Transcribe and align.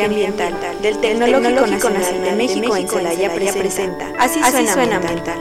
Ambiental 0.00 0.54
del 0.80 0.98
Tecnológico 0.98 1.90
Nacional 1.90 2.24
de 2.24 2.32
México 2.36 2.76
en 2.76 2.88
Celaya 2.88 3.34
presenta 3.34 4.12
Así 4.18 4.40
suena 4.66 4.96
ambiental. 4.96 5.38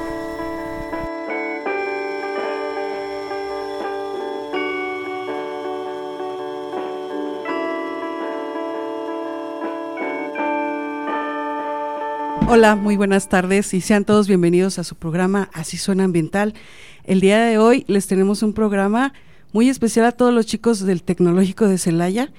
Hola, 12.48 12.76
muy 12.76 12.98
buenas 12.98 13.30
tardes 13.30 13.73
y 13.73 13.80
sean 13.80 14.04
todos 14.04 14.28
bienvenidos 14.28 14.78
a 14.78 14.84
su 14.84 14.95
programa 14.95 15.50
Así 15.54 15.78
suena 15.78 16.04
ambiental. 16.04 16.54
El 17.06 17.22
día 17.22 17.42
de 17.42 17.58
hoy 17.58 17.86
les 17.88 18.08
tenemos 18.08 18.44
un 18.44 18.52
programa 18.52 19.14
muy 19.54 19.70
especial 19.70 20.06
a 20.06 20.12
todos 20.12 20.34
los 20.34 20.45
chicos 20.45 20.81
del 20.81 21.02
Tecnológico 21.02 21.68
de 21.68 21.78
Celaya, 21.78 22.34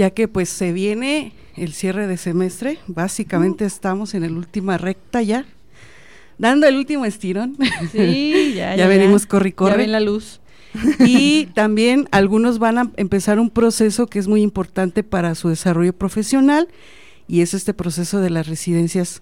ya 0.00 0.10
que 0.10 0.28
pues 0.28 0.48
se 0.48 0.72
viene 0.72 1.34
el 1.58 1.74
cierre 1.74 2.06
de 2.06 2.16
semestre, 2.16 2.78
básicamente 2.86 3.66
estamos 3.66 4.14
en 4.14 4.22
la 4.22 4.28
última 4.32 4.78
recta 4.78 5.20
ya, 5.20 5.44
dando 6.38 6.66
el 6.66 6.76
último 6.76 7.04
estirón. 7.04 7.58
Sí, 7.92 8.52
ya, 8.56 8.76
ya, 8.76 8.88
venimos 8.88 9.26
corri 9.26 9.52
corre. 9.52 9.72
Ya 9.72 9.76
ven 9.76 9.92
la 9.92 10.00
luz. 10.00 10.40
y 11.00 11.46
también 11.54 12.08
algunos 12.12 12.58
van 12.58 12.78
a 12.78 12.90
empezar 12.96 13.38
un 13.38 13.50
proceso 13.50 14.06
que 14.06 14.18
es 14.18 14.26
muy 14.26 14.40
importante 14.40 15.02
para 15.02 15.34
su 15.34 15.50
desarrollo 15.50 15.92
profesional 15.92 16.68
y 17.28 17.42
es 17.42 17.52
este 17.52 17.74
proceso 17.74 18.20
de 18.20 18.30
las 18.30 18.46
residencias 18.46 19.20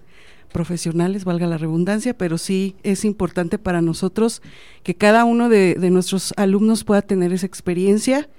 profesionales, 0.53 1.25
valga 1.25 1.45
la 1.45 1.57
redundancia, 1.57 2.17
pero 2.17 2.37
sí 2.37 2.77
es 2.83 3.03
importante 3.03 3.59
para 3.59 3.81
nosotros 3.81 4.41
que 4.83 4.95
cada 4.95 5.25
uno 5.25 5.49
de, 5.49 5.75
nuestros 5.91 6.33
alumnos 6.37 6.85
pueda 6.85 7.01
tener 7.01 7.33
esa 7.33 7.47
experiencia. 7.47 8.29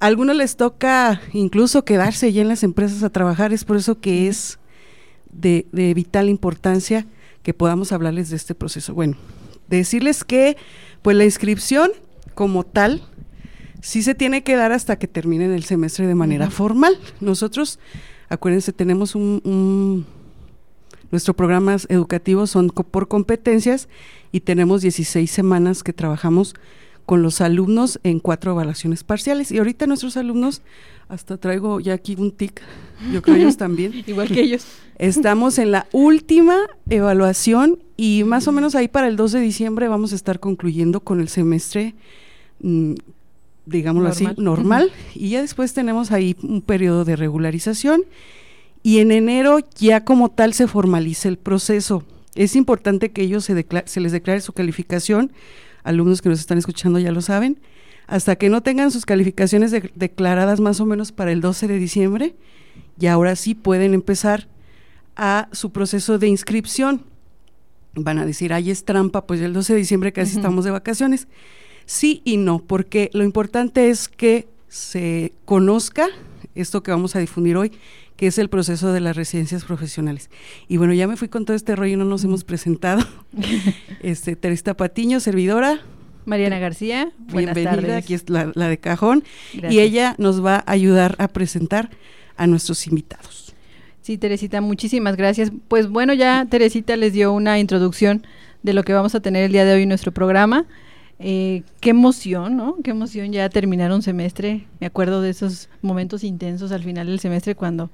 A 0.00 0.06
algunos 0.06 0.36
les 0.36 0.56
toca 0.56 1.20
incluso 1.32 1.84
quedarse 1.84 2.32
ya 2.32 2.42
en 2.42 2.48
las 2.48 2.62
empresas 2.62 3.02
a 3.02 3.10
trabajar, 3.10 3.52
es 3.52 3.64
por 3.64 3.76
eso 3.76 4.00
que 4.00 4.28
es 4.28 4.58
de, 5.30 5.66
de 5.72 5.94
vital 5.94 6.28
importancia 6.28 7.06
que 7.42 7.54
podamos 7.54 7.92
hablarles 7.92 8.30
de 8.30 8.36
este 8.36 8.54
proceso. 8.54 8.94
Bueno, 8.94 9.16
decirles 9.68 10.24
que 10.24 10.56
pues 11.02 11.16
la 11.16 11.24
inscripción 11.24 11.90
como 12.34 12.64
tal 12.64 13.02
sí 13.82 14.02
se 14.02 14.14
tiene 14.14 14.42
que 14.42 14.56
dar 14.56 14.72
hasta 14.72 14.98
que 14.98 15.06
terminen 15.06 15.52
el 15.52 15.64
semestre 15.64 16.06
de 16.06 16.14
manera 16.14 16.50
formal. 16.50 16.98
Nosotros, 17.20 17.78
acuérdense, 18.28 18.72
tenemos 18.72 19.14
un 19.14 20.06
Nuestros 21.10 21.34
programas 21.34 21.86
educativos 21.90 22.50
son 22.50 22.68
por 22.68 23.08
competencias 23.08 23.88
y 24.30 24.40
tenemos 24.40 24.82
16 24.82 25.28
semanas 25.28 25.82
que 25.82 25.92
trabajamos 25.92 26.54
con 27.10 27.24
los 27.24 27.40
alumnos 27.40 27.98
en 28.04 28.20
cuatro 28.20 28.52
evaluaciones 28.52 29.02
parciales. 29.02 29.50
Y 29.50 29.58
ahorita 29.58 29.88
nuestros 29.88 30.16
alumnos, 30.16 30.62
hasta 31.08 31.38
traigo 31.38 31.80
ya 31.80 31.92
aquí 31.92 32.14
un 32.16 32.30
tic, 32.30 32.62
yo 33.12 33.20
creo 33.20 33.34
ellos 33.34 33.56
también. 33.56 33.92
Igual 34.06 34.28
que 34.28 34.42
ellos. 34.42 34.64
Estamos 34.96 35.58
en 35.58 35.72
la 35.72 35.88
última 35.90 36.56
evaluación 36.88 37.80
y 37.96 38.22
más 38.22 38.46
o 38.46 38.52
menos 38.52 38.76
ahí 38.76 38.86
para 38.86 39.08
el 39.08 39.16
2 39.16 39.32
de 39.32 39.40
diciembre 39.40 39.88
vamos 39.88 40.12
a 40.12 40.14
estar 40.14 40.38
concluyendo 40.38 41.00
con 41.00 41.20
el 41.20 41.28
semestre, 41.28 41.96
mm, 42.60 42.92
digámoslo 43.66 44.08
así, 44.08 44.28
normal. 44.36 44.92
Y 45.16 45.30
ya 45.30 45.40
después 45.40 45.74
tenemos 45.74 46.12
ahí 46.12 46.36
un 46.44 46.62
periodo 46.62 47.04
de 47.04 47.16
regularización 47.16 48.04
y 48.84 49.00
en 49.00 49.10
enero 49.10 49.58
ya 49.80 50.04
como 50.04 50.28
tal 50.28 50.54
se 50.54 50.68
formaliza 50.68 51.28
el 51.28 51.38
proceso. 51.38 52.04
Es 52.36 52.54
importante 52.54 53.10
que 53.10 53.22
ellos 53.22 53.46
se, 53.46 53.66
se 53.86 54.00
les 54.00 54.12
declare 54.12 54.40
su 54.42 54.52
calificación, 54.52 55.32
alumnos 55.82 56.22
que 56.22 56.28
nos 56.28 56.40
están 56.40 56.58
escuchando 56.58 56.98
ya 56.98 57.12
lo 57.12 57.22
saben, 57.22 57.60
hasta 58.06 58.36
que 58.36 58.48
no 58.48 58.62
tengan 58.62 58.90
sus 58.90 59.06
calificaciones 59.06 59.72
declaradas 59.94 60.60
más 60.60 60.80
o 60.80 60.86
menos 60.86 61.12
para 61.12 61.32
el 61.32 61.40
12 61.40 61.68
de 61.68 61.78
diciembre, 61.78 62.36
y 62.98 63.06
ahora 63.06 63.36
sí 63.36 63.54
pueden 63.54 63.94
empezar 63.94 64.48
a 65.16 65.48
su 65.52 65.70
proceso 65.70 66.18
de 66.18 66.28
inscripción. 66.28 67.04
Van 67.94 68.18
a 68.18 68.26
decir, 68.26 68.52
ay, 68.52 68.70
es 68.70 68.84
trampa, 68.84 69.26
pues 69.26 69.40
el 69.40 69.52
12 69.52 69.74
de 69.74 69.78
diciembre 69.78 70.12
casi 70.12 70.36
estamos 70.36 70.64
de 70.64 70.70
vacaciones. 70.70 71.28
Sí 71.86 72.22
y 72.24 72.36
no, 72.36 72.60
porque 72.60 73.10
lo 73.12 73.24
importante 73.24 73.90
es 73.90 74.08
que 74.08 74.48
se 74.68 75.32
conozca 75.44 76.08
esto 76.54 76.82
que 76.82 76.90
vamos 76.90 77.16
a 77.16 77.18
difundir 77.18 77.56
hoy, 77.56 77.72
que 78.20 78.26
es 78.26 78.36
el 78.36 78.50
proceso 78.50 78.92
de 78.92 79.00
las 79.00 79.16
residencias 79.16 79.64
profesionales. 79.64 80.28
Y 80.68 80.76
bueno, 80.76 80.92
ya 80.92 81.08
me 81.08 81.16
fui 81.16 81.28
con 81.28 81.46
todo 81.46 81.56
este 81.56 81.74
rollo, 81.74 81.96
no 81.96 82.04
nos 82.04 82.22
hemos 82.22 82.44
presentado. 82.44 83.02
este, 84.02 84.36
Teresa 84.36 84.74
Patiño, 84.74 85.20
servidora. 85.20 85.80
Mariana 86.26 86.58
García, 86.58 87.12
buenas 87.16 87.54
bienvenida, 87.54 87.96
aquí 87.96 88.12
es 88.12 88.28
la, 88.28 88.44
de 88.44 88.78
cajón. 88.78 89.24
Y 89.54 89.78
ella 89.78 90.16
nos 90.18 90.44
va 90.44 90.56
a 90.56 90.72
ayudar 90.72 91.16
a 91.18 91.28
presentar 91.28 91.88
a 92.36 92.46
nuestros 92.46 92.86
invitados. 92.86 93.54
Sí, 94.02 94.18
Teresita, 94.18 94.60
muchísimas 94.60 95.16
gracias. 95.16 95.50
Pues 95.68 95.88
bueno, 95.88 96.12
ya 96.12 96.44
Teresita 96.44 96.96
les 96.96 97.14
dio 97.14 97.32
una 97.32 97.58
introducción 97.58 98.26
de 98.62 98.74
lo 98.74 98.82
que 98.82 98.92
vamos 98.92 99.14
a 99.14 99.20
tener 99.20 99.44
el 99.44 99.52
día 99.52 99.64
de 99.64 99.72
hoy 99.72 99.84
en 99.84 99.88
nuestro 99.88 100.12
programa. 100.12 100.66
Eh, 101.20 101.62
qué 101.80 101.88
emoción, 101.88 102.54
¿no? 102.58 102.76
Qué 102.84 102.90
emoción 102.90 103.32
ya 103.32 103.48
terminar 103.48 103.90
un 103.92 104.02
semestre. 104.02 104.66
Me 104.78 104.86
acuerdo 104.86 105.22
de 105.22 105.30
esos 105.30 105.70
momentos 105.80 106.22
intensos 106.22 106.70
al 106.70 106.82
final 106.82 107.06
del 107.06 107.18
semestre 107.18 107.54
cuando 107.54 107.90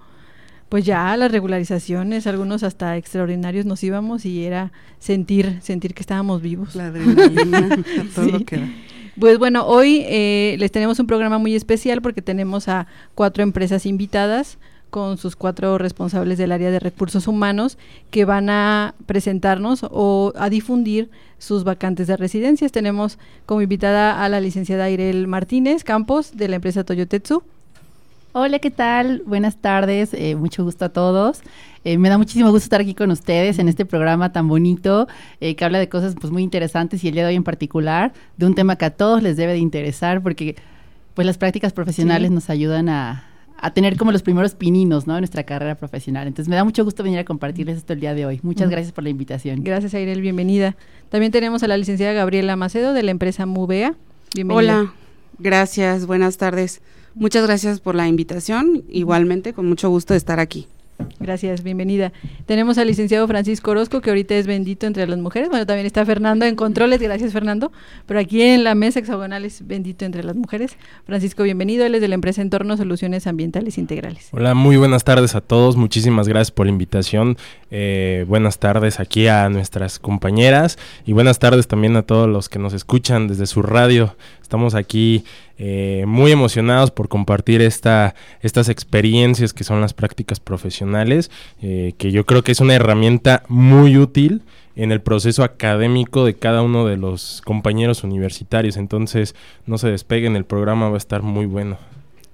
pues 0.68 0.84
ya 0.84 1.16
las 1.16 1.30
regularizaciones, 1.30 2.26
algunos 2.26 2.62
hasta 2.62 2.96
extraordinarios 2.96 3.66
nos 3.66 3.82
íbamos 3.84 4.24
y 4.24 4.44
era 4.44 4.72
sentir, 4.98 5.58
sentir 5.62 5.94
que 5.94 6.02
estábamos 6.02 6.42
vivos. 6.42 6.74
La 6.74 6.86
adrenalina, 6.86 7.68
todo 8.14 8.40
Pues 9.18 9.38
bueno, 9.38 9.66
hoy 9.66 10.02
eh, 10.06 10.56
les 10.58 10.72
tenemos 10.72 10.98
un 10.98 11.06
programa 11.06 11.38
muy 11.38 11.54
especial 11.54 12.02
porque 12.02 12.22
tenemos 12.22 12.68
a 12.68 12.86
cuatro 13.14 13.42
empresas 13.42 13.86
invitadas 13.86 14.58
con 14.90 15.18
sus 15.18 15.36
cuatro 15.36 15.78
responsables 15.78 16.38
del 16.38 16.52
área 16.52 16.70
de 16.70 16.80
recursos 16.80 17.28
humanos 17.28 17.76
que 18.10 18.24
van 18.24 18.48
a 18.50 18.94
presentarnos 19.06 19.84
o 19.90 20.32
a 20.36 20.48
difundir 20.48 21.10
sus 21.38 21.64
vacantes 21.64 22.06
de 22.06 22.16
residencias. 22.16 22.72
Tenemos 22.72 23.18
como 23.44 23.62
invitada 23.62 24.24
a 24.24 24.28
la 24.28 24.40
licenciada 24.40 24.90
Irel 24.90 25.26
Martínez 25.26 25.84
Campos 25.84 26.36
de 26.36 26.48
la 26.48 26.56
empresa 26.56 26.84
Toyotetsu. 26.84 27.42
Hola, 28.38 28.58
¿qué 28.58 28.70
tal? 28.70 29.22
Buenas 29.24 29.56
tardes, 29.56 30.12
eh, 30.12 30.36
mucho 30.36 30.62
gusto 30.62 30.84
a 30.84 30.88
todos. 30.90 31.40
Eh, 31.84 31.96
me 31.96 32.10
da 32.10 32.18
muchísimo 32.18 32.50
gusto 32.50 32.64
estar 32.64 32.82
aquí 32.82 32.92
con 32.92 33.10
ustedes 33.10 33.58
en 33.58 33.66
este 33.66 33.86
programa 33.86 34.30
tan 34.30 34.46
bonito 34.46 35.08
eh, 35.40 35.56
que 35.56 35.64
habla 35.64 35.78
de 35.78 35.88
cosas 35.88 36.14
pues 36.20 36.30
muy 36.30 36.42
interesantes 36.42 37.02
y 37.02 37.08
el 37.08 37.14
día 37.14 37.22
de 37.22 37.30
hoy 37.30 37.34
en 37.34 37.44
particular 37.44 38.12
de 38.36 38.44
un 38.44 38.54
tema 38.54 38.76
que 38.76 38.84
a 38.84 38.90
todos 38.90 39.22
les 39.22 39.38
debe 39.38 39.54
de 39.54 39.60
interesar 39.60 40.22
porque 40.22 40.54
pues 41.14 41.24
las 41.24 41.38
prácticas 41.38 41.72
profesionales 41.72 42.30
nos 42.30 42.50
ayudan 42.50 42.90
a, 42.90 43.24
tener 43.72 43.96
como 43.96 44.12
los 44.12 44.20
primeros 44.22 44.54
pininos, 44.54 45.06
¿no? 45.06 45.14
En 45.14 45.22
nuestra 45.22 45.44
carrera 45.44 45.74
profesional. 45.76 46.26
Entonces 46.26 46.50
me 46.50 46.56
da 46.56 46.64
mucho 46.64 46.84
gusto 46.84 47.02
venir 47.02 47.20
a 47.20 47.24
compartirles 47.24 47.78
esto 47.78 47.94
el 47.94 48.00
día 48.00 48.12
de 48.12 48.26
hoy. 48.26 48.40
Muchas 48.42 48.68
gracias 48.68 48.92
por 48.92 49.02
la 49.02 49.08
invitación. 49.08 49.64
Gracias, 49.64 49.94
Airel, 49.94 50.20
bienvenida. 50.20 50.76
También 51.08 51.32
tenemos 51.32 51.62
a 51.62 51.68
la 51.68 51.78
licenciada 51.78 52.12
Gabriela 52.12 52.54
Macedo 52.54 52.92
de 52.92 53.02
la 53.02 53.12
empresa 53.12 53.46
Mubea. 53.46 53.94
Bienvenida. 54.34 54.82
Hola, 54.82 54.92
gracias, 55.38 56.04
buenas 56.04 56.36
tardes. 56.36 56.82
Muchas 57.18 57.46
gracias 57.46 57.80
por 57.80 57.94
la 57.94 58.08
invitación. 58.08 58.84
Igualmente, 58.90 59.54
con 59.54 59.66
mucho 59.66 59.88
gusto 59.88 60.12
de 60.12 60.18
estar 60.18 60.38
aquí. 60.38 60.66
Gracias, 61.18 61.62
bienvenida. 61.62 62.12
Tenemos 62.44 62.76
al 62.78 62.88
licenciado 62.88 63.26
Francisco 63.26 63.70
Orozco, 63.70 64.00
que 64.02 64.10
ahorita 64.10 64.34
es 64.34 64.46
bendito 64.46 64.86
entre 64.86 65.06
las 65.06 65.18
mujeres. 65.18 65.48
Bueno, 65.48 65.66
también 65.66 65.86
está 65.86 66.04
Fernando 66.04 66.44
en 66.44 66.56
controles, 66.56 67.00
gracias 67.00 67.32
Fernando. 67.32 67.72
Pero 68.06 68.20
aquí 68.20 68.42
en 68.42 68.64
la 68.64 68.74
mesa 68.74 69.00
hexagonal 69.00 69.44
es 69.46 69.66
bendito 69.66 70.04
entre 70.04 70.24
las 70.24 70.36
mujeres. 70.36 70.76
Francisco, 71.06 71.42
bienvenido. 71.42 71.86
Él 71.86 71.94
es 71.94 72.00
de 72.00 72.08
la 72.08 72.14
empresa 72.14 72.42
Entorno 72.42 72.76
Soluciones 72.76 73.26
Ambientales 73.26 73.78
Integrales. 73.78 74.28
Hola, 74.32 74.54
muy 74.54 74.76
buenas 74.76 75.04
tardes 75.04 75.34
a 75.34 75.40
todos. 75.40 75.76
Muchísimas 75.76 76.28
gracias 76.28 76.50
por 76.50 76.66
la 76.66 76.72
invitación. 76.72 77.38
Eh, 77.70 78.24
buenas 78.28 78.58
tardes 78.58 79.00
aquí 79.00 79.26
a 79.26 79.48
nuestras 79.48 79.98
compañeras 79.98 80.78
y 81.04 81.12
buenas 81.12 81.40
tardes 81.40 81.66
también 81.66 81.96
a 81.96 82.02
todos 82.02 82.28
los 82.28 82.48
que 82.48 82.58
nos 82.58 82.72
escuchan 82.72 83.26
desde 83.26 83.46
su 83.46 83.62
radio. 83.62 84.16
Estamos 84.40 84.74
aquí 84.74 85.24
eh, 85.58 86.04
muy 86.06 86.30
emocionados 86.30 86.92
por 86.92 87.08
compartir 87.08 87.60
esta, 87.62 88.14
estas 88.40 88.68
experiencias 88.68 89.52
que 89.52 89.64
son 89.64 89.80
las 89.80 89.94
prácticas 89.94 90.38
profesionales, 90.38 91.30
eh, 91.60 91.94
que 91.98 92.12
yo 92.12 92.24
creo 92.24 92.44
que 92.44 92.52
es 92.52 92.60
una 92.60 92.74
herramienta 92.74 93.42
muy 93.48 93.96
útil 93.96 94.42
en 94.76 94.92
el 94.92 95.00
proceso 95.00 95.42
académico 95.42 96.24
de 96.24 96.34
cada 96.34 96.62
uno 96.62 96.86
de 96.86 96.96
los 96.96 97.42
compañeros 97.44 98.04
universitarios. 98.04 98.76
Entonces, 98.76 99.34
no 99.66 99.78
se 99.78 99.90
despeguen, 99.90 100.36
el 100.36 100.44
programa 100.44 100.88
va 100.88 100.94
a 100.94 100.98
estar 100.98 101.22
muy 101.22 101.46
bueno. 101.46 101.78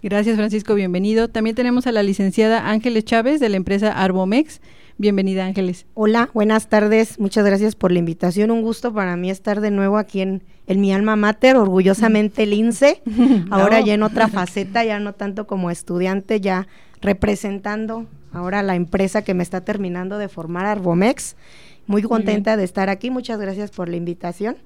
Gracias, 0.02 0.35
Francisco, 0.35 0.75
bienvenido. 0.75 1.28
También 1.28 1.55
tenemos 1.55 1.87
a 1.87 1.93
la 1.93 2.02
licenciada 2.02 2.69
Ángeles 2.69 3.05
Chávez 3.05 3.38
de 3.38 3.49
la 3.49 3.56
empresa 3.56 3.93
Arbomex. 3.93 4.61
Bienvenida, 4.99 5.47
Ángeles. 5.47 5.87
Hola, 5.94 6.29
buenas 6.35 6.69
tardes. 6.69 7.19
Muchas 7.19 7.44
gracias 7.44 7.75
por 7.75 7.93
la 7.93 7.99
invitación. 7.99 8.50
Un 8.50 8.62
gusto 8.62 8.93
para 8.93 9.17
mí 9.17 9.31
estar 9.31 9.61
de 9.61 9.71
nuevo 9.71 9.97
aquí 9.97 10.21
en, 10.21 10.43
en 10.67 10.81
mi 10.81 10.93
alma 10.93 11.17
mater, 11.17 11.56
orgullosamente 11.56 12.43
el 12.44 12.53
INSE. 12.53 13.03
Ahora 13.50 13.81
ya 13.81 13.94
en 13.94 14.03
otra 14.03 14.29
faceta, 14.29 14.85
ya 14.85 15.00
no 15.00 15.15
tanto 15.15 15.47
como 15.47 15.71
estudiante, 15.71 16.41
ya 16.41 16.69
representando 17.00 18.06
ahora 18.33 18.62
la 18.62 18.77
empresa 18.77 19.23
que 19.23 19.35
me 19.35 19.43
está 19.43 19.62
terminando 19.62 20.19
de 20.19 20.29
formar, 20.29 20.67
Arbomex. 20.67 21.37
Muy 21.87 22.03
contenta 22.03 22.56
de 22.56 22.65
estar 22.65 22.88
aquí. 22.88 23.11
Muchas 23.11 23.41
gracias 23.41 23.71
por 23.71 23.88
la 23.88 23.97
invitación. 23.97 24.56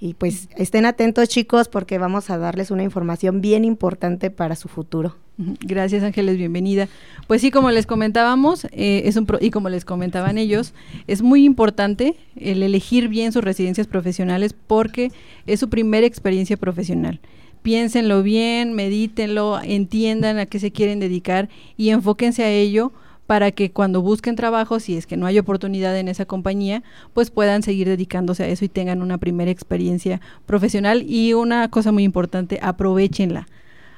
Y 0.00 0.14
pues 0.14 0.48
estén 0.56 0.86
atentos 0.86 1.28
chicos 1.28 1.68
porque 1.68 1.98
vamos 1.98 2.30
a 2.30 2.38
darles 2.38 2.70
una 2.70 2.82
información 2.82 3.42
bien 3.42 3.66
importante 3.66 4.30
para 4.30 4.56
su 4.56 4.68
futuro. 4.68 5.14
Gracias 5.36 6.02
Ángeles, 6.02 6.38
bienvenida. 6.38 6.88
Pues 7.26 7.42
sí, 7.42 7.50
como 7.50 7.70
les 7.70 7.86
comentábamos, 7.86 8.64
eh, 8.72 9.02
es 9.04 9.16
un 9.16 9.26
y 9.40 9.50
como 9.50 9.68
les 9.68 9.84
comentaban 9.84 10.38
ellos, 10.38 10.72
es 11.06 11.20
muy 11.20 11.44
importante 11.44 12.16
el 12.36 12.62
elegir 12.62 13.08
bien 13.08 13.32
sus 13.32 13.44
residencias 13.44 13.86
profesionales 13.86 14.54
porque 14.66 15.12
es 15.46 15.60
su 15.60 15.68
primera 15.68 16.06
experiencia 16.06 16.56
profesional. 16.56 17.20
Piénsenlo 17.62 18.22
bien, 18.22 18.72
medítenlo, 18.72 19.60
entiendan 19.62 20.38
a 20.38 20.46
qué 20.46 20.58
se 20.58 20.72
quieren 20.72 20.98
dedicar 20.98 21.50
y 21.76 21.90
enfóquense 21.90 22.42
a 22.42 22.50
ello 22.50 22.92
para 23.30 23.52
que 23.52 23.70
cuando 23.70 24.02
busquen 24.02 24.34
trabajo, 24.34 24.80
si 24.80 24.96
es 24.96 25.06
que 25.06 25.16
no 25.16 25.24
hay 25.24 25.38
oportunidad 25.38 25.96
en 25.96 26.08
esa 26.08 26.24
compañía, 26.24 26.82
pues 27.14 27.30
puedan 27.30 27.62
seguir 27.62 27.86
dedicándose 27.86 28.42
a 28.42 28.48
eso 28.48 28.64
y 28.64 28.68
tengan 28.68 29.02
una 29.02 29.18
primera 29.18 29.52
experiencia 29.52 30.20
profesional. 30.46 31.04
Y 31.06 31.32
una 31.34 31.70
cosa 31.70 31.92
muy 31.92 32.02
importante, 32.02 32.58
aprovechenla, 32.60 33.46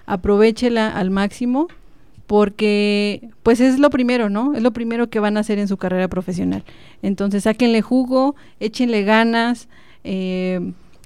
aprovechenla 0.05 0.88
al 0.88 1.08
máximo 1.08 1.69
porque 2.26 3.31
pues 3.43 3.61
es 3.61 3.79
lo 3.79 3.88
primero, 3.88 4.29
¿no? 4.29 4.52
Es 4.55 4.62
lo 4.62 4.73
primero 4.73 5.08
que 5.08 5.19
van 5.19 5.38
a 5.38 5.40
hacer 5.40 5.58
en 5.58 5.67
su 5.67 5.78
carrera 5.78 6.08
profesional. 6.08 6.62
Entonces, 7.00 7.44
sáquenle 7.44 7.81
jugo, 7.81 8.37
échenle 8.61 9.02
ganas, 9.02 9.67
eh, 10.05 10.61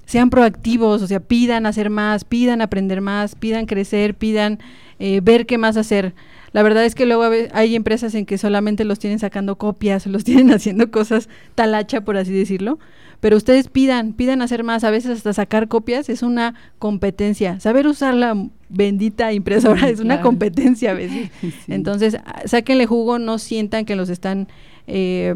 sean 0.05 0.29
proactivos, 0.29 1.01
o 1.01 1.07
sea, 1.07 1.21
pidan 1.21 1.65
hacer 1.65 1.89
más, 1.89 2.25
pidan 2.25 2.61
aprender 2.61 2.99
más, 2.99 3.35
pidan 3.35 3.67
crecer, 3.67 4.15
pidan 4.15 4.59
eh, 4.99 5.21
ver 5.23 5.45
qué 5.45 5.57
más 5.57 5.77
hacer. 5.77 6.13
La 6.57 6.63
verdad 6.63 6.85
es 6.85 6.95
que 6.95 7.05
luego 7.05 7.23
hay 7.53 7.75
empresas 7.75 8.15
en 8.15 8.25
que 8.25 8.39
solamente 8.39 8.83
los 8.83 8.97
tienen 8.97 9.19
sacando 9.19 9.59
copias, 9.59 10.07
los 10.07 10.23
tienen 10.23 10.51
haciendo 10.51 10.89
cosas 10.89 11.29
talacha, 11.53 12.01
por 12.01 12.17
así 12.17 12.33
decirlo. 12.33 12.79
Pero 13.19 13.37
ustedes 13.37 13.67
pidan, 13.67 14.13
pidan 14.13 14.41
hacer 14.41 14.63
más, 14.63 14.83
a 14.83 14.89
veces 14.89 15.11
hasta 15.17 15.33
sacar 15.33 15.67
copias 15.67 16.09
es 16.09 16.23
una 16.23 16.55
competencia. 16.79 17.59
Saber 17.59 17.85
usar 17.85 18.15
la 18.15 18.35
bendita 18.69 19.33
impresora 19.33 19.87
es 19.87 19.99
una 19.99 20.21
competencia 20.21 20.89
a 20.89 20.93
veces. 20.95 21.29
Entonces, 21.67 22.17
sáquenle 22.45 22.87
jugo, 22.87 23.19
no 23.19 23.37
sientan 23.37 23.85
que 23.85 23.95
los 23.95 24.09
están, 24.09 24.47
eh, 24.87 25.35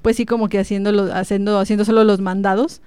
pues 0.00 0.16
sí, 0.16 0.24
como 0.24 0.48
que 0.48 0.58
haciendo, 0.58 1.12
haciendo, 1.12 1.58
haciendo 1.58 1.84
solo 1.84 2.04
los 2.04 2.22
mandados 2.22 2.80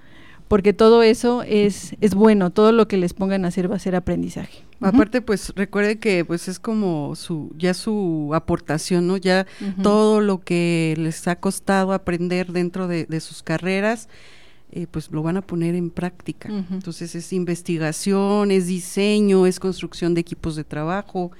porque 0.47 0.73
todo 0.73 1.03
eso 1.03 1.43
es, 1.43 1.95
es 2.01 2.15
bueno, 2.15 2.49
todo 2.49 2.71
lo 2.71 2.87
que 2.87 2.97
les 2.97 3.13
pongan 3.13 3.45
a 3.45 3.49
hacer 3.49 3.71
va 3.71 3.75
a 3.75 3.79
ser 3.79 3.95
aprendizaje. 3.95 4.63
Aparte, 4.81 5.21
pues 5.21 5.53
recuerde 5.55 5.99
que 5.99 6.25
pues 6.25 6.47
es 6.47 6.59
como 6.59 7.15
su, 7.15 7.53
ya 7.57 7.73
su 7.73 8.31
aportación, 8.33 9.07
¿no? 9.07 9.17
Ya 9.17 9.45
todo 9.83 10.21
lo 10.21 10.41
que 10.41 10.95
les 10.97 11.27
ha 11.27 11.35
costado 11.37 11.93
aprender 11.93 12.51
dentro 12.51 12.87
de, 12.87 13.19
sus 13.19 13.43
carreras, 13.43 14.09
eh, 14.71 14.87
pues 14.89 15.11
lo 15.11 15.21
van 15.21 15.37
a 15.37 15.41
poner 15.41 15.75
en 15.75 15.91
práctica. 15.91 16.49
Entonces 16.49 17.13
es 17.15 17.31
investigación, 17.31 18.51
es 18.51 18.67
diseño, 18.67 19.45
es 19.45 19.59
construcción 19.59 20.13
de 20.13 20.21
equipos 20.21 20.55
de 20.55 20.63
trabajo, 20.63 21.31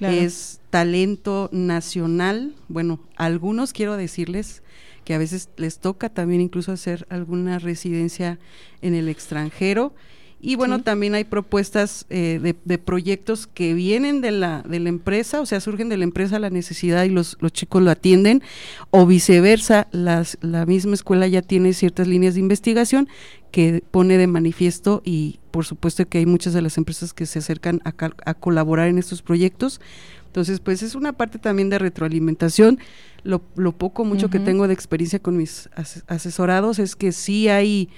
es 0.00 0.60
talento 0.70 1.48
nacional. 1.52 2.54
Bueno, 2.68 3.00
algunos 3.16 3.72
quiero 3.72 3.96
decirles 3.96 4.62
que 5.04 5.14
a 5.14 5.18
veces 5.18 5.48
les 5.56 5.78
toca 5.78 6.08
también 6.08 6.40
incluso 6.40 6.72
hacer 6.72 7.06
alguna 7.10 7.58
residencia 7.58 8.38
en 8.82 8.94
el 8.94 9.08
extranjero. 9.08 9.94
Y 10.44 10.56
bueno, 10.56 10.82
también 10.82 11.14
hay 11.14 11.22
propuestas 11.22 12.04
eh, 12.10 12.56
de, 12.64 12.78
proyectos 12.78 13.46
que 13.46 13.74
vienen 13.74 14.20
de 14.20 14.32
la, 14.32 14.62
de 14.62 14.80
la 14.80 14.88
empresa, 14.88 15.40
o 15.40 15.46
sea, 15.46 15.60
surgen 15.60 15.88
de 15.88 15.96
la 15.96 16.02
empresa 16.02 16.40
la 16.40 16.50
necesidad 16.50 17.04
y 17.04 17.10
los, 17.10 17.36
los 17.38 17.52
chicos 17.52 17.80
lo 17.80 17.92
atienden, 17.92 18.42
o 18.90 19.06
viceversa, 19.06 19.86
las, 19.92 20.38
la 20.40 20.66
misma 20.66 20.94
escuela 20.94 21.28
ya 21.28 21.42
tiene 21.42 21.72
ciertas 21.74 22.08
líneas 22.08 22.34
de 22.34 22.40
investigación 22.40 23.08
que 23.52 23.84
pone 23.88 24.18
de 24.18 24.26
manifiesto 24.26 25.00
y 25.04 25.38
por 25.52 25.64
supuesto 25.64 26.08
que 26.08 26.18
hay 26.18 26.26
muchas 26.26 26.54
de 26.54 26.62
las 26.62 26.76
empresas 26.76 27.14
que 27.14 27.24
se 27.26 27.38
acercan 27.38 27.80
a, 27.84 27.94
a 28.24 28.34
colaborar 28.34 28.88
en 28.88 28.98
estos 28.98 29.22
proyectos. 29.22 29.80
Entonces, 30.26 30.58
pues 30.58 30.82
es 30.82 30.96
una 30.96 31.12
parte 31.12 31.38
también 31.38 31.70
de 31.70 31.78
retroalimentación. 31.78 32.80
Lo, 33.22 33.42
lo 33.54 33.70
poco, 33.70 34.04
mucho 34.04 34.28
que 34.28 34.40
tengo 34.40 34.66
de 34.66 34.74
experiencia 34.74 35.20
con 35.20 35.36
mis 35.36 35.68
asesorados 36.08 36.80
es 36.80 36.96
que 36.96 37.12
sí 37.12 37.48
hay 37.48 37.90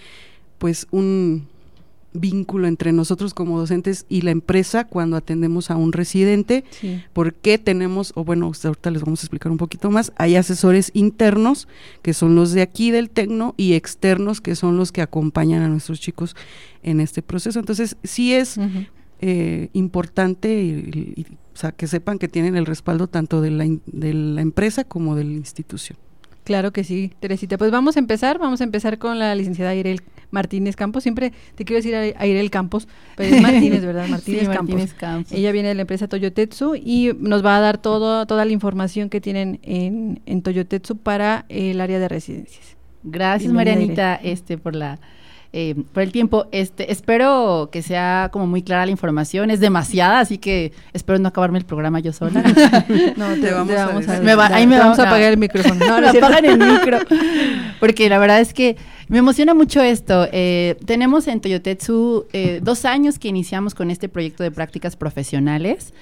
pues 0.58 0.86
un 0.90 1.48
vínculo 2.14 2.68
entre 2.68 2.92
nosotros 2.92 3.34
como 3.34 3.58
docentes 3.58 4.06
y 4.08 4.22
la 4.22 4.30
empresa 4.30 4.84
cuando 4.84 5.16
atendemos 5.16 5.70
a 5.70 5.76
un 5.76 5.92
residente, 5.92 6.64
porque 7.12 7.58
tenemos, 7.58 8.12
o 8.14 8.24
bueno, 8.24 8.46
ahorita 8.46 8.90
les 8.90 9.02
vamos 9.02 9.20
a 9.20 9.24
explicar 9.24 9.52
un 9.52 9.58
poquito 9.58 9.90
más, 9.90 10.12
hay 10.16 10.36
asesores 10.36 10.90
internos, 10.94 11.68
que 12.02 12.14
son 12.14 12.34
los 12.34 12.52
de 12.52 12.62
aquí 12.62 12.90
del 12.90 13.10
Tecno, 13.10 13.54
y 13.56 13.74
externos, 13.74 14.40
que 14.40 14.54
son 14.54 14.76
los 14.76 14.92
que 14.92 15.02
acompañan 15.02 15.62
a 15.62 15.68
nuestros 15.68 16.00
chicos 16.00 16.36
en 16.82 17.00
este 17.00 17.20
proceso. 17.20 17.58
Entonces, 17.58 17.96
sí 18.04 18.32
es 18.32 18.58
eh, 19.20 19.68
importante 19.72 20.62
y, 20.62 21.26
o 21.52 21.56
sea, 21.56 21.72
que 21.72 21.86
sepan 21.86 22.18
que 22.18 22.28
tienen 22.28 22.56
el 22.56 22.66
respaldo 22.66 23.08
tanto 23.08 23.40
de 23.40 23.50
la, 23.50 23.66
de 23.86 24.14
la 24.14 24.40
empresa 24.40 24.84
como 24.84 25.16
de 25.16 25.24
la 25.24 25.32
institución. 25.32 25.98
Claro 26.44 26.72
que 26.72 26.84
sí, 26.84 27.10
Teresita. 27.20 27.56
Pues 27.56 27.70
vamos 27.70 27.96
a 27.96 28.00
empezar, 28.00 28.38
vamos 28.38 28.60
a 28.60 28.64
empezar 28.64 28.98
con 28.98 29.18
la 29.18 29.34
licenciada 29.34 29.74
Irel 29.74 30.02
Martínez 30.34 30.76
Campos. 30.76 31.02
Siempre 31.02 31.32
te 31.54 31.64
quiero 31.64 31.78
decir 31.78 31.94
a 31.94 32.26
Irel 32.26 32.50
Campos, 32.50 32.86
pero 33.16 33.34
es 33.34 33.40
Martínez, 33.42 33.84
¿verdad? 33.84 34.08
Martínez, 34.08 34.94
Campos. 34.94 35.32
Ella 35.32 35.52
viene 35.52 35.68
de 35.68 35.74
la 35.74 35.82
empresa 35.82 36.08
Toyotetsu 36.08 36.74
y 36.74 37.12
nos 37.18 37.44
va 37.44 37.56
a 37.56 37.60
dar 37.60 37.78
todo, 37.78 38.26
toda 38.26 38.44
la 38.44 38.52
información 38.52 39.08
que 39.08 39.22
tienen 39.22 39.60
en, 39.62 40.20
en 40.26 40.42
Toyotetsu 40.42 40.98
para 40.98 41.46
el 41.48 41.80
área 41.80 41.98
de 41.98 42.08
residencias. 42.08 42.76
Gracias, 43.02 43.52
Marianita, 43.52 44.16
este, 44.16 44.58
por 44.58 44.74
la 44.74 44.98
eh, 45.56 45.76
por 45.92 46.02
el 46.02 46.10
tiempo. 46.10 46.48
Este, 46.50 46.90
espero 46.90 47.68
que 47.70 47.80
sea 47.80 48.28
como 48.32 48.44
muy 48.48 48.64
clara 48.64 48.86
la 48.86 48.90
información. 48.90 49.50
Es 49.50 49.60
demasiada, 49.60 50.18
así 50.18 50.36
que 50.36 50.72
espero 50.92 51.20
no 51.20 51.28
acabarme 51.28 51.60
el 51.60 51.64
programa 51.64 52.00
yo 52.00 52.12
sola. 52.12 52.42
no, 53.16 53.34
te, 53.40 53.52
vamos, 53.52 54.08
a, 54.08 54.20
me 54.20 54.32
ahí 54.32 54.66
me 54.66 54.76
vamos 54.76 54.98
a 54.98 55.02
apagar 55.02 55.30
el 55.30 55.38
micrófono. 55.38 55.76
No, 55.86 56.00
no 56.00 56.08
apagan 56.08 56.44
el 56.44 56.58
micro. 56.58 56.98
Porque 57.78 58.08
la 58.08 58.18
verdad 58.18 58.40
es 58.40 58.52
que 58.52 58.76
me 59.08 59.18
emociona 59.18 59.54
mucho 59.54 59.82
esto. 59.82 60.28
Eh, 60.32 60.76
tenemos 60.86 61.28
en 61.28 61.40
Toyotetsu 61.40 62.26
eh, 62.32 62.60
dos 62.62 62.84
años 62.84 63.18
que 63.18 63.28
iniciamos 63.28 63.74
con 63.74 63.90
este 63.90 64.08
proyecto 64.08 64.42
de 64.42 64.50
prácticas 64.50 64.96
profesionales 64.96 65.92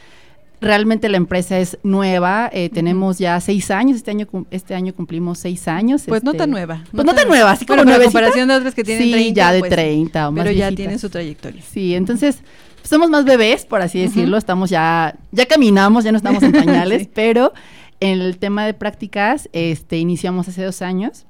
realmente 0.62 1.08
la 1.08 1.16
empresa 1.16 1.58
es 1.58 1.76
nueva, 1.82 2.48
eh, 2.52 2.70
tenemos 2.70 3.18
ya 3.18 3.38
seis 3.40 3.70
años, 3.70 3.96
este 3.96 4.12
año 4.12 4.28
este 4.50 4.74
año 4.74 4.94
cumplimos 4.94 5.38
seis 5.38 5.68
años. 5.68 6.04
Pues 6.06 6.22
no 6.22 6.30
este, 6.30 6.38
tan 6.38 6.50
nueva. 6.50 6.84
Pues 6.92 7.04
no, 7.04 7.14
tan 7.14 7.28
nueva, 7.28 7.50
así 7.50 7.66
como 7.66 7.84
nueva. 7.84 8.04
comparación 8.04 8.48
de 8.48 8.54
otras 8.54 8.74
que 8.74 8.84
tienen 8.84 9.02
sí, 9.02 9.32
ya 9.34 9.52
de 9.52 9.60
30 9.60 10.12
pues, 10.12 10.28
o 10.28 10.32
más 10.32 10.44
Pero 10.44 10.56
ya 10.56 10.72
tienen 10.72 10.98
su 10.98 11.10
trayectoria. 11.10 11.62
Sí, 11.62 11.94
entonces 11.94 12.38
somos 12.82 13.10
más 13.10 13.24
bebés, 13.24 13.66
por 13.66 13.82
así 13.82 14.00
decirlo, 14.00 14.38
estamos 14.38 14.70
ya, 14.70 15.16
ya 15.32 15.46
caminamos, 15.46 16.04
ya 16.04 16.12
no 16.12 16.16
estamos 16.16 16.42
en 16.42 16.52
pañales, 16.64 17.08
pero 17.12 17.52
en 18.00 18.20
el 18.20 18.38
tema 18.38 18.64
de 18.64 18.72
prácticas, 18.72 19.48
este, 19.52 19.98
iniciamos 19.98 20.48
hace 20.48 20.64
dos 20.64 20.80
años. 20.80 21.26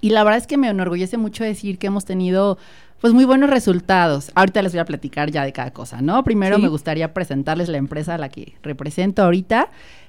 Y 0.00 0.10
la 0.10 0.24
verdad 0.24 0.38
es 0.38 0.46
que 0.46 0.56
me 0.56 0.68
enorgullece 0.68 1.16
mucho 1.16 1.44
decir 1.44 1.78
que 1.78 1.86
hemos 1.86 2.04
tenido 2.04 2.58
pues 3.00 3.12
muy 3.12 3.24
buenos 3.24 3.50
resultados. 3.50 4.30
Ahorita 4.34 4.62
les 4.62 4.72
voy 4.72 4.80
a 4.80 4.84
platicar 4.84 5.30
ya 5.30 5.44
de 5.44 5.52
cada 5.52 5.70
cosa, 5.72 6.00
¿no? 6.00 6.22
Primero 6.24 6.58
me 6.58 6.68
gustaría 6.68 7.12
presentarles 7.12 7.68
la 7.68 7.76
empresa 7.76 8.14
a 8.14 8.18
la 8.18 8.28
que 8.28 8.54
represento 8.62 9.22
ahorita, 9.22 9.68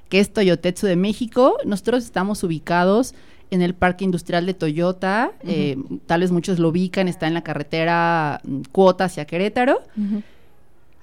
que 0.09 0.19
es 0.19 0.31
Toyotetsu 0.31 0.87
de 0.87 0.95
México. 0.95 1.57
Nosotros 1.65 2.05
estamos 2.05 2.43
ubicados 2.43 3.13
en 3.51 3.61
el 3.61 3.73
Parque 3.73 4.05
Industrial 4.05 4.45
de 4.45 4.53
Toyota, 4.53 5.31
eh, 5.45 5.77
tal 6.05 6.21
vez 6.21 6.31
muchos 6.31 6.59
lo 6.59 6.69
ubican, 6.69 7.07
está 7.07 7.27
en 7.27 7.33
la 7.33 7.43
carretera 7.43 8.41
mm, 8.43 8.61
Cuota 8.71 9.05
hacia 9.05 9.25
Querétaro. 9.25 9.81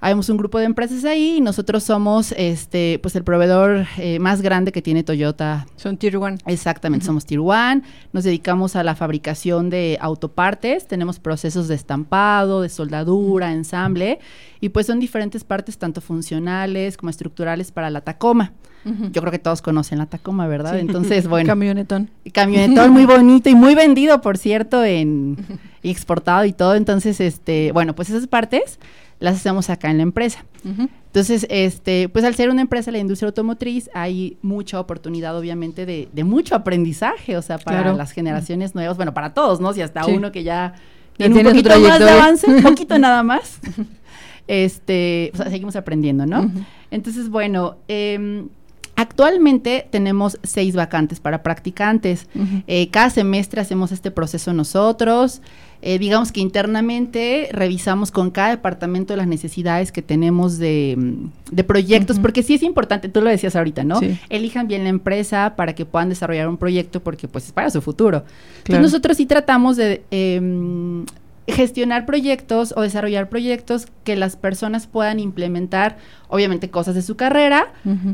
Habemos 0.05 0.29
un 0.29 0.37
grupo 0.37 0.59
de 0.59 0.67
empresas 0.67 1.03
ahí 1.07 1.37
y 1.39 1.41
nosotros 1.41 1.83
somos 1.83 2.33
este 2.37 2.99
pues 3.01 3.17
el 3.17 3.25
proveedor 3.25 3.87
eh, 3.97 4.19
más 4.19 4.43
grande 4.43 4.71
que 4.71 4.83
tiene 4.83 5.03
Toyota. 5.03 5.67
Son 5.77 5.97
Tier 5.97 6.19
One. 6.19 6.37
Exactamente, 6.45 7.07
somos 7.07 7.25
Tier 7.25 7.41
One. 7.41 7.81
Nos 8.13 8.25
dedicamos 8.25 8.77
a 8.77 8.83
la 8.83 8.97
fabricación 8.97 9.71
de 9.71 9.97
autopartes. 9.99 10.87
Tenemos 10.87 11.21
procesos 11.21 11.69
de 11.69 11.77
estampado, 11.77 12.61
de 12.61 12.69
soldadura, 12.69 13.51
ensamble. 13.53 14.19
Y 14.61 14.69
pues 14.69 14.85
son 14.89 15.01
diferentes 15.01 15.43
partes, 15.43 15.79
tanto 15.79 16.03
funcionales 16.03 16.99
como 16.99 17.09
estructurales 17.09 17.73
para 17.73 17.89
la 17.89 18.03
Tacoma. 18.03 18.53
Yo 18.85 19.23
creo 19.23 19.33
que 19.33 19.39
todos 19.39 19.63
conocen 19.63 19.97
la 19.97 20.05
Tacoma, 20.05 20.47
¿verdad? 20.47 20.79
Entonces, 20.79 21.27
bueno. 21.29 21.47
Camionetón. 21.47 22.11
Camionetón 22.31 22.91
muy 22.91 23.07
bonito 23.07 23.49
y 23.49 23.55
muy 23.55 23.75
vendido, 23.75 24.21
por 24.21 24.37
cierto, 24.37 24.85
en 24.85 25.39
y 25.83 25.91
exportado 25.91 26.45
y 26.45 26.53
todo. 26.53 26.75
Entonces, 26.75 27.19
este, 27.21 27.73
bueno, 27.73 27.95
pues 27.95 28.11
esas 28.11 28.27
partes 28.27 28.79
las 29.25 29.37
hacemos 29.37 29.71
acá 29.71 29.91
en 29.91 29.97
la 29.97 30.03
empresa. 30.03 30.45
Entonces, 30.65 31.47
este, 31.49 32.09
pues 32.09 32.25
al 32.25 32.35
ser 32.35 32.51
una 32.51 32.61
empresa 32.61 32.87
de 32.87 32.93
la 32.93 32.99
industria 32.99 33.29
automotriz, 33.29 33.91
hay 33.95 34.37
mucha 34.43 34.79
oportunidad, 34.79 35.37
obviamente, 35.37 35.87
de, 35.87 36.09
de 36.13 36.25
mucho 36.25 36.55
aprendizaje, 36.55 37.37
o 37.37 37.43
sea, 37.43 37.59
para 37.59 37.93
las 37.95 38.13
generaciones 38.13 38.75
nuevas, 38.75 38.97
bueno, 38.97 39.15
para 39.15 39.35
todos, 39.35 39.61
¿no? 39.61 39.73
Si 39.73 39.81
hasta 39.81 40.07
uno 40.07 40.31
que 40.31 40.43
ya 40.43 40.75
tiene 41.17 41.37
un 41.39 41.45
poquito 41.45 41.79
más 41.81 41.99
de 41.99 42.11
avance, 42.11 42.51
un 42.51 42.63
poquito 42.63 42.99
nada 42.99 43.23
más, 43.23 43.61
este, 44.47 45.31
o 45.33 45.37
sea, 45.39 45.51
seguimos 45.51 45.75
aprendiendo, 45.77 46.27
¿no? 46.27 46.51
Entonces, 46.91 47.29
bueno, 47.31 47.77
eh, 47.89 48.45
Actualmente 48.97 49.89
tenemos 49.91 50.39
seis 50.45 50.77
vacantes 50.77 51.19
para 51.19 51.43
practicantes. 51.43 52.29
Eh, 52.69 52.91
cada 52.91 53.11
semestre 53.11 53.61
hacemos 53.61 53.91
este 53.91 54.13
proceso 54.13 54.53
nosotros. 54.53 55.43
Eh, 55.87 55.99
digamos 55.99 56.33
que 56.33 56.41
internamente 56.41 57.51
revisamos 57.53 58.11
con 58.11 58.31
cada 58.31 58.49
departamento 58.49 59.15
las 59.17 59.27
necesidades 59.27 59.93
que 59.93 60.01
tenemos 60.01 60.57
de, 60.57 60.95
mm, 60.97 61.61
proyectos, 61.67 62.19
porque 62.19 62.43
sí 62.43 62.55
es 62.55 62.63
importante, 62.63 63.11
tú 63.11 63.21
lo 63.21 63.29
decías 63.29 63.55
ahorita, 63.55 63.85
¿no? 63.85 64.01
Elijan 64.31 64.67
bien 64.67 64.85
la 64.85 64.89
empresa 64.89 65.57
para 65.57 65.75
que 65.75 65.85
puedan 65.85 66.09
desarrollar 66.09 66.49
un 66.49 66.57
proyecto 66.57 67.01
porque 67.01 67.29
pues 67.29 67.45
es 67.45 67.53
para 67.53 67.69
su 67.69 67.83
futuro. 67.83 68.25
Entonces 68.61 68.81
nosotros 68.81 69.19
sí 69.19 69.27
tratamos 69.27 69.77
de 69.77 70.03
em, 70.11 71.05
gestionar 71.47 72.07
proyectos 72.07 72.73
o 72.77 72.81
desarrollar 72.81 73.29
proyectos 73.29 73.87
que 74.03 74.17
las 74.17 74.37
personas 74.37 74.87
puedan 74.87 75.21
implementar, 75.21 75.99
obviamente, 76.29 76.71
cosas 76.71 76.95
de 76.95 77.03
su 77.03 77.17
carrera 77.17 77.73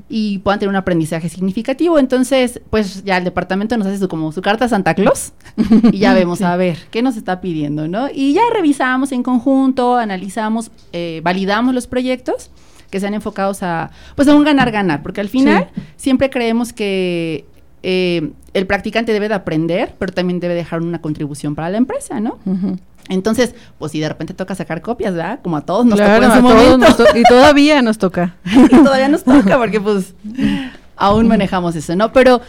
y 0.09 0.39
puedan 0.39 0.59
tener 0.59 0.71
un 0.71 0.77
aprendizaje 0.77 1.29
significativo. 1.29 1.99
Entonces, 1.99 2.61
pues 2.71 3.05
ya 3.05 3.19
el 3.19 3.25
departamento 3.25 3.77
nos 3.77 3.87
hace 3.87 3.99
su, 3.99 4.09
como 4.09 4.33
su 4.33 4.43
carta 4.43 4.65
a 4.65 4.69
Santa 4.69 4.95
Claus 4.95 5.33
y 5.93 5.99
ya 5.99 6.15
vemos 6.21 6.43
a 6.43 6.57
ver 6.57 6.79
qué 6.91 7.03
nos 7.03 7.17
está 7.17 7.41
pidiendo, 7.41 7.87
¿no? 7.87 8.09
Y 8.13 8.33
ya 8.33 8.43
revisamos 8.53 9.13
en 9.13 9.23
conjunto, 9.23 9.97
analizamos, 9.97 10.71
eh, 10.93 11.21
validamos 11.23 11.75
los 11.75 11.87
proyectos 11.87 12.51
que 12.91 12.99
sean 12.99 13.15
enfocados 13.15 13.63
a, 13.63 13.91
pues 14.17 14.27
a 14.27 14.35
un 14.35 14.43
ganar-ganar, 14.43 15.03
porque 15.03 15.21
al 15.21 15.29
final 15.29 15.71
siempre 15.97 16.29
creemos 16.29 16.73
que 16.73 17.45
eh, 17.83 18.31
el 18.53 18.67
practicante 18.67 19.13
debe 19.13 19.29
de 19.29 19.35
aprender, 19.35 19.95
pero 19.99 20.13
también 20.13 20.41
debe 20.41 20.55
dejar 20.55 20.83
una 20.83 21.01
contribución 21.01 21.55
para 21.55 21.71
la 21.71 21.79
empresa, 21.79 22.21
¿no? 22.21 22.39
Entonces, 23.09 23.55
pues 23.79 23.93
si 23.93 24.01
de 24.01 24.09
repente 24.09 24.35
toca 24.35 24.55
sacar 24.55 24.83
copias, 24.83 25.15
¿verdad? 25.15 25.41
Como 25.43 25.57
a 25.57 25.63
todos 25.63 25.85
nos 25.85 25.99
toca 25.99 26.17
en 26.17 26.25
ese 26.25 26.41
momento. 26.41 27.05
y 27.15 27.23
todavía 27.25 27.83
nos 27.83 27.99
toca. 27.99 28.37
y 28.45 28.69
todavía 28.69 29.09
nos 29.09 29.25
toca 29.25 29.59
porque 29.59 29.81
pues 29.81 30.15
aún 30.97 31.27
manejamos 31.27 31.75
eso, 31.75 31.97
¿no? 31.97 32.13
Pero, 32.13 32.41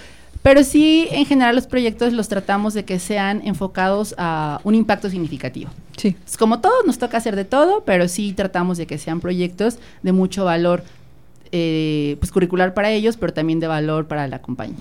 pero 0.41 0.63
sí, 0.63 1.07
en 1.11 1.25
general 1.25 1.55
los 1.55 1.67
proyectos 1.67 2.13
los 2.13 2.27
tratamos 2.27 2.73
de 2.73 2.83
que 2.85 2.99
sean 2.99 3.41
enfocados 3.45 4.13
a 4.17 4.59
un 4.63 4.75
impacto 4.75 5.09
significativo. 5.09 5.71
Sí. 5.97 6.15
como 6.39 6.61
todos 6.61 6.85
nos 6.85 6.97
toca 6.97 7.17
hacer 7.17 7.35
de 7.35 7.45
todo, 7.45 7.83
pero 7.85 8.07
sí 8.07 8.33
tratamos 8.33 8.77
de 8.77 8.87
que 8.87 8.97
sean 8.97 9.19
proyectos 9.19 9.77
de 10.01 10.11
mucho 10.11 10.45
valor 10.45 10.83
eh, 11.51 12.15
pues 12.19 12.31
curricular 12.31 12.73
para 12.73 12.91
ellos, 12.91 13.17
pero 13.17 13.33
también 13.33 13.59
de 13.59 13.67
valor 13.67 14.07
para 14.07 14.27
la 14.27 14.41
compañía. 14.41 14.77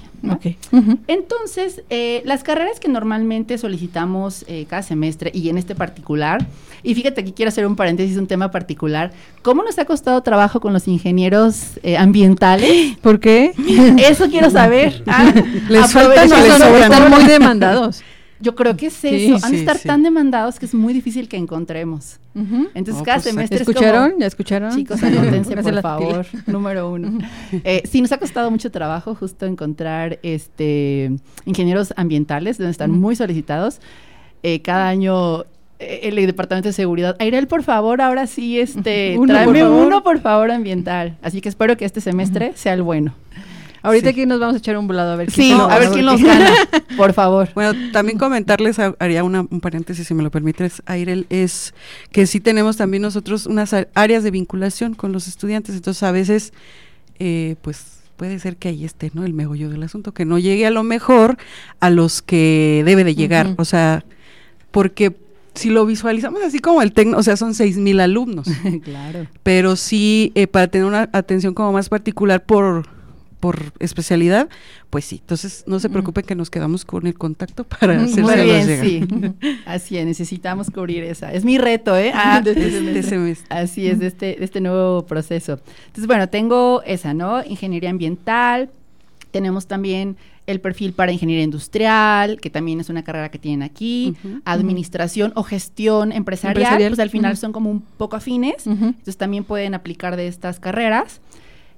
Entonces, 1.07 1.83
eh, 1.91 2.23
las 2.25 2.43
carreras 2.45 2.79
que 2.79 2.89
normalmente 2.89 3.59
solicitamos 3.59 4.45
eh, 4.47 4.67
cada 4.69 4.83
semestre 4.83 5.31
y 5.35 5.49
en 5.49 5.59
este 5.59 5.75
particular, 5.75 6.47
y 6.83 6.95
fíjate 6.95 7.25
que 7.25 7.35
quiero 7.35 7.49
hacer 7.49 7.67
un 7.67 7.77
paréntesis, 7.77 8.17
un 8.17 8.27
tema 8.27 8.51
particular, 8.51 9.11
¿cómo 9.43 9.63
nos 9.63 9.79
ha 9.79 9.85
costado 9.85 10.23
trabajo 10.23 10.61
con 10.61 10.73
los 10.73 10.87
ingenieros 10.87 11.81
ambientales? 11.99 12.97
¿Por 13.03 13.21
qué? 13.21 13.53
Eso 13.99 14.29
quiero 14.31 14.51
saber. 14.51 15.03
Ah, 15.07 15.33
les 15.69 15.93
faltan 15.93 16.31
están 16.33 17.11
muy 17.11 17.25
demandados. 17.27 18.03
Yo 18.41 18.55
creo 18.55 18.77
que 18.77 18.87
es 18.87 19.05
eso. 19.05 19.45
Han 19.45 19.53
de 19.53 19.59
estar 19.59 19.79
tan 19.79 20.03
demandados 20.03 20.59
que 20.59 20.67
es 20.67 20.75
muy 20.75 20.93
difícil 20.93 21.29
que 21.29 21.37
encontremos. 21.37 22.19
Entonces, 22.35 23.03
cada 23.03 23.19
pues, 23.19 23.25
semestre. 23.25 23.59
¿Escucharon? 23.59 24.15
¿Ya 24.19 24.27
escucharon? 24.27 24.75
Chicos, 24.75 25.03
anótense, 25.03 25.57
por 25.57 25.81
favor. 25.83 26.27
Número 26.47 26.91
uno. 26.91 27.19
Eh, 27.65 27.83
sí, 27.91 28.01
nos 28.01 28.13
ha 28.13 28.19
costado 28.19 28.51
mucho 28.51 28.71
trabajo 28.71 29.15
justo 29.15 29.47
encontrar 29.47 30.19
este 30.23 31.13
ingenieros 31.45 31.93
ambientales, 31.97 32.59
donde 32.59 32.73
están 32.73 32.91
muy 32.93 33.17
solicitados. 33.17 33.81
Eh, 34.43 34.63
cada 34.63 34.89
año 34.89 35.45
eh, 35.81 36.01
el 36.03 36.15
departamento 36.27 36.69
de 36.69 36.73
seguridad. 36.75 37.17
Airel, 37.19 37.47
por 37.47 37.63
favor, 37.63 38.01
ahora 38.01 38.27
sí, 38.27 38.61
este, 38.61 39.19
tráeme 39.27 39.69
uno, 39.69 40.03
por 40.03 40.21
favor, 40.21 40.51
ambiental. 40.51 41.17
Así 41.23 41.41
que 41.41 41.49
espero 41.49 41.77
que 41.77 41.87
este 41.87 42.01
semestre 42.01 42.53
sea 42.55 42.75
el 42.75 42.83
bueno. 42.83 43.15
Ahorita 43.83 44.11
aquí 44.11 44.27
nos 44.27 44.41
vamos 44.41 44.57
a 44.57 44.59
echar 44.59 44.77
un 44.77 44.87
volado 44.87 45.13
a 45.13 45.17
ver 45.17 45.29
quién 45.33 45.47
sí, 45.47 45.53
a 45.53 45.79
ver 45.79 45.91
quién 45.91 46.05
nos 46.05 46.23
gana, 46.23 46.51
por 46.97 47.13
favor. 47.13 47.49
Bueno, 47.55 47.73
también 47.93 48.19
comentarles, 48.19 48.79
haría 48.79 49.25
una, 49.25 49.47
un 49.49 49.61
paréntesis 49.61 50.07
si 50.07 50.15
me 50.15 50.23
lo 50.23 50.31
permites, 50.31 50.83
Airel, 50.87 51.27
es 51.31 51.75
que 52.13 52.27
sí 52.27 52.41
tenemos 52.41 52.77
también 52.77 53.03
nosotros 53.03 53.47
unas 53.47 53.75
áreas 53.95 54.23
de 54.23 54.31
vinculación 54.31 54.95
con 54.95 55.13
los 55.13 55.29
estudiantes, 55.29 55.75
entonces 55.75 56.03
a 56.03 56.13
veces, 56.13 56.53
eh, 57.19 57.57
pues 57.63 58.01
puede 58.17 58.39
ser 58.39 58.57
que 58.57 58.69
ahí 58.69 58.85
esté, 58.85 59.11
¿no? 59.15 59.25
El 59.25 59.33
megollo 59.33 59.71
del 59.71 59.83
asunto, 59.83 60.13
que 60.13 60.27
no 60.27 60.39
llegue 60.39 60.67
a 60.67 60.71
lo 60.71 60.83
mejor 60.83 61.39
a 61.81 61.89
los 61.89 62.21
que 62.21 62.83
debe 62.85 63.03
de 63.03 63.15
llegar, 63.15 63.55
o 63.57 63.65
sea, 63.65 64.05
porque 64.71 65.17
si 65.55 65.71
lo 65.71 65.87
visualizamos 65.87 66.43
así 66.43 66.59
como 66.59 66.83
el 66.83 66.93
tecno, 66.93 67.19
o 67.19 67.23
sea, 67.23 67.37
son 67.37 67.55
seis 67.55 67.77
mil 67.77 68.01
alumnos. 68.01 68.47
claro. 68.85 69.27
Pero 69.43 69.77
sí, 69.77 70.33
eh, 70.35 70.47
para 70.47 70.69
tener 70.69 70.87
una 70.87 71.09
atención 71.13 71.55
como 71.55 71.73
más 71.73 71.89
particular 71.89 72.45
por 72.45 72.87
por 73.41 73.73
especialidad, 73.79 74.49
pues 74.91 75.07
sí. 75.07 75.17
Entonces, 75.21 75.65
no 75.67 75.81
se 75.81 75.89
preocupen 75.89 76.25
que 76.25 76.35
nos 76.35 76.51
quedamos 76.51 76.85
con 76.85 77.07
el 77.07 77.15
contacto 77.15 77.65
para 77.65 78.01
hacer 78.01 78.23
Muy 78.23 78.35
bien, 78.35 78.81
sí. 78.81 79.35
Así 79.67 79.97
es, 79.97 80.07
necesitamos 80.07 80.71
cubrir 80.71 81.03
esa. 81.05 81.33
Es 81.33 81.45
mi 81.45 81.59
reto, 81.59 81.97
¿eh? 81.97 82.13
Ah, 82.15 82.43
de 82.43 82.53
este 82.53 83.03
semestre. 83.03 83.47
Así 83.49 83.89
es, 83.89 83.99
de 83.99 84.07
este, 84.07 84.37
de 84.39 84.45
este 84.45 84.61
nuevo 84.61 85.07
proceso. 85.07 85.59
Entonces, 85.87 86.07
bueno, 86.07 86.29
tengo 86.29 86.83
esa, 86.85 87.15
¿no? 87.15 87.43
Ingeniería 87.45 87.91
ambiental. 87.91 88.71
Tenemos 89.31 89.67
también 89.67 90.17
el 90.47 90.61
perfil 90.61 90.93
para 90.93 91.13
ingeniería 91.13 91.45
industrial, 91.45 92.41
que 92.41 92.51
también 92.51 92.81
es 92.81 92.89
una 92.89 93.05
carrera 93.05 93.31
que 93.31 93.39
tienen 93.39 93.63
aquí, 93.63 94.17
administración 94.45 95.33
o 95.37 95.45
gestión 95.45 96.11
empresarial, 96.11 96.79
pues 96.89 96.99
al 96.99 97.11
final 97.11 97.37
son 97.37 97.53
como 97.53 97.71
un 97.71 97.81
poco 97.81 98.17
afines, 98.17 98.67
entonces 98.67 99.17
también 99.17 99.45
pueden 99.45 99.75
aplicar 99.75 100.17
de 100.17 100.27
estas 100.27 100.59
carreras. 100.59 101.21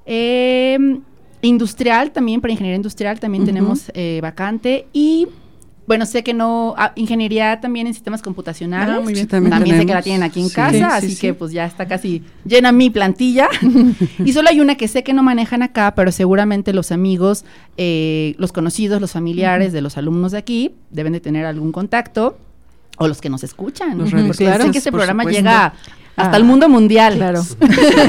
Eh, 0.06 0.78
Industrial 1.42 2.12
también, 2.12 2.40
para 2.40 2.52
ingeniería 2.52 2.76
industrial 2.76 3.20
también 3.20 3.44
tenemos 3.44 3.90
eh, 3.94 4.20
vacante 4.22 4.86
y 4.92 5.26
bueno, 5.86 6.06
sé 6.06 6.22
que 6.22 6.32
no, 6.32 6.74
ah, 6.78 6.92
ingeniería 6.94 7.60
también 7.60 7.88
en 7.88 7.94
sistemas 7.94 8.22
computacionales. 8.22 8.94
Ah, 8.94 9.26
también, 9.28 9.76
sé 9.76 9.86
que 9.86 9.92
la 9.92 10.02
tienen 10.02 10.22
aquí 10.22 10.40
en 10.40 10.48
casa, 10.48 10.96
así 10.96 11.16
que 11.16 11.34
pues 11.34 11.50
ya 11.50 11.66
está 11.66 11.86
casi 11.86 12.22
llena 12.44 12.70
mi 12.70 12.88
plantilla. 12.88 13.48
y 14.24 14.32
solo 14.32 14.48
hay 14.48 14.60
una 14.60 14.76
que 14.76 14.86
sé 14.86 15.02
que 15.02 15.12
no 15.12 15.24
manejan 15.24 15.62
acá, 15.62 15.94
pero 15.96 16.12
seguramente 16.12 16.72
los 16.72 16.92
amigos, 16.92 17.44
eh, 17.76 18.36
los 18.38 18.52
conocidos, 18.52 19.00
los 19.00 19.10
familiares 19.10 19.72
de 19.72 19.82
los 19.82 19.98
alumnos 19.98 20.32
de 20.32 20.38
aquí 20.38 20.72
deben 20.90 21.12
de 21.12 21.20
tener 21.20 21.44
algún 21.44 21.72
contacto 21.72 22.38
o 22.98 23.08
los 23.08 23.20
que 23.20 23.28
nos 23.28 23.42
escuchan. 23.42 23.98
porque 23.98 24.34
sé 24.34 24.70
que 24.70 24.78
este 24.78 24.92
programa 24.92 25.24
llega 25.24 25.74
hasta 26.22 26.36
el 26.36 26.44
mundo 26.44 26.68
mundial. 26.68 27.16
Claro. 27.16 27.42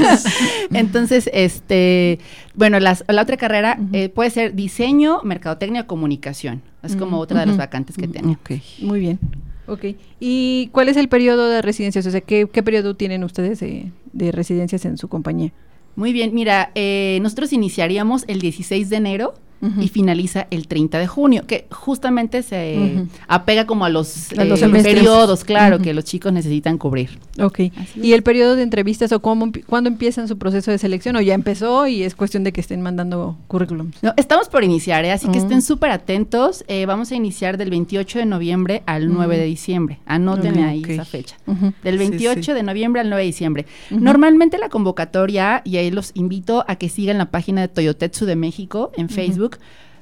Entonces, 0.72 1.28
este, 1.32 2.18
bueno, 2.54 2.80
la 2.80 2.96
otra 3.20 3.36
carrera 3.36 3.78
eh, 3.92 4.08
puede 4.08 4.30
ser 4.30 4.54
diseño, 4.54 5.20
mercadotecnia, 5.22 5.86
comunicación. 5.86 6.62
Es 6.82 6.96
como 6.96 7.18
otra 7.18 7.40
de 7.40 7.46
las 7.46 7.56
vacantes 7.56 7.96
que 7.96 8.08
tengo. 8.08 8.36
Muy 8.80 9.00
bien. 9.00 9.18
Ok. 9.66 9.84
¿Y 10.20 10.68
cuál 10.72 10.88
es 10.88 10.96
el 10.96 11.08
periodo 11.08 11.48
de 11.48 11.62
residencias? 11.62 12.06
O 12.06 12.10
sea, 12.10 12.20
¿qué, 12.20 12.46
periodo 12.46 12.94
tienen 12.94 13.24
ustedes 13.24 13.60
de, 13.60 14.32
residencias 14.32 14.84
en 14.84 14.98
su 14.98 15.08
compañía? 15.08 15.52
Muy 15.96 16.12
bien, 16.12 16.34
mira, 16.34 16.72
eh, 16.74 17.18
nosotros 17.22 17.52
iniciaríamos 17.52 18.24
el 18.26 18.40
16 18.40 18.90
de 18.90 18.96
enero 18.96 19.34
y 19.80 19.88
finaliza 19.88 20.46
el 20.50 20.66
30 20.66 20.98
de 20.98 21.06
junio, 21.06 21.44
que 21.46 21.66
justamente 21.70 22.42
se 22.42 23.06
apega 23.28 23.66
como 23.66 23.84
a 23.84 23.88
los, 23.88 24.32
eh, 24.32 24.36
periodos, 24.82 25.44
claro, 25.44 25.78
que 25.78 25.94
los 25.94 26.04
chicos 26.04 26.32
necesitan 26.32 26.78
cubrir. 26.78 27.18
Ok. 27.40 27.60
¿Y 27.96 28.12
el 28.12 28.22
periodo 28.22 28.56
de 28.56 28.62
entrevistas 28.62 29.12
o 29.12 29.20
cómo, 29.20 29.50
cuándo 29.66 29.88
empiezan 29.88 30.28
su 30.28 30.38
proceso 30.38 30.70
de 30.70 30.78
selección 30.78 31.16
o 31.16 31.20
ya 31.20 31.34
empezó 31.34 31.86
y 31.86 32.02
es 32.02 32.14
cuestión 32.14 32.44
de 32.44 32.52
que 32.52 32.60
estén 32.60 32.82
mandando 32.82 33.36
currículums? 33.48 34.02
No, 34.02 34.12
estamos 34.16 34.48
por 34.48 34.64
iniciar, 34.64 35.04
¿eh? 35.04 35.12
así 35.12 35.28
que 35.28 35.38
estén 35.38 35.62
súper 35.62 35.90
atentos. 35.90 36.64
Eh, 36.68 36.86
vamos 36.86 37.10
a 37.12 37.14
iniciar 37.14 37.56
del 37.56 37.70
28 37.70 38.18
de 38.18 38.26
noviembre 38.26 38.82
al 38.86 39.12
9 39.12 39.38
de 39.38 39.44
diciembre. 39.44 40.00
Anótenle 40.06 40.64
ahí 40.64 40.82
esa 40.86 41.04
fecha. 41.04 41.36
Del 41.82 41.98
28 41.98 42.54
de 42.54 42.62
noviembre 42.62 43.00
al 43.00 43.08
9 43.08 43.22
de 43.22 43.26
diciembre. 43.26 43.66
Normalmente 43.90 44.58
la 44.58 44.68
convocatoria, 44.68 45.62
y 45.64 45.76
ahí 45.76 45.90
los 45.90 46.12
invito 46.14 46.64
a 46.68 46.76
que 46.76 46.88
sigan 46.88 47.18
la 47.18 47.30
página 47.30 47.62
de 47.62 47.68
Toyotetsu 47.68 48.26
de 48.26 48.36
México 48.36 48.92
en 48.96 49.08
Facebook, 49.08 49.53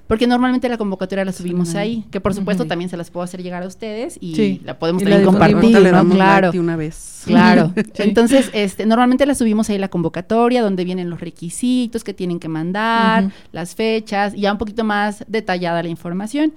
porque 0.06 0.26
normalmente 0.26 0.68
la 0.68 0.76
convocatoria 0.76 1.24
la 1.24 1.32
subimos 1.32 1.74
ahí, 1.74 2.04
que 2.10 2.20
por 2.20 2.34
supuesto 2.34 2.66
también 2.66 2.90
se 2.90 2.98
las 2.98 3.10
puedo 3.10 3.24
hacer 3.24 3.42
llegar 3.42 3.62
a 3.62 3.66
ustedes 3.66 4.18
y 4.20 4.60
la 4.64 4.78
podemos 4.78 5.02
también 5.02 5.24
compartir, 5.24 5.74
Claro. 6.10 6.50
Una 6.54 6.76
vez. 6.76 7.22
Claro. 7.24 7.72
Entonces, 7.94 8.50
este, 8.52 8.84
normalmente 8.84 9.24
la 9.24 9.34
subimos 9.34 9.70
ahí 9.70 9.78
la 9.78 9.88
convocatoria, 9.88 10.60
donde 10.60 10.84
vienen 10.84 11.08
los 11.08 11.20
requisitos 11.20 12.04
que 12.04 12.12
tienen 12.12 12.40
que 12.40 12.48
mandar, 12.48 13.30
las 13.52 13.74
fechas, 13.74 14.34
y 14.34 14.42
ya 14.42 14.52
un 14.52 14.58
poquito 14.58 14.84
más 14.84 15.24
detallada 15.28 15.82
la 15.82 15.88
información. 15.88 16.52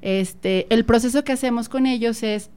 Este, 0.00 0.66
el 0.70 0.84
proceso 0.84 1.24
que 1.24 1.32
hacemos 1.32 1.68
con 1.68 1.86
ellos 1.86 2.22
es 2.22 2.50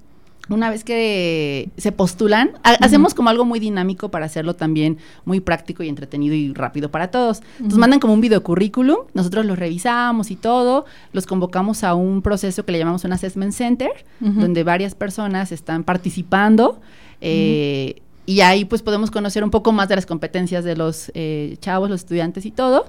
una 0.49 0.69
vez 0.69 0.83
que 0.83 1.69
se 1.77 1.91
postulan, 1.91 2.51
hacemos 2.63 3.13
como 3.13 3.29
algo 3.29 3.45
muy 3.45 3.59
dinámico 3.59 4.09
para 4.09 4.25
hacerlo 4.25 4.55
también 4.55 4.97
muy 5.25 5.39
práctico 5.39 5.83
y 5.83 5.89
entretenido 5.89 6.35
y 6.35 6.53
rápido 6.53 6.91
para 6.91 7.09
todos. 7.09 7.41
Nos 7.59 7.77
mandan 7.77 7.99
como 7.99 8.13
un 8.13 8.21
video 8.21 8.43
currículum, 8.43 8.97
nosotros 9.13 9.45
lo 9.45 9.55
revisamos 9.55 10.31
y 10.31 10.35
todo, 10.35 10.85
los 11.13 11.25
convocamos 11.25 11.83
a 11.83 11.95
un 11.95 12.21
proceso 12.21 12.65
que 12.65 12.71
le 12.71 12.79
llamamos 12.79 13.03
un 13.03 13.13
assessment 13.13 13.53
center, 13.53 13.91
donde 14.19 14.63
varias 14.63 14.95
personas 14.95 15.51
están 15.51 15.83
participando. 15.83 16.79
Eh, 17.21 18.01
y 18.25 18.41
ahí 18.41 18.65
pues 18.65 18.81
podemos 18.81 19.11
conocer 19.11 19.43
un 19.43 19.51
poco 19.51 19.71
más 19.71 19.87
de 19.87 19.95
las 19.95 20.05
competencias 20.05 20.63
de 20.63 20.75
los 20.75 21.11
eh, 21.13 21.57
chavos, 21.59 21.89
los 21.89 22.01
estudiantes 22.01 22.45
y 22.45 22.51
todo. 22.51 22.85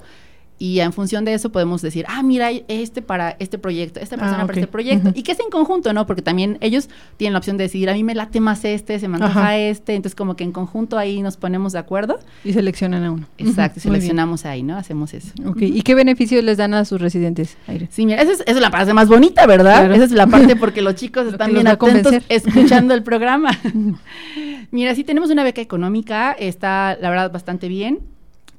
Y 0.58 0.80
en 0.80 0.92
función 0.92 1.24
de 1.24 1.34
eso 1.34 1.50
podemos 1.52 1.82
decir, 1.82 2.06
ah, 2.08 2.22
mira, 2.22 2.50
este 2.68 3.02
para 3.02 3.36
este 3.38 3.58
proyecto, 3.58 4.00
esta 4.00 4.16
persona 4.16 4.38
Ah, 4.38 4.46
para 4.46 4.54
ok. 4.54 4.56
este 4.58 4.66
proyecto. 4.66 5.10
Y 5.14 5.22
que 5.22 5.32
es 5.32 5.40
en 5.40 5.50
conjunto, 5.50 5.92
¿no? 5.92 6.06
Porque 6.06 6.22
también 6.22 6.56
ellos 6.60 6.88
tienen 7.18 7.34
la 7.34 7.38
opción 7.40 7.56
de 7.58 7.64
decidir, 7.64 7.90
a 7.90 7.92
mí 7.92 8.02
me 8.02 8.14
late 8.14 8.40
más 8.40 8.64
este, 8.64 8.98
se 8.98 9.06
me 9.08 9.16
antoja 9.16 9.40
Ajá. 9.40 9.56
este. 9.58 9.94
Entonces, 9.94 10.14
como 10.16 10.34
que 10.34 10.44
en 10.44 10.52
conjunto 10.52 10.96
ahí 10.96 11.20
nos 11.20 11.36
ponemos 11.36 11.72
de 11.74 11.78
acuerdo. 11.78 12.18
Y 12.44 12.52
seleccionan 12.54 13.04
a 13.04 13.12
uno. 13.12 13.26
Exacto, 13.36 13.80
seleccionamos 13.80 14.46
ahí, 14.46 14.62
¿no? 14.62 14.76
Hacemos 14.76 15.12
eso. 15.14 15.32
Ok, 15.44 15.62
¿Y 15.62 15.82
qué 15.82 15.94
beneficios 15.94 16.42
les 16.42 16.56
dan 16.56 16.72
a 16.74 16.84
sus 16.86 17.00
residentes, 17.00 17.56
Aire? 17.66 17.88
Sí, 17.90 18.06
mira, 18.06 18.22
esa 18.22 18.32
es, 18.32 18.40
esa 18.40 18.50
es 18.52 18.60
la 18.60 18.70
parte 18.70 18.94
más 18.94 19.08
bonita, 19.08 19.46
¿verdad? 19.46 19.80
Claro. 19.80 19.94
Esa 19.94 20.04
es 20.04 20.12
la 20.12 20.26
parte 20.26 20.56
porque 20.60 20.80
los 20.80 20.94
chicos 20.94 21.26
están 21.26 21.52
bien 21.52 21.66
atentos 21.68 22.14
escuchando 22.30 22.94
el 22.94 23.02
programa. 23.02 23.50
mira, 24.70 24.94
sí 24.94 25.04
tenemos 25.04 25.30
una 25.30 25.44
beca 25.44 25.60
económica, 25.60 26.32
está 26.32 26.96
la 27.00 27.10
verdad 27.10 27.30
bastante 27.30 27.68
bien. 27.68 28.00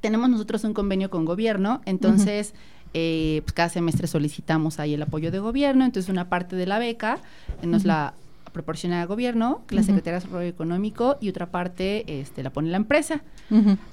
Tenemos 0.00 0.30
nosotros 0.30 0.64
un 0.64 0.74
convenio 0.74 1.10
con 1.10 1.24
gobierno, 1.24 1.80
entonces 1.84 2.54
eh, 2.94 3.42
pues 3.44 3.52
cada 3.52 3.68
semestre 3.68 4.06
solicitamos 4.06 4.78
ahí 4.78 4.94
el 4.94 5.02
apoyo 5.02 5.30
de 5.30 5.38
gobierno, 5.38 5.84
entonces 5.84 6.10
una 6.10 6.28
parte 6.28 6.56
de 6.56 6.66
la 6.66 6.78
beca 6.78 7.18
nos 7.62 7.84
la 7.84 8.14
proporciona 8.52 9.02
el 9.02 9.06
gobierno, 9.06 9.62
la. 9.70 9.82
Secretaría 9.82 10.18
de 10.18 10.24
Desarrollo 10.24 10.48
Económico, 10.48 11.16
y 11.20 11.28
otra 11.28 11.46
parte 11.46 12.20
este, 12.20 12.42
la 12.42 12.50
pone 12.50 12.70
la 12.70 12.76
empresa. 12.76 13.22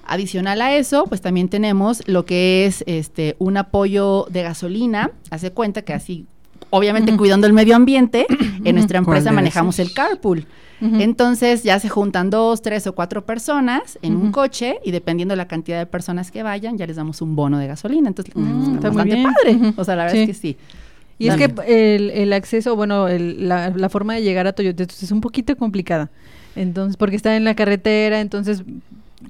Adicional 0.06 0.62
a 0.62 0.76
eso, 0.76 1.06
pues 1.06 1.22
también 1.22 1.50
tenemos 1.50 2.08
lo 2.08 2.26
que 2.26 2.66
es 2.66 2.84
este 2.88 3.36
un 3.40 3.58
apoyo 3.58 4.26
de 4.30 4.44
gasolina. 4.44 5.12
Hace 5.30 5.52
cuenta 5.52 5.84
que 5.84 5.94
así, 5.94 6.26
obviamente 6.76 7.16
cuidando 7.18 7.48
el 7.48 7.54
medio 7.54 7.76
ambiente, 7.76 8.26
en 8.64 8.76
nuestra 8.76 9.02
¿Cuál 9.02 9.18
empresa 9.18 9.32
manejamos 9.34 9.80
el 9.80 9.94
carpool. 9.94 10.46
Entonces 10.82 11.64
ya 11.64 11.80
se 11.80 11.90
juntan 11.90 12.30
dos, 12.30 12.62
tres 12.62 12.86
o 12.88 12.94
cuatro 12.94 13.26
personas 13.26 13.98
en 14.02 14.16
un 14.18 14.32
coche 14.32 14.78
y 14.84 14.92
dependiendo 14.92 15.32
de 15.34 15.38
la 15.38 15.48
cantidad 15.48 15.80
de 15.80 15.86
personas 15.86 16.32
que 16.32 16.44
vayan, 16.44 16.78
ya 16.78 16.86
les 16.86 16.96
damos 16.98 17.22
un 17.22 17.36
bono 17.36 17.58
de 17.60 17.68
gasolina. 17.68 18.08
Entonces, 18.10 18.36
Mm, 18.36 18.42
pues, 18.64 18.76
está 18.76 18.92
muy 18.92 18.98
bastante 18.98 19.16
bien. 19.16 19.34
padre. 19.34 19.74
O 19.78 19.84
sea, 19.84 19.96
la 19.96 20.04
verdad 20.04 20.16
Sí. 20.18 20.22
es 20.24 20.28
que 20.28 20.34
sí. 20.34 20.58
Y 21.18 21.30
es 21.30 21.36
que 21.38 21.46
el, 21.96 22.12
el 22.12 22.34
acceso, 22.34 22.76
bueno, 22.76 23.08
el- 23.08 23.48
la, 23.48 23.70
la 23.70 23.88
forma 23.90 24.16
de 24.16 24.22
llegar 24.22 24.48
a 24.48 24.54
Toyota 24.54 24.84
es 24.84 25.12
un 25.12 25.22
poquito 25.22 25.56
complicada. 25.56 26.10
Entonces, 26.58 26.98
porque 26.98 27.16
está 27.16 27.36
en 27.38 27.46
la 27.46 27.56
carretera, 27.56 28.20
entonces 28.20 28.64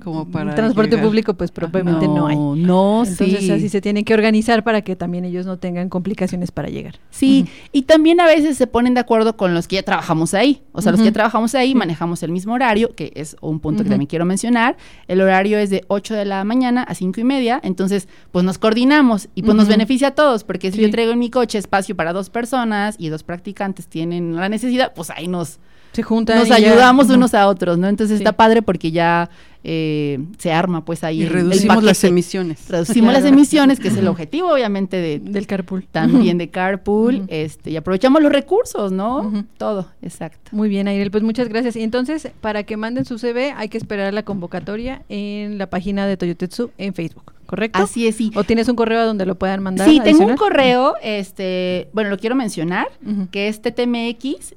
Como 0.03 0.25
para 0.29 0.53
transporte 0.55 0.91
llegar. 0.91 1.05
público, 1.05 1.33
pues 1.33 1.51
probablemente 1.51 2.07
no, 2.07 2.27
hay. 2.27 2.35
No, 2.35 3.03
Entonces, 3.05 3.39
sí. 3.39 3.51
así 3.51 3.69
se 3.69 3.81
tienen 3.81 4.05
que 4.05 4.13
organizar 4.13 4.63
para 4.63 4.81
que 4.81 4.95
también 4.95 5.25
ellos 5.25 5.45
no 5.45 5.57
tengan 5.57 5.89
complicaciones 5.89 6.51
para 6.51 6.69
llegar. 6.69 6.95
Sí, 7.09 7.47
y 7.71 7.83
también 7.83 8.19
a 8.21 8.25
veces 8.25 8.57
se 8.57 8.67
ponen 8.67 8.93
de 8.93 8.99
acuerdo 8.99 9.35
con 9.37 9.53
los 9.53 9.67
que 9.67 9.75
ya 9.77 9.83
trabajamos 9.83 10.33
ahí. 10.33 10.61
O 10.71 10.81
sea, 10.81 10.91
los 10.91 11.01
que 11.01 11.11
trabajamos 11.11 11.55
ahí 11.55 11.73
manejamos 11.75 12.21
el 12.23 12.31
mismo 12.31 12.53
horario, 12.53 12.93
que 12.95 13.11
es 13.15 13.35
un 13.41 13.59
punto 13.59 13.83
que 13.83 13.89
también 13.89 14.07
quiero 14.07 14.25
mencionar. 14.25 14.77
El 15.07 15.21
horario 15.21 15.57
es 15.57 15.69
de 15.69 15.83
8 15.87 16.13
de 16.13 16.25
la 16.25 16.43
mañana 16.43 16.83
a 16.83 16.93
5 16.93 17.19
y 17.21 17.23
media, 17.23 17.59
entonces 17.63 18.07
pues 18.31 18.45
nos 18.45 18.57
coordinamos 18.57 19.29
y 19.35 19.43
pues 19.43 19.55
nos 19.55 19.67
beneficia 19.67 20.09
a 20.09 20.11
todos, 20.11 20.43
porque 20.43 20.71
si 20.71 20.77
Sí. 20.77 20.83
yo 20.83 20.91
traigo 20.91 21.11
en 21.13 21.19
mi 21.19 21.29
coche 21.29 21.57
espacio 21.57 21.95
para 21.95 22.13
dos 22.13 22.29
personas 22.29 22.95
y 22.99 23.09
dos 23.09 23.23
practicantes 23.23 23.87
tienen 23.87 24.35
la 24.35 24.49
necesidad, 24.49 24.93
pues 24.93 25.09
ahí 25.09 25.27
nos, 25.27 25.59
Se 25.95 26.03
juntan. 26.03 26.37
nos 26.37 26.49
ya- 26.49 26.55
ayudamos 26.55 27.09
unos 27.09 27.33
a 27.33 27.47
otros, 27.47 27.77
¿no? 27.77 27.87
Entonces 27.87 28.17
Sí. 28.17 28.23
está 28.23 28.33
padre 28.33 28.61
porque 28.61 28.91
ya 28.91 29.29
eh, 29.67 30.19
se 30.37 30.51
arma 30.53 30.85
pues 30.85 31.03
ahí 31.03 31.21
Y 31.21 31.23
el 31.23 31.29
reducimos 31.31 31.83
las 31.83 32.03
emisiones. 32.03 32.69
Reducimos 32.69 33.11
las 33.13 33.25
emisiones, 33.25 33.79
que 33.79 33.87
es 33.87 33.97
el 33.97 34.07
objetivo 34.07 34.53
obviamente 34.53 34.97
de, 34.97 35.17
del 35.17 35.47
carpool. 35.47 35.87
también 35.91 36.37
de 36.37 36.49
carpool, 36.51 37.23
este, 37.29 37.71
y 37.71 37.75
aprovechamos 37.75 38.21
los 38.21 38.31
recursos, 38.31 38.91
¿no? 38.91 39.45
Todo, 39.57 39.87
exacto. 40.03 40.51
Muy 40.51 40.69
bien, 40.69 40.87
Airel, 40.87 41.09
pues 41.09 41.23
muchas 41.23 41.47
gracias. 41.49 41.75
Y 41.77 41.81
entonces, 41.81 42.29
para 42.41 42.61
que 42.61 42.77
manden 42.77 43.05
su 43.05 43.17
CV, 43.17 43.53
hay 43.57 43.67
que 43.69 43.79
esperar 43.79 44.13
la 44.13 44.21
convocatoria 44.21 45.01
en 45.09 45.57
la 45.57 45.67
página 45.67 46.05
de 46.05 46.15
Toyotetsu 46.17 46.69
en 46.77 46.93
Facebook, 46.93 47.33
¿correcto? 47.47 47.81
Así 47.81 48.05
es, 48.07 48.17
sí. 48.17 48.29
¿O 48.35 48.43
tienes 48.43 48.67
un 48.69 48.75
correo 48.75 49.03
donde 49.07 49.25
lo 49.25 49.33
puedan 49.33 49.63
mandar? 49.63 49.89
Sí, 49.89 49.99
tengo 50.03 50.25
un 50.27 50.35
correo, 50.35 50.93
este, 51.01 51.87
bueno, 51.91 52.11
lo 52.11 52.19
quiero 52.19 52.35
mencionar, 52.35 52.85
Ujú. 53.03 53.29
que 53.31 53.47
es 53.47 53.63
TTMX, 53.63 54.53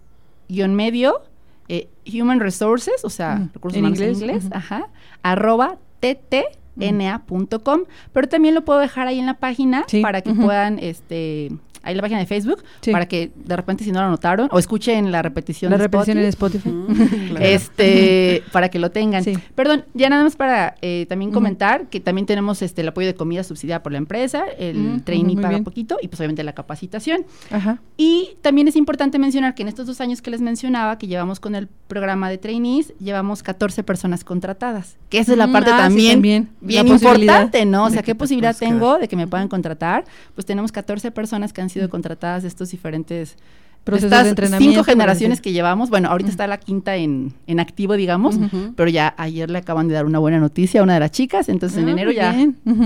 guion 0.50 0.74
medio, 0.74 1.22
eh, 1.68 1.88
Human 2.12 2.40
Resources, 2.40 3.04
o 3.04 3.10
sea, 3.10 3.36
Ujú. 3.40 3.50
recursos 3.54 3.76
En 3.78 3.84
humanos 3.84 4.00
en 4.00 4.08
inglés, 4.10 4.22
inglés, 4.22 4.44
ujú. 4.46 4.54
ajá, 4.56 4.88
arroba 5.22 5.76
ttna.com, 6.00 7.80
pero 8.12 8.28
también 8.28 8.54
lo 8.54 8.64
puedo 8.64 8.78
dejar 8.78 9.06
ahí 9.08 9.18
en 9.18 9.26
la 9.26 9.34
página 9.34 9.84
Sí, 9.88 10.00
para 10.00 10.22
que 10.22 10.32
puedan, 10.32 10.78
este, 10.78 11.50
ahí 11.88 11.94
la 11.94 12.02
página 12.02 12.20
de 12.20 12.26
Facebook, 12.26 12.62
Sí. 12.80 12.92
para 12.92 13.06
que 13.06 13.30
de 13.34 13.56
repente 13.56 13.84
si 13.84 13.92
no 13.92 14.00
lo 14.02 14.10
notaron, 14.10 14.48
o 14.52 14.58
escuchen 14.58 15.10
la 15.10 15.22
repetición 15.22 15.70
La 15.70 15.78
de 15.78 15.84
repetición 15.84 16.18
en 16.18 16.24
Spotify. 16.26 16.68
Spotify. 16.68 17.18
Claro. 17.28 17.44
este 17.44 18.42
para 18.52 18.68
que 18.68 18.78
lo 18.78 18.90
tengan. 18.90 19.24
Sí. 19.24 19.34
Perdón, 19.54 19.84
ya 19.94 20.08
nada 20.08 20.24
más 20.24 20.36
para 20.36 20.76
eh, 20.82 21.06
también 21.08 21.30
comentar 21.32 21.88
que 21.88 22.00
también 22.00 22.26
tenemos 22.26 22.62
este 22.62 22.82
el 22.82 22.88
apoyo 22.88 23.06
de 23.06 23.14
comida 23.14 23.42
subsidiada 23.44 23.82
por 23.82 23.92
la 23.92 23.98
empresa, 23.98 24.44
el 24.58 24.78
Mm, 24.78 25.00
trainee 25.00 25.36
paga 25.36 25.48
bien. 25.50 25.64
poquito 25.64 25.96
y 26.02 26.08
pues 26.08 26.20
obviamente 26.20 26.42
la 26.44 26.52
capacitación. 26.52 27.24
Ajá. 27.50 27.78
Y 27.96 28.36
también 28.42 28.68
es 28.68 28.76
importante 28.76 29.18
mencionar 29.18 29.54
que 29.54 29.62
en 29.62 29.68
estos 29.68 29.86
dos 29.86 30.00
años 30.00 30.22
que 30.22 30.30
les 30.30 30.40
mencionaba, 30.40 30.98
que 30.98 31.06
llevamos 31.06 31.40
con 31.40 31.54
el 31.54 31.68
programa 31.88 32.28
de 32.30 32.38
trainees, 32.38 32.92
llevamos 32.98 33.42
14 33.42 33.82
personas 33.82 34.24
contratadas, 34.24 34.96
que 35.08 35.18
esa 35.18 35.32
es 35.32 35.38
la 35.38 35.46
Mm, 35.46 35.52
parte 35.52 35.70
ah, 35.72 35.76
sí, 35.76 35.82
también, 35.82 36.12
también. 36.14 36.48
bien 36.60 36.88
importante, 36.88 37.64
¿no? 37.64 37.84
O 37.84 37.90
sea, 37.90 38.02
¿qué 38.02 38.14
posibilidad 38.14 38.56
tengo 38.56 38.98
de 38.98 39.08
que 39.08 39.16
me 39.16 39.26
puedan 39.26 39.48
contratar? 39.48 40.04
Pues 40.34 40.44
tenemos 40.46 40.72
14 40.72 41.10
personas 41.10 41.52
que 41.52 41.60
han 41.60 41.70
sido 41.70 41.77
contratadas 41.88 42.42
de 42.42 42.48
estos 42.48 42.70
diferentes 42.70 43.36
Procesos 43.84 44.10
estas 44.10 44.24
de 44.24 44.30
entrenamiento. 44.30 44.72
cinco 44.74 44.84
generaciones 44.84 45.40
que 45.40 45.52
llevamos, 45.52 45.88
bueno, 45.88 46.10
ahorita 46.10 46.28
está 46.30 46.46
la 46.46 46.58
quinta 46.58 46.96
en, 46.96 47.32
en 47.46 47.58
activo, 47.60 47.96
digamos, 47.96 48.36
pero 48.76 48.90
ya 48.90 49.14
ayer 49.16 49.48
le 49.48 49.58
acaban 49.58 49.88
de 49.88 49.94
dar 49.94 50.04
una 50.04 50.18
buena 50.18 50.38
noticia 50.38 50.80
a 50.80 50.82
una 50.82 50.94
de 50.94 51.00
las 51.00 51.10
chicas, 51.10 51.48
entonces 51.48 51.78
en 51.78 51.88
Ah, 51.88 51.92
enero 51.92 52.10
ya. 52.10 52.36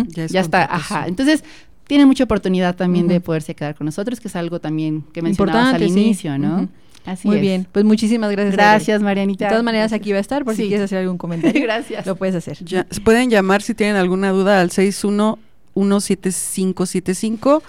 Ya, 0.08 0.24
es 0.24 0.30
ya 0.32 0.40
está, 0.40 0.62
ajá. 0.64 1.06
Entonces, 1.08 1.42
tienen 1.88 2.06
mucha 2.06 2.22
oportunidad 2.22 2.76
también 2.76 3.08
de 3.08 3.20
poderse 3.20 3.52
quedar 3.56 3.74
con 3.74 3.86
nosotros, 3.86 4.20
que 4.20 4.28
es 4.28 4.36
algo 4.36 4.60
también 4.60 5.02
que 5.12 5.22
mencionabas 5.22 5.62
Importante, 5.72 5.84
al 5.86 5.90
sí. 5.90 6.00
inicio, 6.00 6.38
¿no? 6.38 6.68
Así 7.04 7.26
Muy 7.26 7.38
es. 7.38 7.42
bien, 7.42 7.66
pues 7.72 7.84
muchísimas 7.84 8.30
gracias. 8.30 8.54
Gracias. 8.54 9.02
Marianita. 9.02 9.46
De 9.46 9.50
todas 9.50 9.64
maneras, 9.64 9.92
aquí 9.92 10.12
va 10.12 10.18
a 10.18 10.20
estar 10.20 10.44
por 10.44 10.54
si 10.54 10.68
quieres 10.68 10.84
hacer 10.84 10.98
algún 10.98 11.18
comentario. 11.18 11.60
Gracias. 11.64 12.06
Lo 12.06 12.14
puedes 12.14 12.36
hacer. 12.36 12.58
Ya, 12.64 12.86
se 12.88 13.00
pueden 13.00 13.28
llamar 13.28 13.60
si 13.62 13.74
tienen 13.74 13.96
alguna 13.96 14.30
duda 14.30 14.60
al 14.60 14.70
6117575 14.70 17.60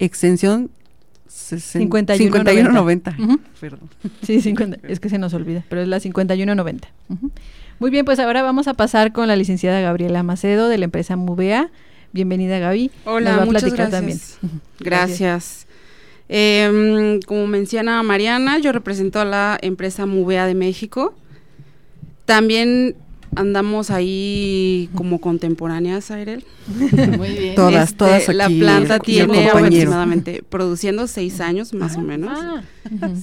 extensión 0.00 0.70
60 1.28 2.14
5190. 2.16 3.12
5190. 3.12 3.16
Ujú. 3.22 3.40
Perdón. 3.60 3.80
Sí, 4.22 4.40
50. 4.40 4.78
Es 4.88 4.98
que 4.98 5.08
se 5.08 5.18
nos 5.18 5.32
olvida, 5.34 5.64
pero 5.68 5.80
es 5.82 5.88
la 5.88 6.00
5190. 6.00 6.88
Ujú. 7.08 7.30
Muy 7.78 7.90
bien, 7.90 8.04
pues 8.04 8.18
ahora 8.18 8.42
vamos 8.42 8.66
a 8.68 8.74
pasar 8.74 9.12
con 9.12 9.28
la 9.28 9.36
licenciada 9.36 9.80
Gabriela 9.80 10.22
Macedo 10.22 10.68
de 10.68 10.78
la 10.78 10.84
empresa 10.86 11.16
Mubea. 11.16 11.70
Bienvenida, 12.12 12.58
Gaby. 12.58 12.90
Hola, 13.04 13.30
Nos 13.30 13.38
va 13.38 13.42
a 13.42 13.46
muchas 13.46 13.62
platicar 13.62 13.90
gracias. 13.90 14.38
también. 14.40 14.60
Gracias. 14.80 15.66
Em, 16.28 17.20
como 17.22 17.46
menciona 17.46 18.02
Mariana, 18.02 18.58
yo 18.58 18.72
represento 18.72 19.20
a 19.20 19.24
la 19.24 19.58
empresa 19.62 20.06
Muvea 20.06 20.46
de 20.46 20.54
México. 20.54 21.14
También 22.24 22.96
andamos 23.36 23.90
ahí 23.90 24.88
como 24.94 25.20
contemporáneas, 25.20 26.10
Airel. 26.10 26.44
Muy 27.16 27.30
bien. 27.30 27.54
Todas, 27.54 27.84
Este, 27.90 27.96
todas 27.98 28.28
La 28.34 28.46
aquí, 28.46 28.60
planta 28.60 28.94
el- 28.94 29.00
el 29.00 29.02
tiene 29.02 29.48
aproximadamente 29.50 30.42
produciendo 30.48 31.06
seis 31.06 31.40
años 31.40 31.72
más 31.72 31.96
o 31.96 32.00
menos. 32.00 32.38
Ah. 32.42 32.62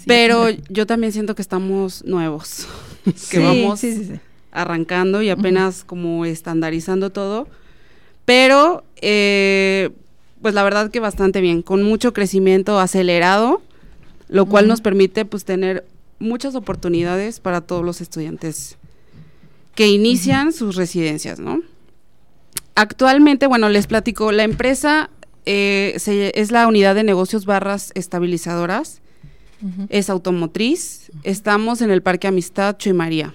Pero 0.05 0.49
yo 0.69 0.85
también 0.87 1.11
siento 1.11 1.35
que 1.35 1.41
estamos 1.41 2.03
nuevos, 2.05 2.67
que 3.05 3.11
Sí, 3.15 3.37
vamos 3.39 3.79
sí, 3.79 3.95
sí, 3.95 4.05
sí. 4.05 4.13
arrancando 4.51 5.21
y 5.21 5.29
apenas 5.29 5.83
como 5.83 6.25
estandarizando 6.25 7.09
todo. 7.09 7.47
Pero, 8.25 8.83
eh, 9.01 9.89
pues 10.41 10.53
la 10.53 10.63
verdad 10.63 10.89
que 10.91 10.99
bastante 10.99 11.41
bien, 11.41 11.61
con 11.61 11.83
mucho 11.83 12.13
crecimiento 12.13 12.79
acelerado, 12.79 13.61
lo 14.29 14.45
cual 14.45 14.67
nos 14.67 14.81
permite 14.81 15.25
pues 15.25 15.45
tener 15.45 15.85
muchas 16.19 16.55
oportunidades 16.55 17.39
para 17.39 17.61
todos 17.61 17.85
los 17.85 18.01
estudiantes 18.01 18.76
que 19.77 19.87
inician 19.87 20.51
sus 20.53 20.75
residencias, 20.75 21.39
¿no? 21.39 21.61
Actualmente, 22.75 23.47
bueno, 23.47 23.69
les 23.69 23.87
platico, 23.87 24.31
la 24.31 24.43
empresa 24.43 25.09
eh, 25.45 25.93
se- 25.97 26.31
es 26.39 26.51
la 26.51 26.67
unidad 26.67 26.95
de 26.95 27.03
negocios 27.03 27.45
barras 27.45 27.91
estabilizadoras, 27.95 29.01
es 29.89 30.09
automotriz, 30.09 31.11
estamos 31.23 31.81
en 31.81 31.89
el 31.91 32.01
Parque 32.03 32.27
Amistad 32.27 32.75
Chuy 32.77 32.93
María. 32.93 33.33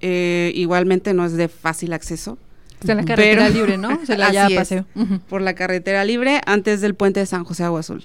Eh, 0.00 0.52
igualmente 0.54 1.14
no 1.14 1.24
es 1.24 1.32
de 1.34 1.48
fácil 1.48 1.92
acceso. 1.92 2.36
Está 2.80 2.92
en 2.92 2.98
la 2.98 3.04
carretera 3.04 3.44
Pero- 3.46 3.54
libre, 3.54 3.78
¿no? 3.78 4.04
Se 4.06 4.16
la 4.16 4.32
ya 4.32 4.48
paseo. 4.54 4.86
Por 5.28 5.40
la 5.42 5.54
carretera 5.54 6.04
libre 6.04 6.40
antes 6.46 6.80
del 6.80 6.94
puente 6.94 7.20
de 7.20 7.26
San 7.26 7.44
José 7.44 7.64
Agua 7.64 7.80
Azul. 7.80 8.04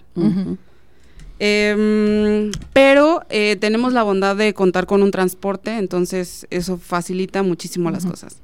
Em, 1.39 2.51
pero 2.73 3.21
eh, 3.29 3.57
tenemos 3.59 3.93
la 3.93 4.03
bondad 4.03 4.35
de 4.35 4.53
contar 4.53 4.87
con 4.87 5.03
un 5.03 5.11
transporte, 5.11 5.77
entonces 5.77 6.47
eso 6.49 6.77
facilita 6.77 7.43
muchísimo 7.43 7.91
las 7.91 8.05
cosas. 8.05 8.37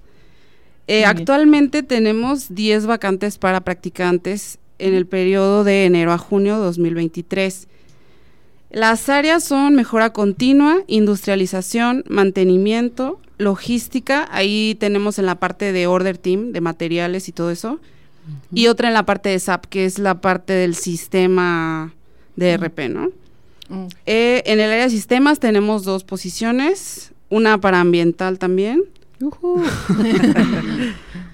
Eh, 0.88 1.06
actualmente 1.06 1.82
tenemos 1.82 2.54
10 2.54 2.86
vacantes 2.86 3.38
para 3.38 3.62
practicantes 3.62 4.60
en 4.80 4.94
el 4.94 5.06
periodo 5.06 5.64
de 5.64 5.86
enero 5.86 6.12
a 6.12 6.18
junio 6.18 6.58
2023. 6.58 7.68
Las 8.70 9.08
áreas 9.08 9.44
son 9.44 9.76
mejora 9.76 10.12
continua, 10.12 10.84
industrialización, 10.88 12.04
mantenimiento, 12.08 13.20
logística. 13.38 14.28
Ahí 14.32 14.76
tenemos 14.80 15.20
en 15.20 15.26
la 15.26 15.36
parte 15.36 15.72
de 15.72 15.88
order 15.88 16.18
team, 16.18 16.52
de 16.52 16.62
materiales 16.62 17.30
y 17.30 17.32
todo 17.32 17.50
eso. 17.50 17.80
y 18.54 18.68
otra 18.68 18.88
en 18.88 18.94
la 18.94 19.06
parte 19.06 19.30
de 19.30 19.40
SAP, 19.40 19.66
que 19.66 19.86
es 19.86 20.00
la 20.00 20.22
parte 20.22 20.54
del 20.54 20.76
sistema 20.76 21.94
de 22.36 22.54
RP, 22.58 22.90
¿no? 22.90 23.10
Mm. 23.70 23.88
Eh, 24.06 24.44
en 24.46 24.60
el 24.60 24.70
área 24.72 24.84
de 24.86 24.90
sistemas 24.90 25.40
tenemos 25.40 25.84
dos 25.84 26.04
posiciones, 26.04 27.12
una 27.30 27.60
para 27.60 27.80
ambiental 27.80 28.38
también, 28.40 28.84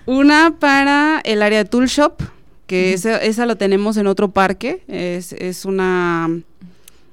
una 0.05 0.55
para 0.59 1.21
el 1.23 1.41
área 1.41 1.63
de 1.63 1.69
tool 1.69 1.88
shop, 1.88 2.21
que 2.67 2.93
esa, 2.93 3.17
esa 3.17 3.45
lo 3.45 3.55
tenemos 3.57 3.97
en 3.97 4.07
otro 4.07 4.31
parque, 4.31 4.83
es, 4.88 5.33
es 5.33 5.65
una, 5.65 6.29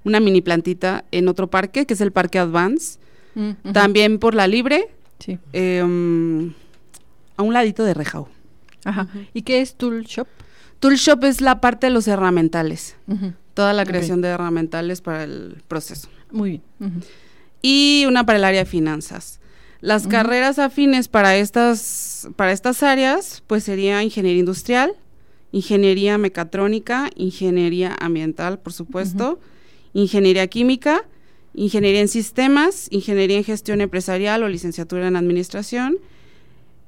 una 0.05 0.21
mini 0.21 0.43
plantita 0.43 1.05
en 1.13 1.29
otro 1.29 1.49
parque, 1.49 1.87
que 1.87 1.95
es 1.95 2.01
el 2.01 2.13
Parque 2.13 2.39
Advance. 2.39 2.99
También 3.75 4.19
por 4.19 4.35
la 4.35 4.47
libre, 4.47 4.89
Sí. 5.19 5.39
em, 5.53 6.53
a 7.37 7.43
un 7.43 7.53
ladito 7.53 7.85
de 7.85 7.93
Rejau. 7.95 8.29
Ajá. 8.85 9.09
¿Y 9.35 9.43
qué 9.43 9.61
es 9.61 9.75
Tool 9.75 10.05
Shop? 10.05 10.27
Tool 10.81 10.95
shop 10.97 11.25
es 11.25 11.41
la 11.43 11.61
parte 11.61 11.87
de 11.87 11.93
los 11.93 12.07
herramientales. 12.09 12.97
Toda 13.57 13.73
la 13.73 13.87
creación 13.87 14.21
de 14.21 14.29
herramientales 14.29 15.01
para 15.01 15.25
el 15.25 15.63
proceso. 15.67 16.09
Muy 16.31 16.51
bien. 16.79 17.03
Y 17.63 18.05
una 18.07 18.27
para 18.27 18.39
el 18.39 18.45
área 18.45 18.61
de 18.61 18.71
finanzas. 18.71 19.41
Las 19.81 20.07
carreras 20.07 20.59
afines 20.59 21.09
para 21.09 21.37
estas, 21.37 22.29
para 22.37 22.53
estas 22.53 22.83
áreas, 22.83 23.43
pues 23.47 23.65
sería 23.65 24.03
ingeniería 24.03 24.41
industrial, 24.41 24.93
ingeniería 25.53 26.19
mecatrónica, 26.19 27.09
ingeniería 27.17 27.97
ambiental, 27.99 28.59
por 28.59 28.75
supuesto, 28.75 29.41
ingeniería 29.95 30.47
química, 30.49 31.05
ingeniería 31.55 32.03
en 32.03 32.09
sistemas, 32.09 32.89
ingeniería 32.91 33.39
en 33.39 33.45
gestión 33.45 33.81
empresarial 33.81 34.43
o 34.43 34.49
licenciatura 34.49 35.09
en 35.09 35.17
administración 35.17 35.97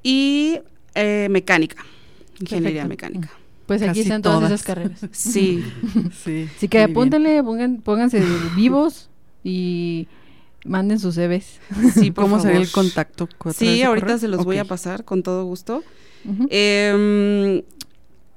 y 0.03 0.59
eh, 0.95 1.29
mecánica, 1.31 1.83
ingeniería 2.41 2.83
Perfecto. 2.83 2.89
mecánica. 2.89 3.38
Pues 3.69 3.83
aquí 3.83 3.89
Casi 3.91 4.01
están 4.01 4.23
todas, 4.23 4.39
todas. 4.39 4.53
esas 4.53 4.67
carreras. 4.67 5.01
Sí, 5.13 5.63
Sí. 6.25 6.49
Así 6.57 6.67
que 6.69 6.83
apúntenle, 6.83 7.41
pongan, 7.45 7.77
pónganse 7.83 8.21
vivos 8.57 9.11
y 9.45 10.09
manden 10.65 10.99
sus 10.99 11.15
CVs. 11.15 11.61
sí, 11.95 12.11
por 12.11 12.25
¿Cómo 12.25 12.41
sería 12.41 12.59
el 12.61 12.71
contacto? 12.73 13.25
¿A 13.25 13.37
través 13.53 13.57
Sí, 13.59 13.83
ahorita 13.83 14.07
correo? 14.07 14.19
se 14.19 14.29
los 14.29 14.45
voy 14.45 14.57
a 14.59 14.65
pasar 14.65 15.05
con 15.05 15.23
todo 15.23 15.45
gusto. 15.45 15.85
Em, 16.51 17.63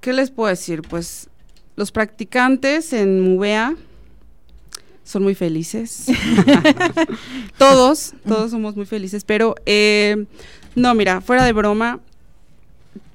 ¿Qué 0.01 0.13
les 0.13 0.29
puedo 0.31 0.49
decir? 0.49 0.81
Pues 0.83 1.29
los 1.75 1.91
practicantes 1.91 2.91
en 2.93 3.21
MUBEA 3.21 3.75
son 5.03 5.23
muy 5.23 5.33
felices. 5.35 6.07
todos, 7.57 8.13
todos 8.27 8.51
somos 8.51 8.75
muy 8.75 8.85
felices, 8.85 9.23
pero 9.23 9.55
eh, 9.65 10.25
no, 10.75 10.93
mira, 10.95 11.21
fuera 11.21 11.43
de 11.45 11.53
broma, 11.53 11.99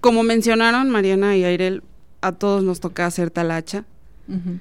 como 0.00 0.22
mencionaron 0.22 0.90
Mariana 0.90 1.36
y 1.36 1.44
Airel, 1.44 1.82
a 2.20 2.32
todos 2.32 2.62
nos 2.64 2.80
toca 2.80 3.06
hacer 3.06 3.30
talacha. 3.30 3.84
Ujú. 4.28 4.58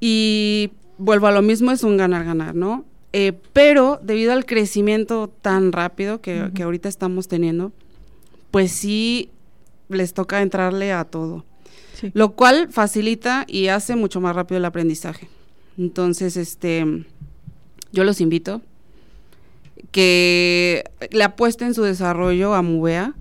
Y 0.00 0.70
vuelvo 0.98 1.26
a 1.26 1.32
lo 1.32 1.42
mismo, 1.42 1.70
es 1.70 1.82
un 1.82 1.96
ganar-ganar, 1.96 2.54
¿no? 2.54 2.84
Eh, 3.12 3.32
pero 3.52 3.98
debido 4.02 4.32
al 4.32 4.46
crecimiento 4.46 5.28
tan 5.42 5.72
rápido 5.72 6.20
que, 6.20 6.50
que 6.54 6.62
ahorita 6.62 6.88
estamos 6.88 7.26
teniendo, 7.28 7.72
pues 8.50 8.70
sí 8.72 9.30
les 9.88 10.14
toca 10.14 10.42
entrarle 10.42 10.92
a 10.92 11.04
todo, 11.04 11.44
Sí. 11.94 12.10
lo 12.14 12.32
cual 12.32 12.68
facilita 12.70 13.44
y 13.48 13.66
hace 13.68 13.94
mucho 13.96 14.20
más 14.20 14.34
rápido 14.34 14.58
el 14.58 14.64
aprendizaje. 14.64 15.28
Entonces, 15.76 16.36
este, 16.36 17.04
yo 17.92 18.04
los 18.04 18.20
invito 18.20 18.62
que 19.90 20.84
le 21.10 21.24
apuesten 21.24 21.74
su 21.74 21.82
desarrollo 21.82 22.54
a 22.54 22.62
MUBEA. 22.62 23.14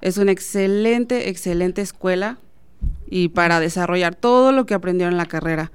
Es 0.00 0.16
una 0.16 0.32
excelente, 0.32 1.28
excelente 1.28 1.82
escuela 1.82 2.38
y 3.10 3.28
para 3.28 3.60
desarrollar 3.60 4.14
todo 4.14 4.52
lo 4.52 4.66
que 4.66 4.74
aprendieron 4.74 5.14
en 5.14 5.18
la 5.18 5.26
carrera. 5.26 5.70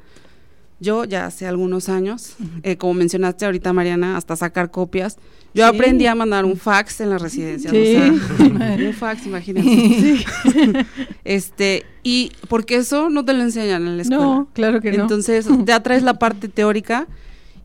Yo 0.79 1.05
ya 1.05 1.25
hace 1.25 1.47
algunos 1.47 1.87
años, 1.87 2.35
eh, 2.63 2.75
como 2.77 2.93
mencionaste 2.95 3.45
ahorita 3.45 3.71
Mariana, 3.71 4.17
hasta 4.17 4.35
sacar 4.35 4.69
copias. 4.69 5.17
Yo 5.53 5.69
Sí. 5.69 5.75
aprendí 5.75 6.07
a 6.07 6.15
mandar 6.15 6.45
un 6.45 6.57
fax 6.57 6.99
en 6.99 7.09
la 7.11 7.17
residencia. 7.19 7.69
Sí. 7.71 7.95
un 8.87 8.93
fax, 8.93 9.25
imagínense. 9.25 10.25
Este, 11.23 11.85
y 12.03 12.31
porque 12.49 12.75
eso 12.75 13.09
no 13.09 13.23
te 13.23 13.33
lo 13.33 13.43
enseñan 13.43 13.87
en 13.87 13.97
la 13.97 14.03
escuela. 14.03 14.23
No, 14.23 14.47
claro 14.53 14.81
que 14.81 14.91
no. 14.91 15.03
Entonces, 15.03 15.47
ya 15.65 15.81
traes 15.81 16.03
la 16.03 16.15
parte 16.15 16.49
teórica 16.49 17.07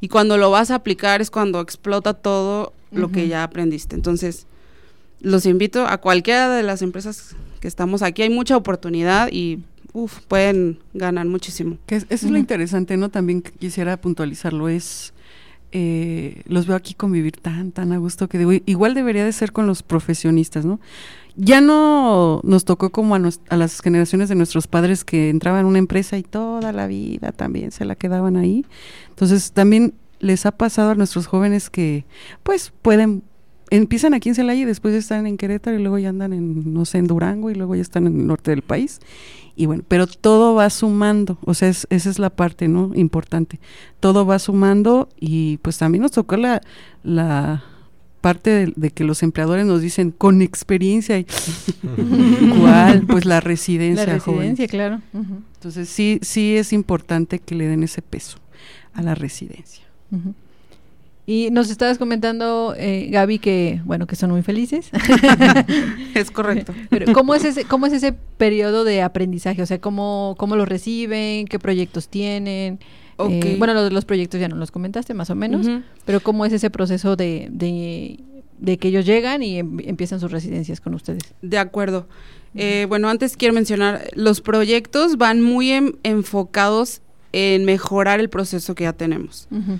y 0.01 0.09
cuando 0.09 0.37
lo 0.37 0.51
vas 0.51 0.70
a 0.70 0.77
aplicar 0.77 1.20
es 1.20 1.31
cuando 1.31 1.61
explota 1.61 2.14
todo 2.14 2.72
lo 2.92 3.11
que 3.11 3.27
ya 3.27 3.42
aprendiste. 3.42 3.96
Entonces, 3.96 4.46
los 5.20 5.44
invito 5.44 5.87
a 5.87 5.98
cualquiera 5.98 6.48
de 6.55 6.62
las 6.62 6.83
empresas 6.83 7.35
que 7.59 7.68
estamos 7.68 8.03
aquí. 8.03 8.23
Hay 8.23 8.31
mucha 8.31 8.57
oportunidad 8.57 9.29
y 9.33 9.61
uf, 9.92 10.21
pueden 10.29 10.79
ganar 10.94 11.27
muchísimo. 11.27 11.79
Que 11.87 11.97
es- 11.97 12.07
eso 12.11 12.27
es 12.27 12.33
lo 12.33 12.38
interesante, 12.38 12.97
¿no? 12.97 13.09
También 13.09 13.42
quisiera 13.42 13.97
puntualizarlo, 14.01 14.68
es, 14.68 15.12
eh, 15.73 16.42
los 16.47 16.66
veo 16.66 16.77
aquí 16.77 16.94
convivir 16.94 17.37
tan, 17.37 17.73
tan 17.73 17.92
a 17.92 17.99
gusto 17.99 18.29
que 18.29 18.38
digo, 18.38 18.53
igual 18.66 18.94
debería 18.94 19.25
de 19.25 19.33
ser 19.33 19.53
con 19.53 19.66
los 19.66 19.83
profesionistas, 19.83 20.64
¿no? 20.64 20.81
Ya 21.37 21.61
no 21.61 22.40
nos 22.42 22.64
tocó 22.64 22.90
como 22.90 23.14
a, 23.14 23.18
nos- 23.18 23.40
a 23.49 23.57
las 23.57 23.81
generaciones 23.81 24.29
de 24.29 24.35
nuestros 24.35 24.66
padres 24.66 25.05
que 25.05 25.31
entraban 25.31 25.64
a 25.64 25.68
una 25.68 25.79
empresa 25.79 26.16
y 26.18 26.23
toda 26.23 26.73
la 26.73 26.87
vida 26.87 27.33
también 27.33 27.71
se 27.71 27.85
la 27.85 27.94
quedaban 27.97 28.37
ahí. 28.37 28.64
Entonces 29.11 29.53
también 29.53 29.94
les 30.21 30.47
ha 30.47 30.53
pasado 30.53 30.90
a 30.90 30.94
nuestros 30.97 31.27
jóvenes 31.29 31.71
que 31.71 32.05
pues 32.42 32.73
pueden 32.83 33.23
empiezan 33.71 34.15
aquí 34.15 34.29
en 34.29 34.35
Celaya 34.35 34.61
y 34.63 34.65
después 34.65 34.93
ya 34.93 34.99
están 34.99 35.27
en 35.27 35.37
Querétaro 35.37 35.79
y 35.79 35.83
luego 35.83 35.99
ya 35.99 36.09
andan 36.11 36.33
en, 36.33 36.73
no 36.73 36.85
sé, 36.85 36.99
en 36.99 37.07
Durango 37.07 37.51
y 37.51 37.55
luego 37.55 37.75
ya 37.75 37.83
están 37.83 38.07
en 38.07 38.21
el 38.21 38.27
norte 38.27 38.51
del 38.51 38.63
país. 38.63 39.01
Y 39.57 39.67
bueno, 39.67 39.83
pero 39.89 40.07
todo 40.07 40.55
va 40.55 40.71
sumando, 40.71 41.37
o 41.45 41.53
sea, 41.55 41.69
es- 41.69 41.87
esa 41.91 42.11
es 42.11 42.19
la 42.19 42.31
parte, 42.31 42.69
¿no? 42.69 42.93
Importante. 42.95 43.59
Todo 44.01 44.25
va 44.25 44.39
sumando 44.39 45.09
y 45.19 45.57
pues 45.59 45.79
también 45.79 46.03
nos 46.03 46.13
tocó 46.13 46.37
la, 46.37 46.61
la 47.03 47.65
parte 48.21 48.51
de, 48.51 48.73
de 48.77 48.91
que 48.91 49.03
los 49.05 49.23
empleadores 49.23 49.67
nos 49.67 49.81
dicen 49.83 50.11
con 50.13 50.43
experiencia 50.43 51.19
y 51.19 51.27
¿cuál? 52.61 53.05
Pues 53.09 53.25
la 53.25 53.41
residencia, 53.41 54.07
la 54.07 54.13
residencia, 54.15 54.67
claro. 54.69 55.01
Entonces 55.13 55.89
sí, 55.89 56.19
sí 56.23 56.57
es 56.57 56.73
importante 56.73 57.39
que 57.39 57.55
le 57.55 57.67
den 57.67 57.83
ese 57.83 58.03
peso 58.03 58.39
a 58.95 59.03
la 59.03 59.15
residencia. 59.15 59.85
ujú. 60.13 60.35
Y 61.31 61.51
nos 61.51 61.69
estabas 61.71 61.99
comentando, 61.99 62.75
eh, 62.79 63.09
Gaby, 63.11 63.38
que 63.38 63.83
bueno, 63.85 64.07
que 64.07 64.17
son 64.17 64.31
muy 64.31 64.41
felices. 64.43 64.88
Es 66.14 66.31
correcto. 66.31 66.73
Pero 66.91 67.12
¿cómo 67.12 67.35
es 67.35 67.45
ese, 67.45 67.64
cómo 67.64 67.85
es 67.87 67.93
ese 67.93 68.12
periodo 68.38 68.83
de 68.85 69.03
aprendizaje? 69.03 69.61
O 69.62 69.67
sea, 69.67 69.79
¿cómo, 69.79 70.35
cómo 70.38 70.57
lo 70.57 70.64
reciben? 70.64 71.47
¿Qué 71.47 71.59
proyectos 71.59 72.09
tienen? 72.09 72.79
Eh, 73.19 73.57
bueno, 73.59 73.75
lo 73.75 73.85
de 73.85 73.91
los 73.91 74.05
proyectos 74.07 74.41
ya 74.41 74.49
nos 74.49 74.59
los 74.59 74.71
comentaste 74.71 75.12
más 75.12 75.29
o 75.29 75.35
menos, 75.35 75.67
pero 76.07 76.21
¿cómo 76.21 76.47
es 76.47 76.53
ese 76.53 76.71
proceso 76.71 77.14
de, 77.17 77.49
de, 77.51 78.21
de 78.59 78.79
que 78.79 78.88
ellos 78.88 79.05
llegan 79.05 79.43
y 79.43 79.59
em- 79.59 79.81
empiezan 79.85 80.21
sus 80.21 80.31
residencias 80.31 80.81
con 80.81 80.95
ustedes? 80.95 81.35
De 81.43 81.59
acuerdo. 81.59 82.09
Eh, 82.55 82.87
bueno, 82.88 83.09
antes 83.11 83.37
quiero 83.37 83.53
mencionar, 83.55 84.05
los 84.14 84.41
proyectos 84.41 85.19
van 85.19 85.43
muy 85.43 85.73
en- 85.73 85.99
enfocados 86.05 87.03
en 87.33 87.64
mejorar 87.64 88.21
el 88.21 88.31
proceso 88.31 88.75
que 88.75 88.85
ya 88.85 88.93
tenemos. 88.95 89.49
Ujú. 89.51 89.79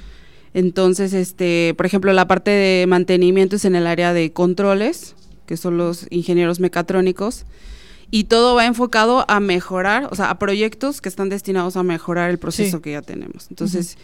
Entonces, 0.54 1.12
este, 1.12 1.74
por 1.76 1.87
ejemplo, 1.87 2.12
la 2.12 2.26
parte 2.26 2.50
de 2.50 2.87
mantenimiento 2.87 3.56
es 3.56 3.64
en 3.64 3.74
el 3.74 3.87
área 3.87 4.12
de 4.12 4.32
controles, 4.32 5.14
que 5.46 5.56
son 5.56 5.76
los 5.76 6.06
ingenieros 6.11 6.61
mecatrónicos, 6.61 7.44
y 8.11 8.24
todo 8.24 8.54
va 8.54 8.64
enfocado 8.66 9.24
a 9.28 9.38
mejorar, 9.40 10.08
o 10.11 10.14
sea, 10.14 10.30
a 10.30 10.38
proyectos 10.38 11.00
que 11.02 11.08
están 11.11 11.28
destinados 11.28 11.76
a 11.76 11.82
mejorar 11.82 12.30
el 12.30 12.38
proceso 12.38 12.78
Sí. 12.78 12.82
que 12.82 12.92
ya 12.92 13.02
tenemos. 13.02 13.46
Entonces, 13.50 13.98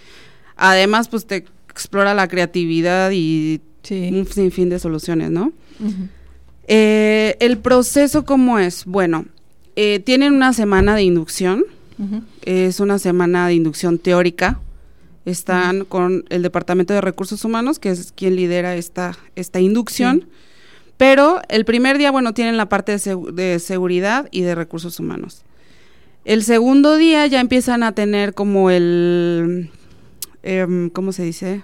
además, 0.57 1.09
pues 1.09 1.27
te 1.27 1.45
explora 1.71 2.13
la 2.15 2.29
creatividad 2.29 3.11
y 3.13 3.61
Sí. 3.83 4.11
un 4.13 4.27
sinfín 4.27 4.69
de 4.69 4.79
soluciones, 4.79 5.31
¿no? 5.31 5.53
Eh, 6.67 7.37
el 7.41 7.59
proceso, 7.59 8.25
¿cómo 8.25 8.59
es? 8.59 8.85
Bueno, 8.87 9.27
eh, 9.77 10.01
tienen 10.01 10.33
una 10.35 10.53
semana 10.53 10.95
de 10.95 11.03
inducción, 11.03 11.65
es 12.45 12.81
una 12.81 12.99
semana 12.99 13.47
de 13.49 13.55
inducción 13.55 13.99
teórica. 13.99 14.61
Están 15.25 15.85
con 15.85 16.25
el 16.29 16.43
Departamento 16.43 16.93
de 16.93 17.01
Recursos 17.01 17.45
Humanos, 17.45 17.79
que 17.79 17.91
es 17.91 18.13
quien 18.13 18.37
lidera 18.37 18.77
esta, 18.77 19.17
esta 19.37 19.61
inducción. 19.61 20.27
Pero 20.97 21.41
el 21.49 21.65
primer 21.65 21.99
día, 21.99 22.11
bueno, 22.11 22.35
tienen 22.35 22.57
la 22.57 22.69
parte 22.69 22.93
de, 22.93 22.99
segu- 22.99 23.33
de 23.33 23.59
seguridad 23.59 24.29
y 24.31 24.43
de 24.43 24.55
recursos 24.55 25.01
humanos. 25.01 25.43
El 26.25 26.43
segundo 26.45 26.97
día 26.97 27.27
ya 27.27 27.41
empiezan 27.41 27.83
a 27.83 27.93
tener 27.93 28.33
como 28.35 28.71
el, 28.71 29.71
em, 30.43 30.89
¿cómo 30.91 31.13
se 31.13 31.23
dice? 31.25 31.63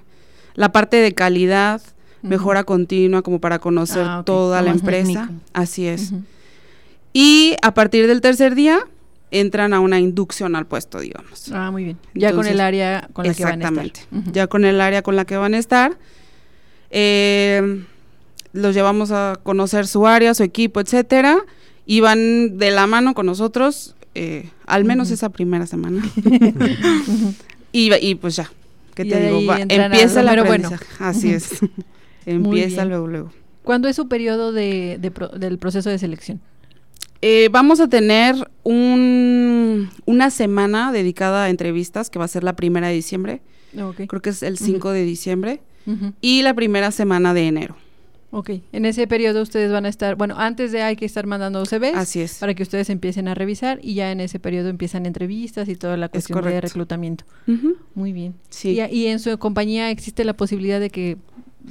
La 0.55 0.73
parte 0.73 0.97
de 0.99 1.13
calidad, 1.13 1.81
mejora 2.23 2.65
continua, 2.65 3.23
como 3.23 3.41
para 3.41 3.59
conocer 3.59 4.05
Ah, 4.07 4.23
toda 4.27 4.61
la 4.63 4.71
empresa. 4.71 5.07
técnico. 5.27 5.43
Así 5.53 5.87
es. 5.87 6.13
Y 7.13 7.57
a 7.63 7.73
partir 7.75 8.07
del 8.07 8.21
tercer 8.21 8.55
día 8.55 8.81
entran 9.31 9.73
a 9.73 9.81
una 9.81 10.01
inducción 10.01 10.57
al 10.57 10.67
puesto, 10.67 11.01
digamos. 11.01 11.51
Ah, 11.53 11.71
muy 11.71 11.85
bien. 11.85 11.99
Ya 12.15 12.33
con 12.33 12.47
el 12.47 12.61
área 12.61 13.09
con 13.13 13.27
la 13.27 13.35
que 13.35 13.45
van 13.45 13.53
a 13.63 13.69
estar. 13.69 13.87
Exactamente. 13.87 14.33
Ya 14.33 14.47
con 14.47 14.65
el 14.65 14.81
área 14.81 15.03
con 15.03 15.17
la 15.17 15.25
que 15.25 15.37
van 15.37 15.55
a 15.55 15.59
estar. 15.59 15.97
eh, 16.91 17.85
los 18.53 18.75
llevamos 18.75 19.13
a 19.13 19.39
conocer 19.43 19.87
su 19.87 20.07
área, 20.07 20.35
su 20.35 20.43
equipo, 20.43 20.81
etcétera. 20.81 21.39
y 21.87 22.01
van 22.01 22.59
de 22.59 22.71
la 22.71 22.87
mano 22.87 23.15
con 23.15 23.27
nosotros, 23.27 23.95
eh, 24.15 24.49
al 24.67 24.85
menos 24.85 25.11
esa 25.11 25.29
primera 25.29 25.67
semana. 25.67 26.03
y, 27.73 27.93
y, 27.95 28.15
pues 28.17 28.37
ya, 28.37 28.51
¿qué 28.95 29.05
te 29.05 29.21
digo? 29.31 29.55
empieza 29.55 30.21
el 30.21 30.29
aprendizaje. 30.29 30.85
Bueno. 30.99 31.11
Así 31.11 31.33
es. 31.33 31.51
empieza 32.27 32.85
luego, 32.85 33.07
luego. 33.07 33.33
¿Cuándo 33.63 33.89
es 33.89 33.97
su 33.97 34.09
periodo 34.09 34.53
de, 34.53 34.99
del 35.39 35.59
proceso 35.59 35.91
de 35.91 35.99
selección? 35.99 36.41
Eh, 37.23 37.49
vamos 37.51 37.81
a 37.81 37.89
tener 37.89 38.35
un, 38.63 39.91
una 40.07 40.31
semana 40.31 40.93
dedicada 40.93 41.45
a 41.45 41.51
entrevistas, 41.51 42.11
que 42.11 42.19
va 42.19 42.25
a 42.25 42.29
ser 42.29 42.45
la 42.45 42.57
primera 42.57 42.89
de 42.89 42.95
diciembre. 42.95 43.43
Creo 43.73 44.23
que 44.23 44.31
es 44.31 44.43
el 44.43 44.59
5 44.59 44.91
de 44.91 45.05
diciembre. 45.05 45.61
Y 46.21 46.43
la 46.43 46.55
primera 46.55 46.91
semana 46.93 47.35
de 47.35 47.49
enero. 47.49 47.77
Ok, 48.33 48.51
en 48.73 48.85
ese 48.85 49.09
periodo 49.09 49.43
ustedes 49.43 49.73
van 49.73 49.87
a 49.87 49.89
estar, 49.89 50.15
bueno, 50.15 50.37
antes 50.39 50.71
de 50.71 50.83
hay 50.83 50.95
que 50.95 51.05
estar 51.05 51.27
mandando 51.27 51.65
CVs. 51.67 51.97
Así 51.97 52.21
es. 52.21 52.39
Para 52.39 52.55
que 52.55 52.63
ustedes 52.63 52.89
empiecen 52.89 53.27
a 53.27 53.35
revisar 53.35 53.81
y 53.83 53.95
ya 53.95 54.13
en 54.13 54.21
ese 54.21 54.39
periodo 54.39 54.69
empiezan 54.69 55.05
entrevistas 55.05 55.69
y 55.69 55.75
toda 55.75 55.97
la 55.97 56.09
cuestión 56.09 56.45
de 56.45 56.61
reclutamiento. 56.61 57.25
Muy 57.95 58.13
bien. 58.13 58.35
Sí. 58.49 58.79
Y, 58.91 59.07
en 59.07 59.19
su 59.19 59.37
compañía 59.39 59.91
existe 59.91 60.25
la 60.25 60.35
posibilidad 60.35 60.79
de 60.79 60.91
que 60.91 61.19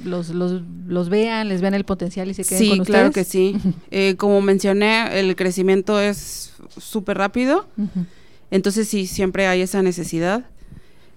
los, 0.04 0.30
los, 0.30 0.62
los 0.86 1.08
vean, 1.08 1.48
les 1.48 1.60
vean 1.60 1.74
el 1.74 1.84
potencial 1.84 2.30
y 2.30 2.34
se 2.34 2.44
queden 2.44 2.68
con 2.68 2.80
ustedes. 2.80 2.86
Sí, 2.86 2.92
claro 2.92 3.10
que 3.12 3.24
sí. 3.24 3.56
Eh, 3.90 4.14
como 4.16 4.40
mencioné, 4.40 5.18
el 5.18 5.34
crecimiento 5.36 6.00
es 6.00 6.52
súper 6.78 7.18
rápido. 7.18 7.66
Entonces 8.50 8.88
sí, 8.88 9.06
siempre 9.06 9.46
hay 9.46 9.62
esa 9.62 9.82
necesidad. 9.82 10.44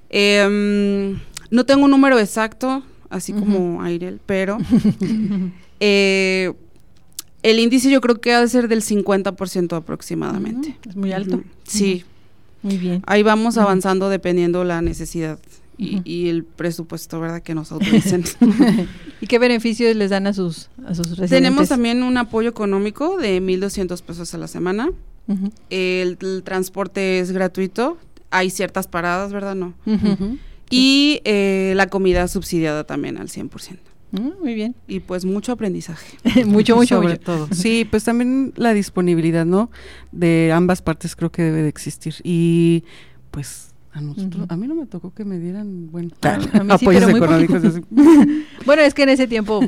Em, 0.10 1.20
no 1.50 1.66
tengo 1.66 1.86
un 1.86 1.92
número 1.92 2.20
exacto, 2.20 2.84
así 3.10 3.34
como 3.34 3.82
Airel, 3.84 4.20
pero 4.26 4.58
eh, 5.80 6.54
el 7.44 7.60
índice 7.60 7.92
yo 7.92 8.02
creo 8.02 8.22
que 8.22 8.34
ha 8.34 8.42
de 8.42 8.48
ser 8.48 8.68
del 8.68 8.82
50% 8.82 9.76
aproximadamente. 9.76 10.78
es 10.88 10.96
muy 10.96 11.12
alto. 11.12 11.42
Sí. 11.64 12.04
Muy 12.62 12.78
bien. 12.78 13.04
Ahí 13.06 13.24
vamos 13.24 13.58
avanzando 13.58 14.10
dependiendo 14.10 14.64
la 14.64 14.82
necesidad. 14.82 15.38
Y, 15.78 16.30
el 16.30 16.44
presupuesto, 16.44 17.20
¿verdad? 17.20 17.42
Que 17.42 17.56
nos 17.56 17.72
autoricen. 17.72 18.24
¿Y 19.22 19.28
qué 19.28 19.40
beneficios 19.40 19.96
les 19.96 20.12
dan 20.12 20.28
a 20.28 20.34
sus, 20.34 20.70
a 20.86 20.94
sus 20.94 21.10
residentes? 21.10 21.30
Tenemos 21.32 21.70
también 21.70 22.04
un 22.04 22.18
apoyo 22.18 22.50
económico 22.50 23.18
de 23.18 23.42
1.200 23.42 24.02
pesos 24.02 24.34
a 24.34 24.38
la 24.38 24.48
semana. 24.48 24.90
el, 25.70 26.18
transporte 26.44 27.20
es 27.20 27.32
gratuito. 27.32 27.98
Hay 28.30 28.50
ciertas 28.50 28.88
paradas, 28.88 29.34
¿verdad? 29.34 29.56
No. 29.56 29.74
Y 30.70 31.22
eh, 31.24 31.74
la 31.76 31.88
comida 31.88 32.28
subsidiada 32.28 32.84
también 32.84 33.18
al 33.18 33.28
100%. 33.28 33.78
Mm, 34.14 34.42
muy 34.42 34.54
bien. 34.54 34.76
Y 34.88 35.00
pues 35.00 35.26
mucho 35.26 35.52
aprendizaje. 35.52 36.18
mucho, 36.46 36.76
mucho, 36.76 36.96
Sobre 36.96 37.18
todo. 37.18 37.48
Sí, 37.52 37.86
pues 37.90 38.04
también 38.04 38.54
la 38.56 38.74
disponibilidad, 38.74 39.46
¿no? 39.46 39.72
De 40.12 40.52
ambas 40.54 40.82
partes 40.82 41.16
creo 41.16 41.32
que 41.32 41.42
debe 41.42 41.64
de 41.64 41.70
existir. 41.70 42.16
Y 42.24 42.84
pues 43.32 43.73
a 43.94 44.02
nosotros, 44.02 44.48
a 44.50 44.58
mí 44.58 44.68
no 44.68 44.74
me 44.74 44.88
tocó 44.88 45.14
que 45.14 45.24
me 45.24 45.38
dieran, 45.38 45.92
bueno, 45.92 46.10
apoyos 46.70 47.10
económicos. 47.10 47.62
bueno, 48.66 48.82
es 48.82 48.96
que 48.96 49.04
en 49.04 49.10
ese 49.10 49.28
tiempo, 49.28 49.62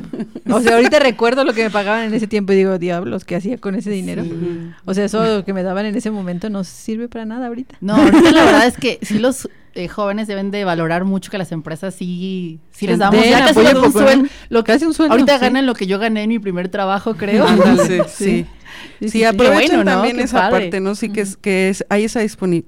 o 0.50 0.60
sea, 0.60 0.74
ahorita 0.74 0.98
recuerdo 0.98 1.44
lo 1.44 1.52
que 1.52 1.62
me 1.62 1.70
pagaban 1.70 2.02
en 2.02 2.14
ese 2.14 2.26
tiempo 2.26 2.52
y 2.52 2.56
digo, 2.56 2.76
diablos, 2.78 3.24
¿qué 3.24 3.36
hacía 3.36 3.58
con 3.58 3.76
ese 3.76 3.90
dinero? 3.90 4.24
O 4.84 4.94
sea, 4.94 5.04
eso 5.04 5.44
que 5.44 5.52
me 5.52 5.62
daban 5.62 5.86
en 5.86 5.94
ese 5.94 6.10
momento 6.10 6.50
no 6.50 6.64
sirve 6.64 7.08
para 7.08 7.24
nada 7.24 7.46
ahorita. 7.46 7.76
No, 7.80 7.94
ahorita 7.94 8.32
la 8.32 8.44
verdad 8.44 8.66
es 8.66 8.76
que 8.76 8.98
sí 9.02 9.20
los 9.20 9.48
eh, 9.74 9.86
jóvenes 9.86 10.26
deben 10.26 10.50
de 10.50 10.64
valorar 10.64 11.04
mucho 11.04 11.30
que 11.30 11.38
las 11.38 11.52
empresas 11.52 11.94
sí, 11.94 12.58
sí 12.72 12.88
les 12.88 12.98
damos 12.98 13.24
ya 13.24 13.44
casi 13.44 13.60
un 13.60 13.92
sueldo, 13.92 14.28
lo 14.48 14.64
que 14.64 14.72
hace 14.72 14.88
un 14.88 14.94
sueldo. 14.94 15.12
Ahorita 15.12 15.38
ganan 15.38 15.66
lo 15.66 15.74
que 15.74 15.86
yo 15.86 16.00
gané 16.00 16.24
en 16.24 16.30
mi 16.30 16.40
primer 16.40 16.68
trabajo, 16.68 17.14
creo. 17.14 17.46
sí. 17.86 18.00
sí. 18.08 18.46
Sí, 19.08 19.24
aprovechan 19.24 19.84
también 19.84 20.18
esa 20.20 20.50
parte, 20.50 20.80
¿no? 20.80 20.94
Sí, 20.94 21.10
que, 21.10 21.20
es, 21.20 21.36
que 21.36 21.68
es, 21.68 21.84
hay 21.88 22.04
esa 22.04 22.20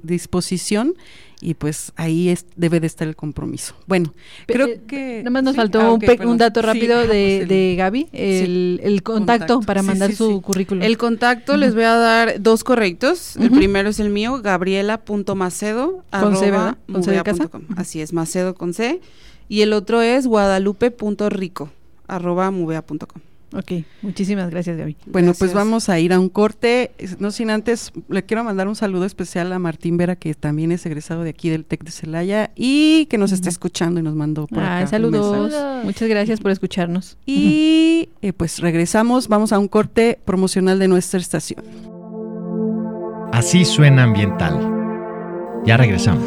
disposición 0.02 0.94
y 1.40 1.54
pues 1.54 1.92
ahí 1.96 2.28
es, 2.28 2.46
debe 2.56 2.80
de 2.80 2.86
estar 2.86 3.06
el 3.06 3.14
compromiso. 3.14 3.74
Bueno, 3.86 4.12
creo 4.46 4.66
eh, 4.66 4.80
que... 4.86 5.18
Nada 5.18 5.30
más 5.30 5.42
nos 5.44 5.56
faltó 5.56 5.80
ah, 5.80 5.92
un, 6.26 6.38
dato 6.38 6.62
rápido 6.62 7.06
de, 7.06 7.46
de, 7.46 7.76
Gaby, 7.76 8.08
el, 8.12 9.02
contacto, 9.02 9.60
para 9.60 9.82
mandar 9.82 10.14
su 10.14 10.42
currículum. 10.42 10.82
El 10.82 10.98
contacto 10.98 11.56
les 11.56 11.74
voy 11.74 11.84
a 11.84 11.94
dar 11.94 12.42
dos 12.42 12.64
correctos. 12.64 13.36
El 13.36 13.50
primero 13.50 13.88
es 13.88 14.00
el 14.00 14.10
mío, 14.10 14.40
gabriela.macedo. 14.42 16.04
Con 16.10 16.36
C, 16.36 16.50
¿verdad? 16.50 16.76
Con 16.90 17.04
C 17.04 17.12
de 17.12 17.22
casa. 17.22 17.48
Así 17.76 18.00
es, 18.00 18.12
macedo 18.12 18.54
con 18.54 18.74
C. 18.74 19.00
Y 19.48 19.62
el 19.62 19.72
otro 19.72 20.02
es 20.02 20.26
guadalupe.rico, 20.26 21.70
arroba 22.06 22.50
muvea.com. 22.50 23.27
Ok, 23.54 23.84
muchísimas 24.02 24.50
gracias 24.50 24.76
Gaby. 24.76 24.96
Bueno, 25.06 25.32
pues 25.32 25.54
vamos 25.54 25.88
a 25.88 25.98
ir 25.98 26.12
a 26.12 26.20
un 26.20 26.28
corte, 26.28 26.90
no 27.18 27.30
sin 27.30 27.48
antes, 27.48 27.92
le 28.08 28.22
quiero 28.24 28.44
mandar 28.44 28.68
un 28.68 28.76
saludo 28.76 29.06
especial 29.06 29.52
a 29.52 29.58
Martín 29.58 29.96
Vera, 29.96 30.16
que 30.16 30.34
también 30.34 30.70
es 30.70 30.84
egresado 30.84 31.22
de 31.22 31.30
aquí 31.30 31.48
del 31.48 31.64
TEC 31.64 31.84
de 31.84 31.90
Celaya 31.90 32.50
y 32.54 33.06
que 33.06 33.16
nos 33.16 33.32
está 33.32 33.48
escuchando 33.48 34.00
y 34.00 34.02
nos 34.02 34.14
mandó 34.14 34.46
por 34.46 34.62
ah, 34.62 34.78
acá. 34.78 34.88
Saludos. 34.88 35.54
Muchas 35.84 36.08
gracias 36.08 36.40
por 36.40 36.50
escucharnos. 36.50 37.16
Y 37.24 38.10
eh, 38.20 38.32
pues 38.34 38.58
regresamos, 38.58 39.28
vamos 39.28 39.52
a 39.52 39.58
un 39.58 39.68
corte 39.68 40.18
promocional 40.24 40.78
de 40.78 40.88
nuestra 40.88 41.18
estación. 41.18 41.64
Así 43.32 43.64
suena 43.64 44.02
ambiental. 44.02 44.78
Ya 45.64 45.76
regresamos. 45.76 46.24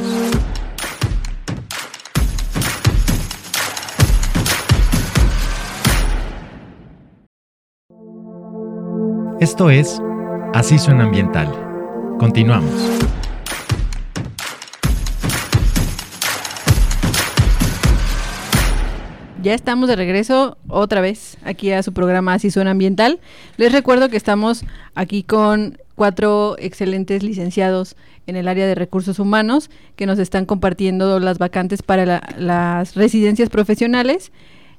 Esto 9.41 9.71
es 9.71 9.99
Así 10.53 10.77
suena 10.77 11.05
ambiental. 11.05 11.47
Continuamos. 12.19 12.69
Ya 19.41 19.55
estamos 19.55 19.89
de 19.89 19.95
regreso 19.95 20.59
otra 20.67 21.01
vez 21.01 21.39
aquí 21.43 21.71
a 21.71 21.81
su 21.81 21.91
programa 21.91 22.35
Así 22.35 22.51
suena 22.51 22.69
ambiental. 22.69 23.19
Les 23.57 23.71
recuerdo 23.71 24.09
que 24.09 24.17
estamos 24.17 24.63
aquí 24.93 25.23
con 25.23 25.79
cuatro 25.95 26.55
excelentes 26.59 27.23
licenciados 27.23 27.95
en 28.27 28.35
el 28.35 28.47
área 28.47 28.67
de 28.67 28.75
recursos 28.75 29.17
humanos 29.17 29.71
que 29.95 30.05
nos 30.05 30.19
están 30.19 30.45
compartiendo 30.45 31.19
las 31.19 31.39
vacantes 31.39 31.81
para 31.81 32.21
las 32.37 32.93
residencias 32.93 33.49
profesionales 33.49 34.31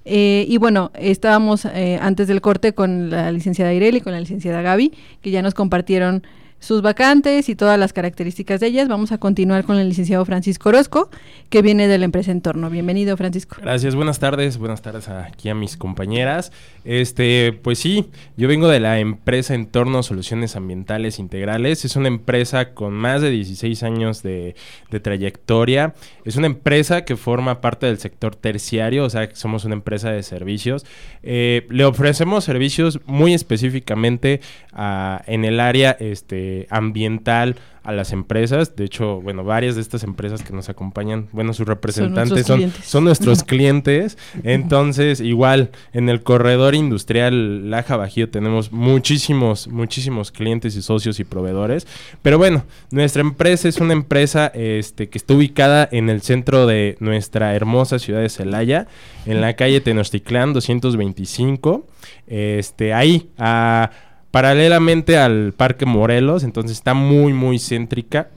eh, 0.04 0.44
y 0.48 0.58
bueno, 0.58 0.90
estábamos 0.94 1.64
eh, 1.64 1.98
antes 2.00 2.28
del 2.28 2.40
corte 2.40 2.72
con 2.74 3.10
la 3.10 3.30
licenciada 3.30 3.72
Ireli 3.72 3.98
y 3.98 4.00
con 4.00 4.12
la 4.12 4.20
licenciada 4.20 4.62
Gaby, 4.62 4.92
que 5.20 5.30
ya 5.30 5.42
nos 5.42 5.54
compartieron 5.54 6.22
sus 6.62 6.80
vacantes 6.80 7.48
y 7.48 7.56
todas 7.56 7.78
las 7.78 7.92
características 7.92 8.60
de 8.60 8.68
ellas. 8.68 8.86
Vamos 8.86 9.10
a 9.10 9.18
continuar 9.18 9.64
con 9.64 9.78
el 9.78 9.88
licenciado 9.88 10.24
Francisco 10.24 10.68
Orozco, 10.68 11.10
que 11.50 11.60
viene 11.60 11.88
de 11.88 11.98
la 11.98 12.04
empresa 12.04 12.30
Entorno. 12.30 12.70
Bienvenido, 12.70 13.16
Francisco. 13.16 13.56
Gracias, 13.60 13.96
buenas 13.96 14.20
tardes, 14.20 14.58
buenas 14.58 14.80
tardes 14.80 15.08
aquí 15.08 15.48
a 15.48 15.56
mis 15.56 15.76
compañeras. 15.76 16.52
Este, 16.84 17.52
pues 17.52 17.80
sí, 17.80 18.08
yo 18.36 18.46
vengo 18.46 18.68
de 18.68 18.78
la 18.78 19.00
empresa 19.00 19.54
Entorno 19.54 20.04
Soluciones 20.04 20.54
Ambientales 20.54 21.18
Integrales. 21.18 21.84
Es 21.84 21.96
una 21.96 22.06
empresa 22.06 22.74
con 22.74 22.94
más 22.94 23.22
de 23.22 23.30
16 23.30 23.82
años 23.82 24.22
de, 24.22 24.54
trayectoria. 25.02 25.94
Es 26.24 26.36
una 26.36 26.46
empresa 26.46 27.04
que 27.04 27.16
forma 27.16 27.60
parte 27.60 27.86
del 27.86 27.98
sector 27.98 28.36
terciario, 28.36 29.04
o 29.04 29.10
sea, 29.10 29.28
somos 29.34 29.64
una 29.64 29.74
empresa 29.74 30.12
de 30.12 30.22
servicios. 30.22 30.86
Eh, 31.24 31.66
le 31.70 31.84
ofrecemos 31.84 32.44
servicios 32.44 33.00
muy 33.06 33.34
específicamente 33.34 34.40
ah, 34.72 35.22
en 35.26 35.44
el 35.44 35.58
área 35.58 35.96
este, 35.98 36.51
ambiental 36.70 37.56
a 37.82 37.92
las 37.92 38.12
empresas. 38.12 38.76
De 38.76 38.84
hecho, 38.84 39.20
bueno, 39.20 39.44
varias 39.44 39.74
de 39.74 39.80
estas 39.80 40.04
empresas 40.04 40.42
que 40.42 40.52
nos 40.52 40.68
acompañan, 40.68 41.28
bueno, 41.32 41.52
sus 41.52 41.66
representantes 41.66 42.46
son, 42.46 42.72
son, 42.82 43.04
nuestros 43.04 43.42
clientes. 43.44 44.18
Entonces, 44.44 45.20
igual, 45.20 45.70
en 45.92 46.08
el 46.08 46.22
corredor 46.22 46.74
industrial 46.74 47.70
Laja 47.70 47.96
Bajío 47.96 48.30
tenemos 48.30 48.72
muchísimos, 48.72 49.68
muchísimos 49.68 50.30
clientes 50.30 50.76
y 50.76 50.82
socios 50.82 51.18
y 51.18 51.24
proveedores. 51.24 51.86
Pero 52.22 52.38
bueno, 52.38 52.64
nuestra 52.90 53.22
empresa 53.22 53.68
es 53.68 53.78
una 53.78 53.92
empresa 53.92 54.46
este, 54.54 55.08
que 55.08 55.18
está 55.18 55.34
ubicada 55.34 55.88
en 55.90 56.08
el 56.08 56.22
centro 56.22 56.66
de 56.66 56.96
nuestra 57.00 57.54
hermosa 57.54 57.98
ciudad 57.98 58.20
de 58.20 58.28
Celaya, 58.28 58.86
en 59.26 59.40
la 59.40 59.54
calle 59.54 59.80
Tenochtitlán 59.80 60.52
225. 60.52 61.86
Este, 62.26 62.94
ahí, 62.94 63.30
a 63.38 63.90
paralelamente 64.32 65.18
al 65.18 65.52
Parque 65.52 65.86
Morelos, 65.86 66.42
entonces 66.42 66.76
está 66.76 66.94
muy, 66.94 67.32
muy 67.32 67.60
céntrica. 67.60 68.30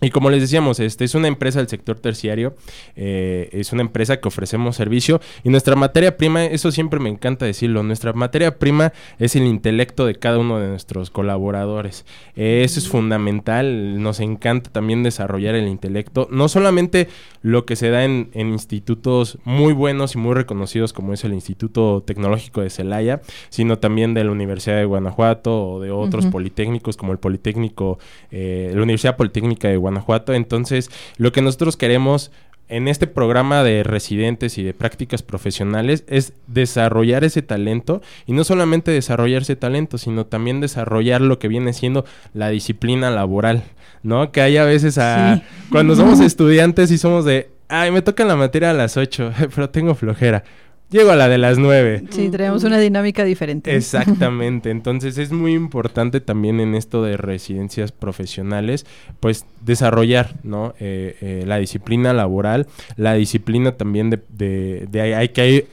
Y 0.00 0.10
como 0.10 0.30
les 0.30 0.40
decíamos, 0.40 0.78
este 0.78 1.04
es 1.04 1.16
una 1.16 1.26
empresa 1.26 1.58
del 1.58 1.66
sector 1.66 1.98
terciario, 1.98 2.54
eh, 2.94 3.48
es 3.50 3.72
una 3.72 3.82
empresa 3.82 4.20
que 4.20 4.28
ofrecemos 4.28 4.76
servicio 4.76 5.20
y 5.42 5.48
nuestra 5.48 5.74
materia 5.74 6.16
prima, 6.16 6.44
eso 6.44 6.70
siempre 6.70 7.00
me 7.00 7.08
encanta 7.08 7.44
decirlo, 7.44 7.82
nuestra 7.82 8.12
materia 8.12 8.58
prima 8.58 8.92
es 9.18 9.34
el 9.34 9.42
intelecto 9.42 10.06
de 10.06 10.14
cada 10.14 10.38
uno 10.38 10.60
de 10.60 10.68
nuestros 10.68 11.10
colaboradores. 11.10 12.06
Eh, 12.36 12.62
eso 12.64 12.78
es 12.78 12.88
fundamental, 12.88 14.00
nos 14.00 14.20
encanta 14.20 14.70
también 14.70 15.02
desarrollar 15.02 15.56
el 15.56 15.66
intelecto, 15.66 16.28
no 16.30 16.48
solamente 16.48 17.08
lo 17.42 17.66
que 17.66 17.74
se 17.74 17.90
da 17.90 18.04
en, 18.04 18.30
institutos 18.34 19.38
muy 19.44 19.72
buenos 19.72 20.14
y 20.14 20.18
muy 20.18 20.34
reconocidos 20.34 20.92
como 20.92 21.12
es 21.12 21.24
el 21.24 21.34
Instituto 21.34 22.04
Tecnológico 22.06 22.60
de 22.60 22.70
Celaya, 22.70 23.20
sino 23.48 23.78
también 23.78 24.14
de 24.14 24.22
la 24.22 24.30
Universidad 24.30 24.76
de 24.76 24.84
Guanajuato 24.84 25.70
o 25.70 25.80
de 25.80 25.90
otros 25.90 26.26
politécnicos 26.26 26.96
como 26.96 27.12
el 27.12 27.18
Politécnico, 27.18 27.98
eh, 28.30 28.70
la 28.74 28.82
Universidad 28.82 29.16
Politécnica 29.16 29.68
de 29.68 29.76
Guanajuato 29.76 29.87
Guanajuato. 29.88 30.34
Entonces, 30.34 30.90
lo 31.16 31.32
que 31.32 31.42
nosotros 31.42 31.76
queremos 31.76 32.30
en 32.68 32.86
este 32.86 33.06
programa 33.06 33.62
de 33.62 33.82
residentes 33.82 34.58
y 34.58 34.62
de 34.62 34.74
prácticas 34.74 35.22
profesionales 35.22 36.04
es 36.06 36.34
desarrollar 36.46 37.24
ese 37.24 37.42
talento 37.42 38.02
y 38.26 38.32
no 38.32 38.44
solamente 38.44 38.90
desarrollar 38.90 39.42
ese 39.42 39.56
talento, 39.56 39.98
sino 39.98 40.26
también 40.26 40.60
desarrollar 40.60 41.20
lo 41.20 41.38
que 41.38 41.48
viene 41.48 41.72
siendo 41.72 42.04
la 42.34 42.50
disciplina 42.50 43.10
laboral, 43.10 43.64
¿no? 44.02 44.32
Que 44.32 44.42
hay 44.42 44.58
a 44.58 44.64
veces 44.64 44.98
a 44.98 45.42
cuando 45.70 45.96
somos 45.96 46.20
estudiantes 46.20 46.90
y 46.90 46.98
somos 46.98 47.24
de, 47.24 47.50
ay, 47.68 47.90
me 47.90 48.02
toca 48.02 48.24
la 48.24 48.36
materia 48.36 48.70
a 48.70 48.74
las 48.74 48.96
8, 48.96 49.32
pero 49.54 49.70
tengo 49.70 49.94
flojera. 49.94 50.44
Llego 50.90 51.10
a 51.10 51.16
la 51.16 51.28
de 51.28 51.36
las 51.36 51.58
nueve. 51.58 52.04
Sí, 52.10 52.30
tenemos 52.30 52.64
una 52.64 52.78
dinámica 52.78 53.22
diferente. 53.24 53.76
Exactamente. 53.76 54.70
Entonces 54.70 55.18
es 55.18 55.32
muy 55.32 55.52
importante 55.52 56.20
también 56.20 56.60
en 56.60 56.74
esto 56.74 57.02
de 57.02 57.18
residencias 57.18 57.92
profesionales, 57.92 58.86
pues 59.20 59.44
desarrollar, 59.60 60.36
¿no? 60.44 60.74
Eh, 60.80 61.16
eh, 61.20 61.44
la 61.46 61.58
disciplina 61.58 62.14
laboral, 62.14 62.68
la 62.96 63.14
disciplina 63.14 63.72
también 63.72 64.08
de, 64.08 64.22
de, 64.30 64.86
de 64.90 65.14
hay 65.14 65.28
que 65.28 65.40
hay 65.42 65.64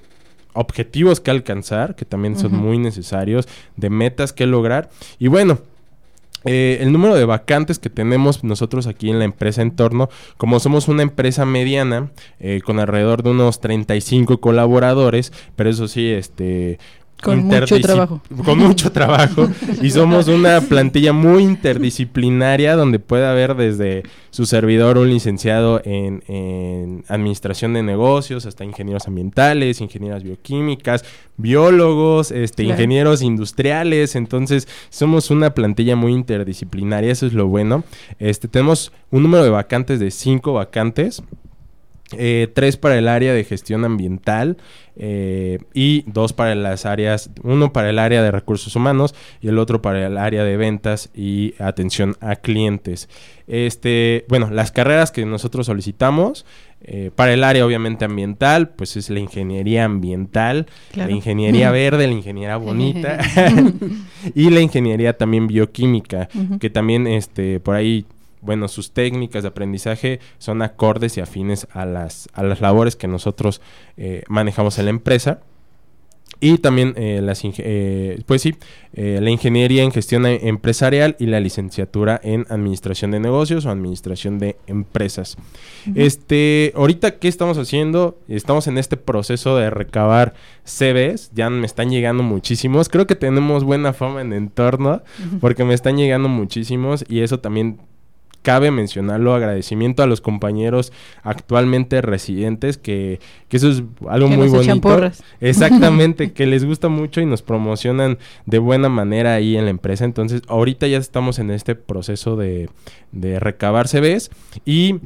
objetivos 0.52 1.20
que 1.20 1.32
alcanzar, 1.32 1.96
que 1.96 2.06
también 2.06 2.38
son 2.38 2.54
muy 2.54 2.78
necesarios, 2.78 3.48
de 3.76 3.90
metas 3.90 4.34
que 4.34 4.46
lograr. 4.46 4.90
Y 5.20 5.28
bueno, 5.28 5.60
eh, 6.46 6.78
el 6.82 6.92
número 6.92 7.16
de 7.16 7.26
vacantes 7.26 7.80
que 7.80 7.90
tenemos 7.90 8.44
nosotros 8.44 8.88
aquí 8.88 9.10
en 9.10 9.20
la 9.20 9.26
empresa 9.26 9.62
Entorno, 9.62 10.10
como 10.38 10.60
somos 10.60 10.88
una 10.88 11.04
empresa 11.04 11.46
mediana, 11.46 12.12
eh, 12.40 12.62
con 12.64 12.80
alrededor 12.80 13.24
de 13.24 13.32
unos 13.32 13.60
35 13.60 14.40
colaboradores, 14.40 15.34
pero 15.56 15.70
eso 15.70 15.88
sí, 15.88 16.08
este, 16.10 16.80
con 17.22 17.46
mucho 17.46 17.80
trabajo. 17.80 18.22
Con 18.44 18.60
mucho 18.60 18.92
trabajo. 18.92 19.50
y 19.82 19.90
somos 19.92 20.28
una 20.28 20.62
plantilla 20.62 21.14
muy 21.14 21.44
interdisciplinaria 21.44 22.76
donde 22.76 23.00
puede 23.00 23.26
haber 23.26 23.56
desde 23.56 24.04
su 24.30 24.46
servidor 24.46 24.98
un 24.98 25.10
licenciado 25.10 25.82
en, 25.86 27.04
administración 27.08 27.74
de 27.74 27.84
negocios, 27.84 28.46
hasta 28.46 28.64
ingenieros 28.64 29.08
ambientales, 29.08 29.82
ingenieras 29.82 30.24
bioquímicas, 30.24 31.06
biólogos, 31.38 32.32
este, 32.32 32.64
ingenieros 32.64 33.22
industriales. 33.22 34.16
Entonces, 34.16 34.68
somos 34.90 35.32
una 35.32 35.54
plantilla 35.54 35.96
muy 35.96 36.14
interdisciplinaria, 36.14 37.12
eso 37.12 37.26
es 37.26 37.34
lo 37.34 37.48
bueno. 37.48 37.84
Este, 38.20 38.48
tenemos 38.48 38.92
un 39.10 39.24
número 39.24 39.44
de 39.44 39.50
vacantes 39.50 40.00
de 40.00 40.12
cinco 40.12 40.54
vacantes. 40.54 41.24
Eh, 42.14 42.50
tres 42.54 42.78
para 42.78 43.00
el 43.00 43.08
área 43.08 43.34
de 43.34 43.44
gestión 43.44 43.84
ambiental 43.84 44.58
eh, 44.96 45.58
y 45.74 46.04
dos 46.06 46.34
para 46.34 46.54
las 46.54 46.86
áreas, 46.86 47.32
uno 47.42 47.74
para 47.74 47.90
el 47.90 47.98
área 47.98 48.22
de 48.22 48.30
recursos 48.30 48.76
humanos 48.76 49.16
y 49.42 49.48
el 49.48 49.58
otro 49.58 49.82
para 49.82 50.06
el 50.06 50.20
área 50.20 50.44
de 50.44 50.56
ventas 50.56 51.10
y 51.16 51.56
atención 51.58 52.16
a 52.22 52.36
clientes. 52.36 53.10
Este, 53.48 54.24
bueno, 54.30 54.52
las 54.52 54.72
carreras 54.72 55.12
que 55.12 55.26
nosotros 55.26 55.66
solicitamos 55.66 56.46
eh, 56.82 57.10
para 57.16 57.34
el 57.34 57.44
área 57.44 57.66
obviamente 57.66 58.06
ambiental, 58.06 58.70
pues 58.70 58.96
es 58.98 59.10
la 59.10 59.20
ingeniería 59.20 59.86
ambiental, 59.86 60.68
la 60.94 61.10
ingeniería 61.10 61.72
verde, 61.72 62.06
la 62.06 62.14
ingeniería 62.14 62.58
bonita 62.58 63.18
y 64.36 64.52
la 64.52 64.62
ingeniería 64.62 65.18
también 65.18 65.48
bioquímica, 65.48 66.30
que 66.60 66.70
también 66.70 67.08
este 67.08 67.60
por 67.60 67.74
ahí 67.74 68.06
bueno, 68.46 68.68
sus 68.68 68.92
técnicas 68.92 69.44
de 69.44 69.50
aprendizaje 69.50 70.20
son 70.38 70.62
acordes 70.62 71.18
y 71.18 71.22
afines 71.22 71.68
a 71.72 71.86
las, 71.86 72.30
a 72.34 72.44
las 72.44 72.62
labores 72.62 72.96
que 72.96 73.08
nosotros 73.08 73.62
eh, 73.98 74.24
manejamos 74.28 74.78
en 74.80 74.86
la 74.86 74.92
empresa. 74.92 75.42
Y 76.42 76.58
también 76.58 76.94
eh, 76.98 77.22
las, 77.24 77.42
eh, 77.44 78.22
pues 78.26 78.42
sí, 78.42 78.56
la 78.94 79.30
ingeniería 79.30 79.84
en 79.84 79.92
gestión 79.92 80.26
empresarial 80.26 81.16
y 81.18 81.28
la 81.28 81.40
licenciatura 81.40 82.20
en 82.24 82.46
administración 82.50 83.12
de 83.12 83.22
negocios 83.22 83.66
o 83.66 83.70
administración 83.70 84.38
de 84.38 84.58
empresas. 84.68 85.38
Este, 85.96 86.74
ahorita 86.76 87.20
qué 87.20 87.30
estamos 87.30 87.58
haciendo? 87.58 88.20
Estamos 88.28 88.68
en 88.68 88.78
este 88.78 88.98
proceso 88.98 89.56
de 89.56 89.70
recabar 89.70 90.34
CVs, 90.66 91.32
ya 91.34 91.50
me 91.50 91.66
están 91.66 91.90
llegando 91.90 92.22
muchísimos. 92.22 92.90
Creo 92.90 93.08
que 93.08 93.16
tenemos 93.16 93.64
buena 93.64 93.94
fama 93.94 94.22
en 94.22 94.34
entorno 94.34 95.04
porque 95.40 95.64
me 95.64 95.74
están 95.74 95.96
llegando 95.98 96.28
muchísimos 96.28 97.06
y 97.08 97.22
eso 97.22 97.40
también 97.40 97.80
cabe 98.46 98.70
mencionarlo, 98.70 99.34
agradecimiento 99.34 100.04
a 100.04 100.06
los 100.06 100.22
compañeros 100.22 100.94
actualmente 101.24 102.00
residentes, 102.04 102.78
que, 102.78 103.20
que 103.50 103.58
eso 103.58 103.72
es 103.72 103.82
algo 104.08 104.28
muy 104.28 104.48
bonito. 104.48 105.12
Exactamente, 105.42 106.32
que 106.32 106.46
les 106.46 106.64
gusta 106.64 106.88
mucho 106.88 107.22
y 107.22 107.26
nos 107.26 107.42
promocionan 107.42 108.20
de 108.46 108.60
buena 108.60 108.88
manera 108.88 109.34
ahí 109.34 109.58
en 109.58 109.66
la 109.66 109.72
empresa. 109.72 110.06
Entonces, 110.06 110.44
ahorita 110.48 110.86
ya 110.86 111.00
estamos 111.00 111.40
en 111.40 111.50
este 111.50 111.74
proceso 111.74 112.36
de, 112.36 112.70
de 113.12 113.40
recabar 113.40 113.88
CVs 113.88 114.30
y 114.64 114.98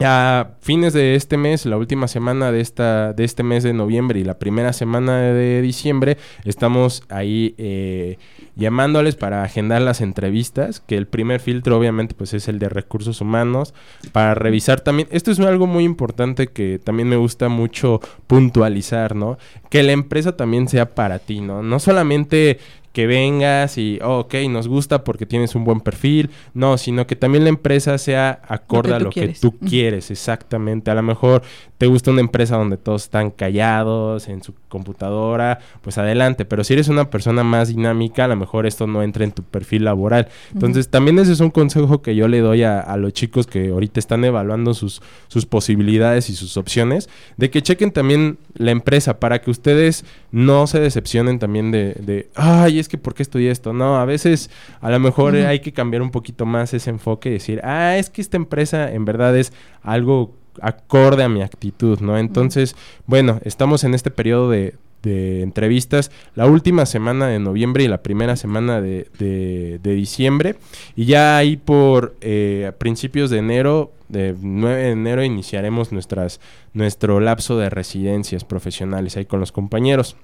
a 0.00 0.48
fines 0.60 0.92
de 0.92 1.14
este 1.14 1.36
mes, 1.36 1.66
la 1.66 1.76
última 1.76 2.08
semana 2.08 2.50
de, 2.50 2.60
esta, 2.60 3.12
de 3.12 3.22
este 3.22 3.44
mes 3.44 3.62
de 3.62 3.72
noviembre 3.72 4.18
y 4.18 4.24
la 4.24 4.38
primera 4.38 4.72
semana 4.72 5.20
de 5.20 5.62
diciembre, 5.62 6.18
estamos 6.44 7.04
ahí 7.08 7.54
eh, 7.58 8.18
llamándoles 8.56 9.14
para 9.14 9.44
agendar 9.44 9.82
las 9.82 10.00
entrevistas, 10.00 10.80
que 10.80 10.96
el 10.96 11.06
primer 11.06 11.40
filtro 11.40 11.78
obviamente 11.78 12.14
pues 12.14 12.34
es 12.34 12.48
el 12.48 12.58
de 12.58 12.68
recursos 12.68 13.20
humanos, 13.20 13.72
para 14.10 14.34
revisar 14.34 14.80
también, 14.80 15.06
esto 15.12 15.30
es 15.30 15.38
algo 15.38 15.68
muy 15.68 15.84
importante 15.84 16.48
que 16.48 16.80
también 16.82 17.08
me 17.08 17.16
gusta 17.16 17.48
mucho 17.48 18.00
puntualizar, 18.26 19.14
¿no? 19.14 19.38
Que 19.70 19.84
la 19.84 19.92
empresa 19.92 20.36
también 20.36 20.68
sea 20.68 20.94
para 20.94 21.20
ti, 21.20 21.40
¿no? 21.40 21.62
No 21.62 21.78
solamente 21.78 22.58
que 22.94 23.08
vengas 23.08 23.76
y, 23.76 23.98
oh, 24.02 24.20
ok, 24.20 24.34
nos 24.48 24.68
gusta 24.68 25.02
porque 25.02 25.26
tienes 25.26 25.56
un 25.56 25.64
buen 25.64 25.80
perfil. 25.80 26.30
No, 26.54 26.78
sino 26.78 27.08
que 27.08 27.16
también 27.16 27.42
la 27.42 27.50
empresa 27.50 27.98
sea 27.98 28.40
acorde 28.46 28.94
a 28.94 29.00
lo 29.00 29.10
que 29.10 29.28
tú 29.28 29.58
quieres, 29.58 30.12
exactamente. 30.12 30.92
A 30.92 30.94
lo 30.94 31.02
mejor 31.02 31.42
te 31.76 31.86
gusta 31.86 32.12
una 32.12 32.20
empresa 32.20 32.56
donde 32.56 32.76
todos 32.76 33.02
están 33.02 33.32
callados 33.32 34.28
en 34.28 34.44
su 34.44 34.54
computadora, 34.68 35.58
pues 35.82 35.98
adelante. 35.98 36.44
Pero 36.44 36.62
si 36.62 36.74
eres 36.74 36.86
una 36.86 37.10
persona 37.10 37.42
más 37.42 37.66
dinámica, 37.66 38.26
a 38.26 38.28
lo 38.28 38.36
mejor 38.36 38.64
esto 38.64 38.86
no 38.86 39.02
entra 39.02 39.24
en 39.24 39.32
tu 39.32 39.42
perfil 39.42 39.84
laboral. 39.84 40.28
Entonces, 40.52 40.88
también 40.88 41.18
ese 41.18 41.32
es 41.32 41.40
un 41.40 41.50
consejo 41.50 42.00
que 42.00 42.14
yo 42.14 42.28
le 42.28 42.38
doy 42.38 42.62
a, 42.62 42.96
los 42.96 43.12
chicos 43.12 43.48
que 43.48 43.70
ahorita 43.70 43.98
están 43.98 44.24
evaluando 44.24 44.72
sus, 44.72 45.02
sus 45.26 45.46
posibilidades 45.46 46.30
y 46.30 46.36
sus 46.36 46.56
opciones, 46.56 47.08
de 47.36 47.50
que 47.50 47.60
chequen 47.60 47.90
también 47.90 48.38
la 48.54 48.70
empresa 48.70 49.18
para 49.18 49.40
que 49.40 49.50
ustedes 49.50 50.04
no 50.30 50.68
se 50.68 50.78
decepcionen 50.78 51.40
también 51.40 51.72
de, 51.72 51.94
de 51.94 52.28
ay, 52.36 52.83
es 52.84 52.88
que 52.88 52.98
¿por 52.98 53.14
qué 53.14 53.22
estudié 53.22 53.50
esto? 53.50 53.72
No, 53.72 53.98
a 53.98 54.04
veces 54.04 54.50
a 54.80 54.90
lo 54.90 55.00
mejor 55.00 55.34
hay 55.34 55.60
que 55.60 55.72
cambiar 55.72 56.02
un 56.02 56.10
poquito 56.10 56.46
más 56.46 56.74
ese 56.74 56.90
enfoque 56.90 57.30
y 57.30 57.32
decir, 57.32 57.60
ah, 57.64 57.96
es 57.96 58.10
que 58.10 58.20
esta 58.20 58.36
empresa 58.36 58.92
en 58.92 59.04
verdad 59.04 59.36
es 59.36 59.52
algo 59.82 60.34
acorde 60.60 61.24
a 61.24 61.28
mi 61.28 61.42
actitud, 61.42 62.00
¿no? 62.00 62.18
Entonces, 62.18 62.76
bueno, 63.06 63.40
estamos 63.44 63.84
en 63.84 63.94
este 63.94 64.10
periodo 64.10 64.50
de, 64.50 64.74
entrevistas. 65.06 66.10
La 66.34 66.46
última 66.46 66.86
semana 66.86 67.26
de 67.26 67.38
noviembre 67.38 67.84
y 67.84 67.88
la 67.88 68.02
primera 68.02 68.36
semana 68.36 68.80
de, 68.80 69.06
de, 69.18 69.94
diciembre. 69.94 70.56
Y 70.96 71.04
ya 71.04 71.36
ahí 71.36 71.58
por 71.58 72.14
eh, 72.22 72.72
principios 72.78 73.28
de 73.28 73.36
enero 73.36 73.92
de 74.08 74.34
9 74.40 74.82
de 74.82 74.90
enero 74.92 75.22
iniciaremos 75.22 75.92
nuestras 75.92 76.40
nuestro 76.72 77.20
lapso 77.20 77.58
de 77.58 77.68
residencias 77.68 78.44
profesionales 78.44 79.18
ahí 79.18 79.26
con 79.26 79.40
los 79.40 79.52
compañeros. 79.52 80.16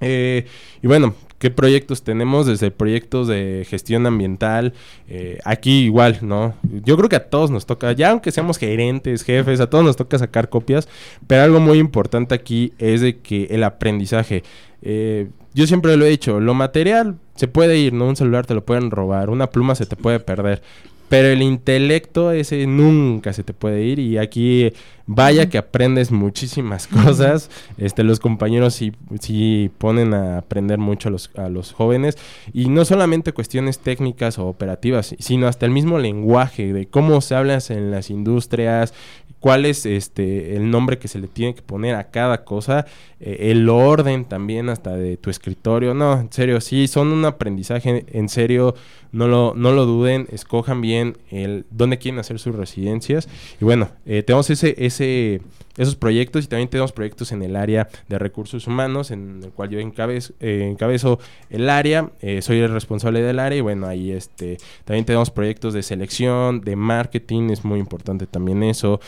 Eh, 0.00 0.46
y 0.82 0.86
bueno, 0.86 1.14
¿qué 1.38 1.50
proyectos 1.50 2.02
tenemos? 2.02 2.46
Desde 2.46 2.70
proyectos 2.70 3.28
de 3.28 3.66
gestión 3.68 4.06
ambiental, 4.06 4.74
eh, 5.08 5.38
aquí 5.44 5.84
igual, 5.84 6.18
¿no? 6.22 6.54
Yo 6.84 6.96
creo 6.96 7.08
que 7.08 7.16
a 7.16 7.28
todos 7.30 7.50
nos 7.50 7.66
toca, 7.66 7.92
ya 7.92 8.10
aunque 8.10 8.32
seamos 8.32 8.58
gerentes, 8.58 9.22
jefes, 9.22 9.60
a 9.60 9.70
todos 9.70 9.84
nos 9.84 9.96
toca 9.96 10.18
sacar 10.18 10.48
copias, 10.48 10.88
pero 11.26 11.42
algo 11.42 11.60
muy 11.60 11.78
importante 11.78 12.34
aquí 12.34 12.72
es 12.78 13.00
de 13.00 13.18
que 13.18 13.44
el 13.50 13.64
aprendizaje, 13.64 14.42
eh, 14.82 15.28
yo 15.54 15.66
siempre 15.66 15.96
lo 15.96 16.04
he 16.04 16.10
dicho, 16.10 16.40
lo 16.40 16.54
material 16.54 17.16
se 17.34 17.48
puede 17.48 17.78
ir, 17.78 17.92
¿no? 17.92 18.06
Un 18.06 18.16
celular 18.16 18.46
te 18.46 18.54
lo 18.54 18.64
pueden 18.64 18.90
robar, 18.90 19.30
una 19.30 19.48
pluma 19.48 19.74
se 19.74 19.86
te 19.86 19.96
puede 19.96 20.20
perder, 20.20 20.62
pero 21.08 21.28
el 21.28 21.42
intelecto 21.42 22.32
ese 22.32 22.66
nunca 22.66 23.32
se 23.32 23.42
te 23.44 23.52
puede 23.52 23.82
ir 23.82 23.98
y 23.98 24.18
aquí 24.18 24.72
vaya 25.06 25.48
que 25.48 25.58
aprendes 25.58 26.12
muchísimas 26.12 26.86
cosas. 26.86 27.50
Este, 27.78 28.04
los 28.04 28.20
compañeros 28.20 28.74
sí, 28.74 28.92
sí 29.20 29.70
ponen 29.78 30.14
a 30.14 30.38
aprender 30.38 30.78
mucho 30.78 31.08
a 31.08 31.12
los, 31.12 31.30
a 31.36 31.48
los 31.48 31.72
jóvenes 31.72 32.18
y 32.52 32.68
no 32.68 32.84
solamente 32.84 33.32
cuestiones 33.32 33.78
técnicas 33.78 34.38
o 34.38 34.46
operativas, 34.46 35.16
sino 35.18 35.48
hasta 35.48 35.66
el 35.66 35.72
mismo 35.72 35.98
lenguaje 35.98 36.72
de 36.72 36.86
cómo 36.86 37.20
se 37.20 37.34
habla 37.34 37.58
en 37.70 37.90
las 37.90 38.10
industrias, 38.10 38.92
cuál 39.40 39.66
es 39.66 39.86
este 39.86 40.56
el 40.56 40.70
nombre 40.70 40.98
que 40.98 41.08
se 41.08 41.18
le 41.18 41.28
tiene 41.28 41.54
que 41.54 41.62
poner 41.62 41.94
a 41.94 42.10
cada 42.10 42.44
cosa, 42.44 42.86
eh, 43.20 43.50
el 43.50 43.68
orden 43.68 44.24
también 44.24 44.68
hasta 44.68 44.96
de 44.96 45.16
tu 45.16 45.30
escritorio. 45.30 45.94
No, 45.94 46.20
en 46.20 46.32
serio, 46.32 46.60
sí, 46.60 46.88
son 46.88 47.12
un 47.12 47.24
aprendizaje, 47.24 48.04
en 48.12 48.28
serio, 48.28 48.74
no 49.12 49.28
lo, 49.28 49.54
no 49.54 49.72
lo 49.72 49.86
duden, 49.86 50.26
escojan 50.30 50.80
bien 50.80 51.16
el 51.30 51.64
dónde 51.70 51.98
quieren 51.98 52.18
hacer 52.18 52.38
sus 52.38 52.54
residencias. 52.54 53.28
Y 53.60 53.64
bueno, 53.64 53.90
eh, 54.06 54.22
tenemos 54.22 54.50
ese, 54.50 54.74
ese, 54.78 55.40
esos 55.76 55.96
proyectos 55.96 56.44
y 56.44 56.48
también 56.48 56.68
tenemos 56.68 56.92
proyectos 56.92 57.32
en 57.32 57.42
el 57.42 57.56
área 57.56 57.88
de 58.08 58.18
recursos 58.18 58.66
humanos, 58.66 59.10
en 59.10 59.40
el 59.44 59.50
cual 59.50 59.70
yo 59.70 59.78
encabezo, 59.78 60.34
eh, 60.40 60.68
encabezo 60.70 61.18
el 61.50 61.70
área, 61.70 62.10
soy 62.40 62.58
el 62.58 62.70
responsable 62.70 63.22
del 63.22 63.38
área 63.38 63.58
y 63.58 63.62
bueno, 63.62 63.86
ahí 63.86 64.12
este, 64.12 64.58
también 64.84 65.04
tenemos 65.04 65.30
proyectos 65.30 65.74
de 65.74 65.82
selección, 65.82 66.60
de 66.60 66.76
marketing, 66.76 67.50
es 67.50 67.64
muy 67.64 67.78
importante 67.78 68.26
también 68.26 68.62
eso, 68.62 69.00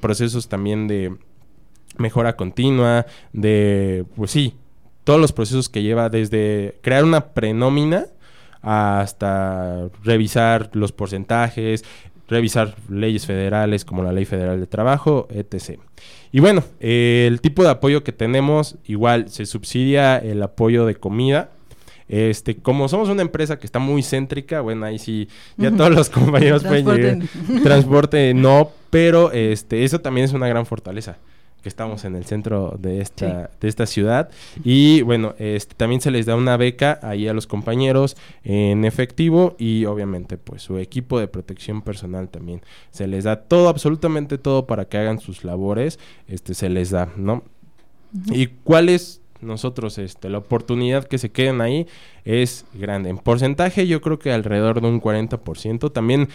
procesos 0.00 0.48
también 0.48 0.88
de 0.88 1.16
mejora 1.98 2.36
continua, 2.36 3.06
de, 3.32 4.04
pues 4.16 4.30
sí, 4.30 4.54
todos 5.04 5.20
los 5.20 5.32
procesos 5.32 5.68
que 5.68 5.82
lleva 5.82 6.08
desde 6.08 6.76
crear 6.80 7.04
una 7.04 7.28
prenómina 7.28 8.06
hasta 8.64 9.88
revisar 10.02 10.70
los 10.72 10.92
porcentajes, 10.92 11.84
revisar 12.28 12.74
leyes 12.88 13.26
federales 13.26 13.84
como 13.84 14.02
la 14.02 14.12
Ley 14.12 14.24
Federal 14.24 14.58
de 14.58 14.66
Trabajo, 14.66 15.28
etc. 15.30 15.78
Y 16.32 16.40
bueno, 16.40 16.64
el 16.80 17.40
tipo 17.40 17.62
de 17.62 17.70
apoyo 17.70 18.02
que 18.02 18.12
tenemos, 18.12 18.76
igual 18.86 19.28
se 19.28 19.46
subsidia 19.46 20.16
el 20.18 20.42
apoyo 20.42 20.86
de 20.86 20.94
comida. 20.94 21.50
Este, 22.08 22.56
como 22.56 22.88
somos 22.88 23.08
una 23.08 23.22
empresa 23.22 23.58
que 23.58 23.66
está 23.66 23.78
muy 23.78 24.02
céntrica, 24.02 24.60
bueno, 24.60 24.84
ahí 24.84 24.98
sí, 24.98 25.28
ya 25.56 25.70
todos 25.70 25.90
los 25.90 26.10
compañeros 26.10 26.64
pueden 26.64 26.86
llegar. 26.86 27.18
Transporte 27.62 28.34
no, 28.34 28.70
pero 28.90 29.32
este, 29.32 29.84
eso 29.84 30.00
también 30.00 30.26
es 30.26 30.32
una 30.32 30.48
gran 30.48 30.66
fortaleza 30.66 31.18
que 31.64 31.68
estamos 31.70 32.04
en 32.04 32.14
el 32.14 32.26
centro 32.26 32.76
de 32.78 33.00
esta, 33.00 33.50
de 33.58 33.68
esta 33.68 33.86
ciudad. 33.86 34.30
Y 34.62 35.02
bueno, 35.02 35.34
este, 35.38 35.74
también 35.74 36.00
se 36.00 36.12
les 36.12 36.26
da 36.26 36.36
una 36.36 36.56
beca 36.56 37.00
ahí 37.02 37.26
a 37.26 37.32
los 37.32 37.48
compañeros 37.48 38.16
en 38.44 38.84
efectivo 38.84 39.56
y 39.58 39.86
obviamente 39.86 40.36
pues 40.36 40.62
su 40.62 40.78
equipo 40.78 41.18
de 41.18 41.26
protección 41.26 41.82
personal 41.82 42.28
también. 42.28 42.60
Se 42.90 43.06
les 43.08 43.24
da 43.24 43.36
todo, 43.36 43.68
absolutamente 43.68 44.38
todo 44.38 44.66
para 44.66 44.84
que 44.84 44.98
hagan 44.98 45.18
sus 45.18 45.42
labores, 45.42 45.98
este, 46.28 46.54
se 46.54 46.68
les 46.68 46.90
da, 46.90 47.08
¿no? 47.16 47.42
¿Y 48.30 48.46
cuál 48.46 48.90
es 48.90 49.22
nosotros 49.40 49.98
este, 49.98 50.28
la 50.28 50.38
oportunidad 50.38 51.04
que 51.04 51.18
se 51.18 51.30
queden 51.30 51.60
ahí 51.60 51.86
es 52.24 52.64
grande. 52.74 53.10
En 53.10 53.18
porcentaje 53.18 53.86
yo 53.86 54.00
creo 54.00 54.18
que 54.18 54.32
alrededor 54.32 54.80
de 54.80 54.88
un 54.88 55.00
40%. 55.00 55.92
También 55.92 56.28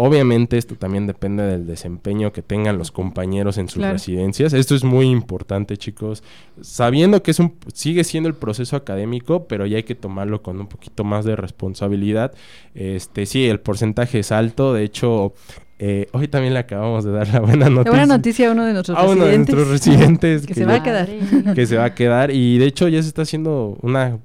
Obviamente 0.00 0.58
esto 0.58 0.76
también 0.76 1.08
depende 1.08 1.42
del 1.42 1.66
desempeño 1.66 2.32
que 2.32 2.40
tengan 2.40 2.78
los 2.78 2.92
compañeros 2.92 3.58
en 3.58 3.68
sus 3.68 3.82
residencias. 3.82 4.52
Esto 4.52 4.76
es 4.76 4.84
muy 4.84 5.06
importante, 5.06 5.76
chicos. 5.76 6.22
Sabiendo 6.60 7.20
que 7.24 7.32
es 7.32 7.40
un 7.40 7.54
sigue 7.74 8.04
siendo 8.04 8.28
el 8.28 8.36
proceso 8.36 8.76
académico, 8.76 9.48
pero 9.48 9.66
ya 9.66 9.78
hay 9.78 9.82
que 9.82 9.96
tomarlo 9.96 10.40
con 10.40 10.60
un 10.60 10.68
poquito 10.68 11.02
más 11.02 11.24
de 11.24 11.34
responsabilidad. 11.34 12.32
Este, 12.76 13.26
sí, 13.26 13.46
el 13.46 13.58
porcentaje 13.58 14.20
es 14.20 14.30
alto. 14.30 14.72
De 14.72 14.84
hecho, 14.84 15.34
eh, 15.80 16.06
hoy 16.12 16.28
también 16.28 16.54
le 16.54 16.60
acabamos 16.60 17.02
de 17.02 17.10
dar 17.10 17.26
la 17.34 17.40
buena 17.40 17.68
noticia. 17.68 17.90
La 17.90 17.98
buena 17.98 18.16
noticia 18.16 18.48
a 18.48 18.52
uno 18.52 18.66
de 18.66 18.72
nuestros 18.74 18.96
a 18.96 19.02
uno 19.02 19.24
de 19.24 19.36
nuestros 19.36 19.66
residentes. 19.66 20.46
que, 20.46 20.54
se 20.54 20.64
va 20.64 20.74
a 20.76 20.82
quedar. 20.84 21.08
Que 21.56 21.66
se 21.66 21.76
va 21.76 21.86
a 21.86 21.94
quedar. 21.96 22.30
Y 22.30 22.58
de 22.58 22.66
hecho 22.66 22.86
ya 22.86 23.02
se 23.02 23.08
está 23.08 23.22
haciendo 23.22 23.76
una 23.82 24.18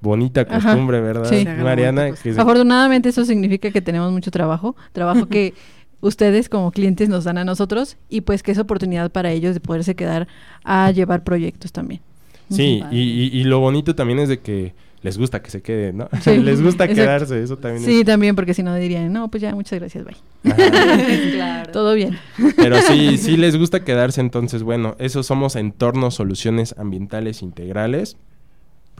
bonita 0.00 0.44
costumbre, 0.44 1.00
¿verdad? 1.00 1.28
Sí. 1.28 1.44
Mariana. 1.44 2.14
Afortunadamente 2.36 3.08
eso 3.08 3.24
significa 3.24 3.70
que 3.70 3.80
tenemos 3.80 4.10
mucho 4.12 4.30
trabajo, 4.30 4.76
trabajo 4.92 5.26
que 5.26 5.54
ustedes 6.00 6.48
como 6.48 6.70
clientes 6.72 7.08
nos 7.08 7.24
dan 7.24 7.38
a 7.38 7.44
nosotros 7.44 7.96
y 8.08 8.22
pues 8.22 8.42
que 8.42 8.52
es 8.52 8.58
oportunidad 8.58 9.10
para 9.10 9.30
ellos 9.30 9.54
de 9.54 9.60
poderse 9.60 9.94
quedar 9.94 10.28
a 10.64 10.90
llevar 10.90 11.24
proyectos 11.24 11.72
también. 11.72 12.00
Sí, 12.48 12.82
y, 12.90 13.44
lo 13.44 13.60
bonito 13.60 13.94
también 13.94 14.18
es 14.18 14.28
de 14.28 14.40
que 14.40 14.74
les 15.02 15.16
gusta 15.16 15.40
que 15.40 15.50
se 15.50 15.62
queden, 15.62 15.98
¿no? 15.98 16.08
les 16.26 16.60
gusta 16.60 16.88
quedarse, 16.88 17.40
eso 17.40 17.56
también. 17.56 17.84
Sí, 17.84 18.04
también, 18.04 18.34
porque 18.34 18.54
si 18.54 18.64
no 18.64 18.74
dirían, 18.74 19.12
no, 19.12 19.30
pues 19.30 19.40
ya, 19.40 19.54
muchas 19.54 19.78
gracias, 19.78 20.04
bye. 20.04 20.52
claro. 21.32 21.70
Todo 21.70 21.94
bien. 21.94 22.18
Pero 22.56 22.80
sí, 22.82 23.18
sí 23.18 23.36
les 23.36 23.56
gusta 23.56 23.84
quedarse, 23.84 24.20
entonces, 24.20 24.64
bueno, 24.64 24.96
eso 24.98 25.22
somos 25.22 25.54
entornos, 25.54 26.14
soluciones 26.14 26.74
ambientales 26.76 27.40
integrales. 27.40 28.16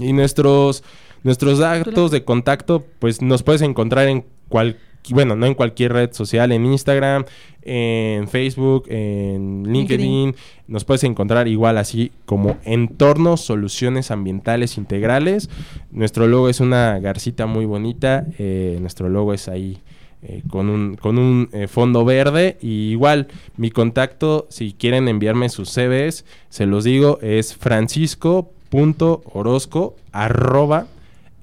Y 0.01 0.13
nuestros, 0.13 0.83
nuestros 1.23 1.59
datos 1.59 2.11
de 2.11 2.25
contacto, 2.25 2.85
pues 2.99 3.23
nos 3.23 3.43
puedes 3.43 3.63
encontrar 3.63 4.09
en 4.09 4.25
cual, 4.49 4.79
bueno, 5.11 5.37
no 5.37 5.47
en 5.47 5.55
cualquier 5.55 5.93
red 5.93 6.13
social, 6.13 6.53
en 6.53 6.67
Instagram, 6.67 7.25
en 7.63 8.29
Facebook, 8.29 8.85
en 8.89 9.65
LinkedIn. 9.71 10.35
Nos 10.67 10.85
puedes 10.85 11.05
encontrar 11.05 11.49
igual 11.49 11.79
así 11.79 12.13
como 12.27 12.59
Entornos 12.65 13.41
Soluciones 13.41 14.11
Ambientales 14.11 14.79
Integrales. 14.79 15.51
Nuestro 15.91 16.27
logo 16.27 16.49
es 16.49 16.61
una 16.61 16.99
garcita 16.99 17.47
muy 17.47 17.65
bonita. 17.65 18.27
Eh, 18.39 18.79
nuestro 18.81 19.09
logo 19.09 19.35
es 19.35 19.49
ahí. 19.49 19.79
Eh, 20.23 20.43
con 20.51 20.69
un, 20.69 20.97
con 20.97 21.17
un 21.17 21.49
eh, 21.53 21.67
fondo 21.67 22.05
verde 22.05 22.59
y 22.61 22.91
igual 22.91 23.29
mi 23.57 23.71
contacto 23.71 24.47
si 24.51 24.75
quieren 24.75 25.09
enviarme 25.09 25.49
sus 25.49 25.71
CVs 25.71 26.27
se 26.51 26.67
los 26.67 26.85
digo 26.85 27.19
es 27.23 27.57
francisco 27.57 28.53
punto 28.71 29.23
orozco 29.35 29.97
arroba 30.13 30.87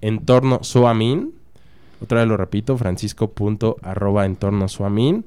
entorno 0.01 0.63
suamin. 0.63 1.31
Otra 2.01 2.19
vez 2.19 2.27
lo 2.27 2.37
repito, 2.37 2.77
francisco 2.77 3.27
punto 3.27 3.77
arroba 3.81 4.25
entorno 4.25 4.67
suamin. 4.67 5.23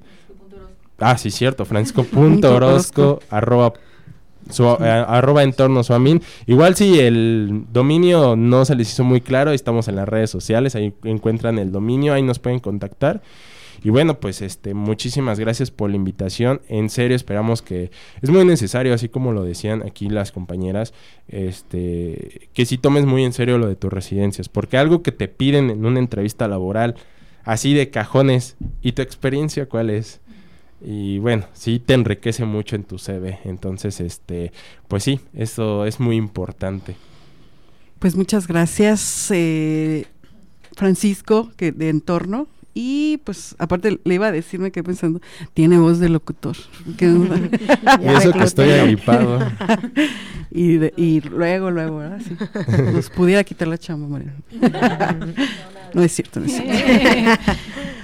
Ah, 0.99 1.17
sí, 1.17 1.31
cierto, 1.31 1.65
francisco 1.65 2.03
punto 2.03 2.53
orozco 2.57 3.21
arroba 3.29 3.73
eh, 4.59 5.05
arroba 5.07 5.43
entorno 5.43 5.83
suamin. 5.83 6.23
Igual 6.47 6.77
si 6.77 6.99
el 6.99 7.65
dominio 7.73 8.37
no 8.37 8.65
se 8.65 8.75
les 8.75 8.93
hizo 8.93 9.05
muy 9.05 9.21
claro, 9.21 9.53
estamos 9.53 9.89
en 9.89 9.97
las 9.97 10.09
redes 10.09 10.31
sociales, 10.31 10.75
ahí 10.75 10.93
encuentran 11.05 11.59
el 11.59 11.73
dominio, 11.73 12.15
ahí 12.15 12.23
nos 12.23 12.39
pueden 12.39 12.61
contactar. 12.61 13.23
Y 13.83 13.91
bueno, 13.91 14.21
pues 14.21 14.43
este, 14.43 14.75
muchísimas 14.75 15.41
gracias 15.41 15.71
por 15.71 15.91
la 15.91 15.97
invitación. 15.97 16.61
En 16.69 16.91
serio, 16.91 17.17
esperamos 17.17 17.63
que 17.63 17.91
es 18.21 18.31
muy 18.31 18.45
necesario, 18.45 18.93
así 18.93 19.09
como 19.09 19.33
lo 19.33 19.43
decían 19.43 19.83
aquí 19.87 20.11
las 20.11 20.33
compañeras, 20.33 20.93
este, 21.29 22.51
que 22.53 22.67
si 22.67 22.77
tomes 22.77 23.07
muy 23.07 23.25
en 23.25 23.33
serio 23.33 23.57
lo 23.57 23.69
de 23.69 23.77
tus 23.77 23.93
residencias, 23.93 24.49
porque 24.49 24.77
algo 24.77 25.03
que 25.03 25.13
te 25.13 25.29
piden 25.29 25.71
en 25.71 25.87
una 25.87 25.99
entrevista 25.99 26.47
laboral, 26.47 26.97
así 27.45 27.73
de 27.73 27.91
cajones, 27.91 28.57
¿y 28.83 28.93
tu 28.93 29.03
experiencia 29.03 29.67
cuál 29.67 29.89
es? 29.89 30.21
Y 30.83 31.19
bueno, 31.19 31.45
sí 31.53 31.79
te 31.79 31.95
enriquece 31.95 32.45
mucho 32.45 32.77
en 32.77 32.85
tu 32.85 32.99
CV. 32.99 33.39
Entonces, 33.45 34.01
este, 34.01 34.53
pues 34.89 35.03
sí, 35.05 35.21
eso 35.35 35.85
es 35.85 36.01
muy 36.01 36.17
importante. 36.17 36.97
Pues 37.99 38.17
muchas 38.17 38.47
gracias, 38.47 39.31
eh, 39.31 40.07
Francisco, 40.75 41.51
que 41.57 41.71
de 41.73 41.91
entorno, 41.91 42.49
y 42.73 43.19
pues 43.25 43.57
aparte 43.59 44.01
le 44.03 44.15
iba 44.15 44.29
a 44.29 44.33
decirme 44.33 44.71
que 44.71 44.83
pensando, 44.83 45.21
tiene 45.53 45.77
voz 45.77 45.99
de 45.99 46.09
locutor. 46.09 46.57
y 46.99 48.07
eso 48.07 48.33
que 48.33 48.45
estoy 48.45 48.71
agripado. 48.71 49.41
y, 50.51 50.79
y 50.97 51.21
luego, 51.21 51.71
luego, 51.71 51.99
¿verdad? 51.99 52.21
Sí. 52.27 52.37
Nos 52.93 53.11
pudiera 53.11 53.45
quitar 53.45 53.69
la 53.69 53.77
chamba, 53.77 54.09
María. 54.09 54.35
no 55.93 56.03
es 56.03 56.13
cierto, 56.13 56.41
no 56.41 56.47
es 56.47 56.53
cierto. 56.53 57.43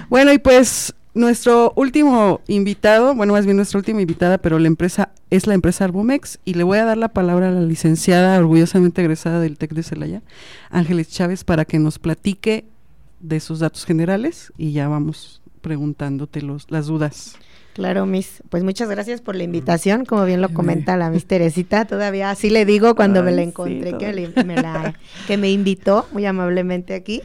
bueno, 0.09 0.31
y 0.31 0.37
pues 0.37 0.93
nuestro 1.17 1.73
último 1.75 2.41
invitado, 2.47 3.13
bueno, 3.15 3.33
más 3.33 3.45
bien 3.45 3.57
nuestra 3.57 3.79
última 3.79 4.01
invitada, 4.01 4.37
pero 4.37 4.59
la 4.59 4.67
empresa 4.67 5.09
es 5.29 5.47
la 5.47 5.53
empresa 5.53 5.83
Arbomex 5.85 6.39
y 6.45 6.53
le 6.53 6.63
voy 6.63 6.77
a 6.77 6.85
dar 6.85 6.97
la 6.97 7.09
palabra 7.09 7.49
a 7.49 7.51
la 7.51 7.61
licenciada 7.61 8.37
orgullosamente 8.39 9.01
egresada 9.01 9.39
del 9.39 9.57
TEC 9.57 9.73
de 9.73 9.83
Celaya, 9.83 10.21
Ángeles 10.69 11.09
Chávez, 11.09 11.43
para 11.43 11.65
que 11.65 11.79
nos 11.79 11.99
platique 11.99 12.65
de 13.19 13.39
sus 13.39 13.59
datos 13.59 13.85
generales 13.85 14.53
y 14.57 14.71
ya 14.71 14.87
vamos 14.87 15.41
preguntándote 15.61 16.41
los, 16.41 16.69
las 16.69 16.85
dudas. 16.87 17.35
Claro, 17.73 18.05
Miss. 18.07 18.41
Pues 18.49 18.63
muchas 18.63 18.89
gracias 18.89 19.21
por 19.21 19.35
la 19.35 19.43
invitación. 19.43 20.05
Como 20.05 20.25
bien 20.25 20.41
lo 20.41 20.49
comenta 20.49 20.97
la 20.97 21.11
Miss 21.11 21.27
Teresita, 21.27 21.85
todavía 21.85 22.31
así 22.31 22.49
le 22.49 22.65
digo 22.65 22.95
cuando 22.95 23.21
me 23.21 23.31
la 23.31 23.43
encontré, 23.43 23.95
que, 23.97 24.43
me 24.43 24.55
la, 24.55 24.95
que 25.27 25.37
me 25.37 25.51
invitó 25.51 26.07
muy 26.11 26.25
amablemente 26.25 26.95
aquí. 26.95 27.21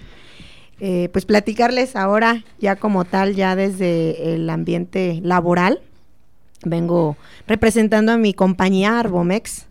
Eh, 0.85 1.09
pues 1.13 1.27
platicarles 1.27 1.95
ahora 1.95 2.45
ya 2.59 2.75
como 2.75 3.05
tal, 3.05 3.37
ya 3.37 3.55
desde 3.55 4.35
el 4.35 4.51
ambiente 4.51 5.21
laboral. 5.23 5.81
Vengo 6.65 7.17
representando 7.47 8.11
a 8.11 8.19
mi 8.19 8.35
compañía 8.35 8.99
Arbomex. 8.99 9.67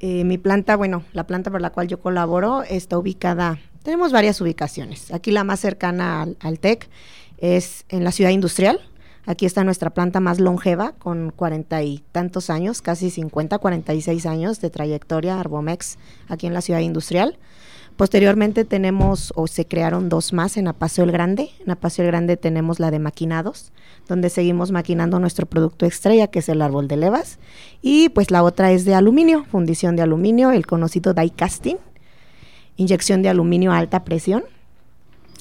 Eh, 0.00 0.24
mi 0.24 0.36
planta, 0.36 0.76
bueno, 0.76 1.04
la 1.14 1.26
planta 1.26 1.50
por 1.50 1.62
la 1.62 1.70
cual 1.70 1.88
yo 1.88 2.00
colaboro 2.00 2.64
está 2.64 2.98
ubicada, 2.98 3.58
tenemos 3.82 4.12
varias 4.12 4.38
ubicaciones. 4.42 5.10
Aquí 5.10 5.30
la 5.30 5.42
más 5.42 5.60
cercana 5.60 6.20
al, 6.20 6.36
al 6.40 6.58
TEC 6.58 6.86
es 7.38 7.86
en 7.88 8.04
la 8.04 8.12
ciudad 8.12 8.28
industrial. 8.28 8.78
Aquí 9.24 9.46
está 9.46 9.64
nuestra 9.64 9.88
planta 9.88 10.20
más 10.20 10.38
longeva, 10.38 10.92
con 10.98 11.30
cuarenta 11.30 11.82
y 11.82 12.04
tantos 12.12 12.50
años, 12.50 12.82
casi 12.82 13.08
50, 13.08 13.56
46 13.56 14.26
años 14.26 14.60
de 14.60 14.68
trayectoria, 14.68 15.40
Arbomex, 15.40 15.96
aquí 16.28 16.46
en 16.46 16.52
la 16.52 16.60
ciudad 16.60 16.80
industrial. 16.80 17.38
Posteriormente 17.96 18.66
tenemos, 18.66 19.32
o 19.36 19.46
se 19.46 19.64
crearon 19.64 20.10
dos 20.10 20.34
más 20.34 20.58
en 20.58 20.68
Apaseo 20.68 21.04
el 21.04 21.12
Grande. 21.12 21.48
En 21.64 21.70
Apaseo 21.70 22.04
el 22.04 22.10
Grande 22.10 22.36
tenemos 22.36 22.78
la 22.78 22.90
de 22.90 22.98
maquinados, 22.98 23.72
donde 24.06 24.28
seguimos 24.28 24.70
maquinando 24.70 25.18
nuestro 25.18 25.46
producto 25.46 25.86
estrella, 25.86 26.26
que 26.26 26.40
es 26.40 26.48
el 26.50 26.60
árbol 26.60 26.88
de 26.88 26.98
levas. 26.98 27.38
Y 27.80 28.10
pues 28.10 28.30
la 28.30 28.42
otra 28.42 28.70
es 28.70 28.84
de 28.84 28.94
aluminio, 28.94 29.44
fundición 29.44 29.96
de 29.96 30.02
aluminio, 30.02 30.50
el 30.50 30.66
conocido 30.66 31.14
die 31.14 31.30
casting, 31.30 31.76
inyección 32.76 33.22
de 33.22 33.30
aluminio 33.30 33.72
a 33.72 33.78
alta 33.78 34.04
presión. 34.04 34.44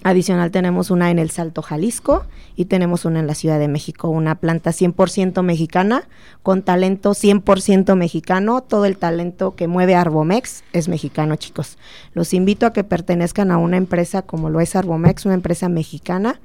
Adicional 0.05 0.51
tenemos 0.51 0.91
una 0.91 1.09
en 1.09 1.17
el 1.17 1.31
Salto 1.31 1.63
Jalisco 1.63 2.27
y 2.55 2.65
tenemos 2.65 3.05
una 3.05 3.21
en 3.21 3.25
la 3.25 3.33
Ciudad 3.33 3.57
de 3.57 3.67
México, 3.67 4.07
una 4.07 4.35
planta 4.35 4.69
100% 4.69 5.41
mexicana 5.41 6.07
con 6.43 6.61
talento 6.61 7.13
100% 7.13 7.95
mexicano. 7.95 8.61
Todo 8.61 8.85
el 8.85 8.97
talento 8.97 9.55
que 9.55 9.67
mueve 9.67 9.95
Arbomex 9.95 10.63
es 10.73 10.89
mexicano, 10.89 11.37
chicos. 11.37 11.79
Los 12.13 12.35
invito 12.35 12.67
a 12.67 12.71
que 12.71 12.83
pertenezcan 12.83 13.49
a 13.49 13.57
una 13.57 13.77
empresa 13.77 14.21
como 14.21 14.51
lo 14.51 14.59
es 14.59 14.75
Arbomex, 14.75 15.25
una 15.25 15.33
empresa 15.33 15.69
mexicana. 15.69 16.39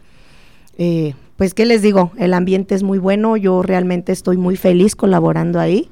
Eh, 0.79 1.13
pues, 1.37 1.53
¿qué 1.53 1.67
les 1.67 1.83
digo? 1.83 2.13
El 2.17 2.33
ambiente 2.33 2.75
es 2.75 2.83
muy 2.83 2.97
bueno, 2.97 3.37
yo 3.37 3.61
realmente 3.61 4.13
estoy 4.13 4.39
muy 4.39 4.57
feliz 4.57 4.97
colaborando 4.97 5.61
ahí 5.61 5.91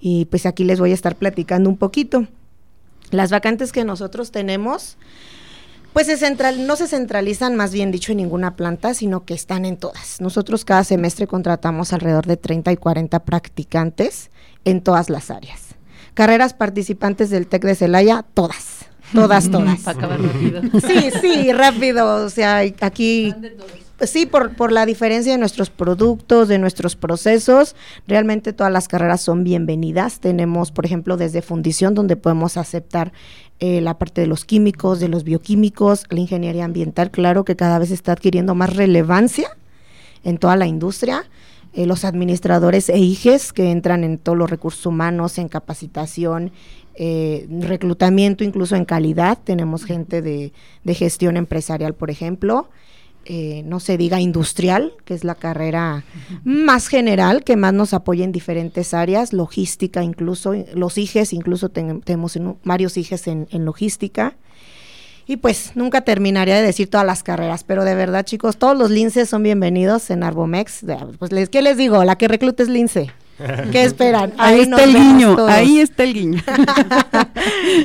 y 0.00 0.26
pues 0.26 0.44
aquí 0.44 0.64
les 0.64 0.78
voy 0.78 0.90
a 0.90 0.94
estar 0.94 1.16
platicando 1.16 1.70
un 1.70 1.78
poquito. 1.78 2.26
Las 3.10 3.30
vacantes 3.30 3.72
que 3.72 3.86
nosotros 3.86 4.32
tenemos 4.32 4.98
pues 5.92 6.06
se 6.06 6.16
central, 6.16 6.66
no 6.66 6.76
se 6.76 6.86
centralizan, 6.86 7.56
más 7.56 7.72
bien 7.72 7.90
dicho, 7.90 8.12
en 8.12 8.18
ninguna 8.18 8.56
planta, 8.56 8.94
sino 8.94 9.24
que 9.24 9.34
están 9.34 9.64
en 9.64 9.76
todas. 9.76 10.20
Nosotros 10.20 10.64
cada 10.64 10.84
semestre 10.84 11.26
contratamos 11.26 11.92
alrededor 11.92 12.26
de 12.26 12.36
30 12.36 12.72
y 12.72 12.76
40 12.76 13.24
practicantes 13.24 14.30
en 14.64 14.82
todas 14.82 15.10
las 15.10 15.30
áreas. 15.30 15.74
Carreras 16.14 16.54
participantes 16.54 17.30
del 17.30 17.46
TEC 17.46 17.64
de 17.64 17.74
Celaya, 17.74 18.24
todas. 18.34 18.86
Todas, 19.14 19.50
todas. 19.50 19.80
Para 19.80 19.98
acabar 19.98 20.20
rápido. 20.20 20.62
Sí, 20.86 21.10
sí, 21.20 21.52
rápido. 21.52 22.24
O 22.24 22.30
sea, 22.30 22.58
aquí 22.80 23.34
sí, 24.06 24.26
por, 24.26 24.54
por 24.54 24.72
la 24.72 24.86
diferencia 24.86 25.32
de 25.32 25.38
nuestros 25.38 25.70
productos, 25.70 26.48
de 26.48 26.58
nuestros 26.58 26.96
procesos, 26.96 27.76
realmente 28.06 28.52
todas 28.52 28.72
las 28.72 28.88
carreras 28.88 29.20
son 29.20 29.44
bienvenidas. 29.44 30.20
Tenemos, 30.20 30.72
por 30.72 30.86
ejemplo, 30.86 31.16
desde 31.16 31.42
fundición, 31.42 31.94
donde 31.94 32.16
podemos 32.16 32.56
aceptar 32.56 33.12
eh, 33.60 33.80
la 33.80 33.98
parte 33.98 34.22
de 34.22 34.26
los 34.26 34.44
químicos, 34.44 35.00
de 35.00 35.08
los 35.08 35.22
bioquímicos, 35.22 36.06
la 36.08 36.20
ingeniería 36.20 36.64
ambiental, 36.64 37.10
claro 37.10 37.44
que 37.44 37.56
cada 37.56 37.78
vez 37.78 37.90
está 37.90 38.12
adquiriendo 38.12 38.54
más 38.54 38.74
relevancia 38.74 39.50
en 40.24 40.38
toda 40.38 40.56
la 40.56 40.66
industria. 40.66 41.24
Eh, 41.72 41.86
los 41.86 42.04
administradores 42.04 42.88
e 42.88 42.98
IGES 42.98 43.52
que 43.52 43.70
entran 43.70 44.02
en 44.02 44.18
todos 44.18 44.36
los 44.36 44.50
recursos 44.50 44.84
humanos, 44.86 45.38
en 45.38 45.48
capacitación, 45.48 46.52
eh, 46.94 47.46
reclutamiento, 47.60 48.44
incluso 48.44 48.76
en 48.76 48.84
calidad. 48.84 49.38
Tenemos 49.44 49.84
gente 49.84 50.22
de, 50.22 50.52
de 50.82 50.94
gestión 50.94 51.36
empresarial, 51.36 51.94
por 51.94 52.10
ejemplo. 52.10 52.70
Eh, 53.32 53.62
no 53.64 53.78
se 53.78 53.96
diga 53.96 54.20
industrial, 54.20 54.92
que 55.04 55.14
es 55.14 55.22
la 55.22 55.36
carrera 55.36 56.02
más 56.42 56.88
general, 56.88 57.44
que 57.44 57.54
más 57.54 57.72
nos 57.72 57.94
apoya 57.94 58.24
en 58.24 58.32
diferentes 58.32 58.92
áreas, 58.92 59.32
logística 59.32 60.02
incluso, 60.02 60.52
los 60.74 60.98
IGES, 60.98 61.32
incluso 61.32 61.68
tenemos 61.68 62.36
varios 62.64 62.96
IGES 62.96 63.28
en, 63.28 63.64
logística. 63.64 64.34
Y 65.28 65.36
pues 65.36 65.76
nunca 65.76 66.00
terminaría 66.00 66.56
de 66.56 66.62
decir 66.62 66.90
todas 66.90 67.06
las 67.06 67.22
carreras, 67.22 67.62
pero 67.62 67.84
de 67.84 67.94
verdad 67.94 68.24
chicos, 68.24 68.56
todos 68.56 68.76
los 68.76 68.90
linces 68.90 69.28
son 69.28 69.44
bienvenidos 69.44 70.10
en 70.10 70.24
Arbomex. 70.24 70.80
Pues 71.20 71.30
les, 71.30 71.48
¿qué 71.48 71.62
les 71.62 71.76
digo? 71.76 72.02
La 72.02 72.18
que 72.18 72.26
recluta 72.26 72.64
es 72.64 72.68
lince. 72.68 73.12
¿Qué 73.72 73.82
esperan? 73.84 74.32
Ahí, 74.38 74.60
está 74.60 74.84
el 74.84 74.94
guiño, 74.94 75.36
ahí 75.46 75.78
está 75.80 76.04
el 76.04 76.14
guiño. 76.14 76.42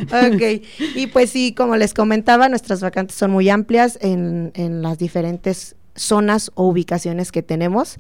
ok, 0.07 0.63
y 0.95 1.07
pues 1.07 1.29
sí, 1.29 1.53
como 1.53 1.75
les 1.75 1.93
comentaba, 1.93 2.49
nuestras 2.49 2.81
vacantes 2.81 3.15
son 3.15 3.31
muy 3.31 3.49
amplias 3.49 3.97
en, 4.01 4.51
en 4.55 4.81
las 4.81 4.97
diferentes 4.97 5.75
zonas 5.95 6.51
o 6.55 6.67
ubicaciones 6.67 7.31
que 7.31 7.41
tenemos. 7.43 7.99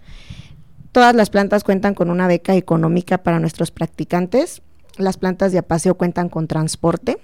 Todas 0.91 1.15
las 1.15 1.29
plantas 1.29 1.63
cuentan 1.63 1.93
con 1.93 2.09
una 2.09 2.27
beca 2.27 2.55
económica 2.55 3.17
para 3.17 3.39
nuestros 3.39 3.71
practicantes. 3.71 4.61
Las 4.97 5.17
plantas 5.17 5.51
de 5.51 5.57
apaseo 5.57 5.95
cuentan 5.95 6.29
con 6.29 6.47
transporte, 6.47 7.17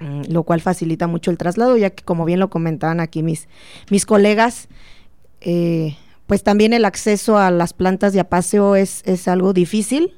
mm, 0.00 0.24
lo 0.28 0.42
cual 0.42 0.60
facilita 0.60 1.06
mucho 1.06 1.30
el 1.30 1.38
traslado, 1.38 1.76
ya 1.76 1.90
que 1.90 2.04
como 2.04 2.24
bien 2.24 2.40
lo 2.40 2.50
comentaban 2.50 3.00
aquí 3.00 3.22
mis, 3.22 3.48
mis 3.90 4.04
colegas, 4.04 4.68
eh, 5.40 5.96
pues 6.26 6.42
también 6.42 6.72
el 6.72 6.84
acceso 6.84 7.38
a 7.38 7.50
las 7.50 7.72
plantas 7.72 8.12
de 8.12 8.20
apaseo 8.20 8.76
es, 8.76 9.02
es 9.04 9.28
algo 9.28 9.52
difícil, 9.52 10.14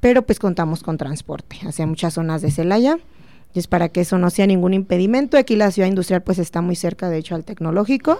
pero 0.00 0.22
pues 0.22 0.38
contamos 0.38 0.82
con 0.82 0.98
transporte 0.98 1.58
hacia 1.66 1.86
muchas 1.86 2.14
zonas 2.14 2.42
de 2.42 2.50
Celaya. 2.50 2.98
Y 3.52 3.60
es 3.60 3.68
para 3.68 3.88
que 3.88 4.00
eso 4.00 4.18
no 4.18 4.30
sea 4.30 4.46
ningún 4.46 4.74
impedimento. 4.74 5.36
Aquí 5.36 5.54
la 5.54 5.70
ciudad 5.70 5.88
industrial 5.88 6.22
pues 6.22 6.38
está 6.38 6.60
muy 6.60 6.74
cerca, 6.74 7.08
de 7.08 7.18
hecho, 7.18 7.36
al 7.36 7.44
tecnológico. 7.44 8.18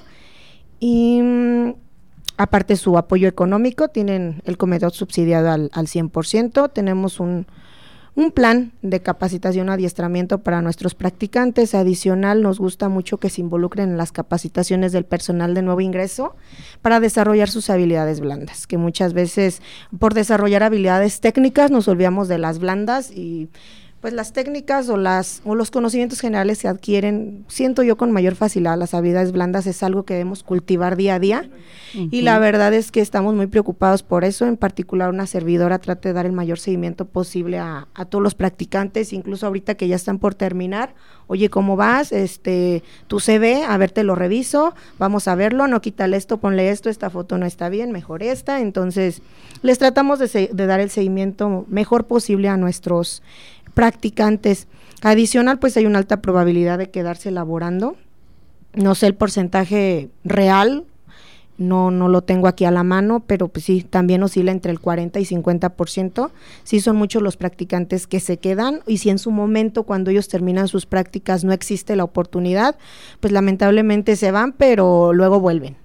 Y 0.78 1.20
mm, 1.22 1.74
aparte 2.36 2.76
su 2.76 2.96
apoyo 2.96 3.28
económico, 3.28 3.88
tienen 3.88 4.42
el 4.44 4.56
comedor 4.56 4.92
subsidiado 4.92 5.50
al, 5.50 5.70
al 5.72 5.86
100%. 5.86 6.72
Tenemos 6.72 7.18
un, 7.18 7.46
un 8.16 8.30
plan 8.30 8.72
de 8.82 9.00
capacitación 9.00 9.70
adiestramiento 9.70 10.42
para 10.42 10.62
nuestros 10.62 10.94
practicantes. 10.94 11.74
Adicional, 11.74 12.42
nos 12.42 12.58
gusta 12.58 12.88
mucho 12.88 13.18
que 13.18 13.30
se 13.30 13.40
involucren 13.40 13.90
en 13.90 13.96
las 13.96 14.12
capacitaciones 14.12 14.92
del 14.92 15.04
personal 15.04 15.54
de 15.54 15.62
nuevo 15.62 15.80
ingreso 15.80 16.36
para 16.80 17.00
desarrollar 17.00 17.50
sus 17.50 17.70
habilidades 17.70 18.20
blandas, 18.20 18.66
que 18.66 18.78
muchas 18.78 19.12
veces 19.12 19.62
por 19.98 20.14
desarrollar 20.14 20.62
habilidades 20.62 21.20
técnicas 21.20 21.70
nos 21.70 21.88
olvidamos 21.88 22.28
de 22.28 22.38
las 22.38 22.58
blandas 22.58 23.10
y 23.10 23.48
pues 24.04 24.12
las 24.12 24.34
técnicas 24.34 24.90
o 24.90 24.98
las 24.98 25.40
o 25.46 25.54
los 25.54 25.70
conocimientos 25.70 26.20
generales 26.20 26.58
se 26.58 26.68
adquieren, 26.68 27.46
siento 27.48 27.82
yo 27.82 27.96
con 27.96 28.12
mayor 28.12 28.34
facilidad, 28.34 28.76
las 28.76 28.92
habilidades 28.92 29.32
blandas 29.32 29.66
es 29.66 29.82
algo 29.82 30.02
que 30.02 30.12
debemos 30.12 30.42
cultivar 30.42 30.96
día 30.96 31.14
a 31.14 31.18
día. 31.18 31.48
Y 31.94 32.22
la 32.22 32.40
verdad 32.40 32.74
es 32.74 32.90
que 32.90 33.00
estamos 33.00 33.34
muy 33.34 33.46
preocupados 33.46 34.02
por 34.02 34.24
eso, 34.24 34.46
en 34.46 34.56
particular 34.56 35.08
una 35.08 35.26
servidora 35.26 35.78
trata 35.78 36.08
de 36.08 36.12
dar 36.12 36.26
el 36.26 36.32
mayor 36.32 36.58
seguimiento 36.58 37.06
posible 37.06 37.58
a, 37.58 37.86
a 37.94 38.04
todos 38.04 38.20
los 38.20 38.34
practicantes, 38.34 39.12
incluso 39.12 39.46
ahorita 39.46 39.76
que 39.76 39.86
ya 39.86 39.94
están 39.94 40.18
por 40.18 40.34
terminar, 40.34 40.94
oye, 41.28 41.48
¿cómo 41.50 41.76
vas? 41.76 42.12
Este, 42.12 42.82
tu 43.06 43.20
CV, 43.20 43.62
a 43.62 43.78
ver, 43.78 43.92
te 43.92 44.02
lo 44.02 44.16
reviso, 44.16 44.74
vamos 44.98 45.28
a 45.28 45.36
verlo, 45.36 45.68
no 45.68 45.80
quítale 45.80 46.16
esto, 46.16 46.38
ponle 46.38 46.70
esto, 46.70 46.90
esta 46.90 47.10
foto 47.10 47.38
no 47.38 47.46
está 47.46 47.68
bien, 47.68 47.92
mejor 47.92 48.24
esta, 48.24 48.60
entonces 48.60 49.22
les 49.62 49.78
tratamos 49.78 50.18
de, 50.18 50.50
de 50.52 50.66
dar 50.66 50.80
el 50.80 50.90
seguimiento 50.90 51.64
mejor 51.68 52.06
posible 52.06 52.48
a 52.48 52.56
nuestros 52.56 53.22
practicantes. 53.74 54.68
Adicional, 55.02 55.58
pues 55.58 55.76
hay 55.76 55.86
una 55.86 55.98
alta 55.98 56.22
probabilidad 56.22 56.78
de 56.78 56.90
quedarse 56.90 57.30
laborando. 57.30 57.96
No 58.72 58.94
sé 58.94 59.06
el 59.06 59.14
porcentaje 59.14 60.08
real, 60.24 60.84
no, 61.56 61.90
no 61.90 62.08
lo 62.08 62.22
tengo 62.22 62.48
aquí 62.48 62.64
a 62.64 62.70
la 62.70 62.82
mano, 62.82 63.22
pero 63.26 63.48
pues 63.48 63.64
sí, 63.66 63.82
también 63.82 64.22
oscila 64.22 64.50
entre 64.50 64.72
el 64.72 64.80
40 64.80 65.20
y 65.20 65.24
50%. 65.24 66.30
Sí 66.64 66.80
son 66.80 66.96
muchos 66.96 67.22
los 67.22 67.36
practicantes 67.36 68.06
que 68.06 68.20
se 68.20 68.38
quedan 68.38 68.80
y 68.86 68.98
si 68.98 69.10
en 69.10 69.18
su 69.18 69.30
momento 69.30 69.84
cuando 69.84 70.10
ellos 70.10 70.28
terminan 70.28 70.68
sus 70.68 70.86
prácticas 70.86 71.44
no 71.44 71.52
existe 71.52 71.94
la 71.96 72.04
oportunidad, 72.04 72.76
pues 73.20 73.32
lamentablemente 73.32 74.16
se 74.16 74.30
van, 74.30 74.52
pero 74.52 75.12
luego 75.12 75.38
vuelven. 75.38 75.76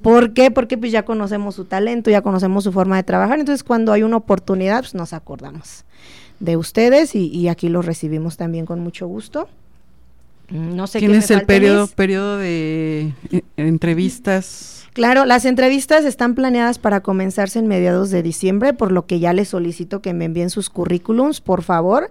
¿Por 0.00 0.32
qué? 0.32 0.50
Porque 0.50 0.78
pues 0.78 0.92
ya 0.92 1.04
conocemos 1.04 1.54
su 1.54 1.66
talento, 1.66 2.10
ya 2.10 2.22
conocemos 2.22 2.64
su 2.64 2.72
forma 2.72 2.96
de 2.96 3.02
trabajar, 3.02 3.38
entonces 3.38 3.62
cuando 3.62 3.92
hay 3.92 4.02
una 4.02 4.16
oportunidad 4.16 4.80
pues 4.80 4.94
nos 4.94 5.12
acordamos 5.12 5.84
de 6.40 6.56
ustedes 6.56 7.14
y, 7.14 7.48
aquí 7.48 7.68
los 7.68 7.84
recibimos 7.84 8.36
también 8.36 8.66
con 8.66 8.80
mucho 8.80 9.06
gusto. 9.06 9.48
Mm, 10.48 10.74
no 10.74 10.86
sé 10.86 10.98
¿Quién 10.98 11.14
es 11.14 11.30
el 11.30 11.46
periodo, 11.46 11.86
periodo 11.86 12.38
de 12.38 13.12
eh, 13.30 13.42
entrevistas? 13.56 14.88
Claro, 14.92 15.24
las 15.24 15.44
entrevistas 15.44 16.04
están 16.04 16.34
planeadas 16.34 16.80
para 16.80 17.00
comenzarse 17.00 17.60
en 17.60 17.68
mediados 17.68 18.10
de 18.10 18.24
diciembre, 18.24 18.72
por 18.72 18.90
lo 18.90 19.06
que 19.06 19.20
ya 19.20 19.32
les 19.32 19.48
solicito 19.48 20.02
que 20.02 20.12
me 20.14 20.24
envíen 20.24 20.50
sus 20.50 20.68
currículums, 20.68 21.40
por 21.40 21.62
favor, 21.62 22.10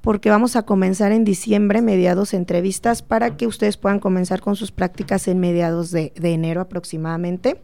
porque 0.00 0.30
vamos 0.30 0.54
a 0.54 0.62
comenzar 0.62 1.10
en 1.10 1.24
diciembre, 1.24 1.82
mediados 1.82 2.32
entrevistas, 2.32 3.02
para 3.02 3.36
que 3.36 3.48
ustedes 3.48 3.76
puedan 3.76 3.98
comenzar 3.98 4.40
con 4.40 4.54
sus 4.54 4.70
prácticas 4.70 5.26
en 5.26 5.40
mediados 5.40 5.90
de 5.90 6.12
enero 6.14 6.60
aproximadamente. 6.60 7.60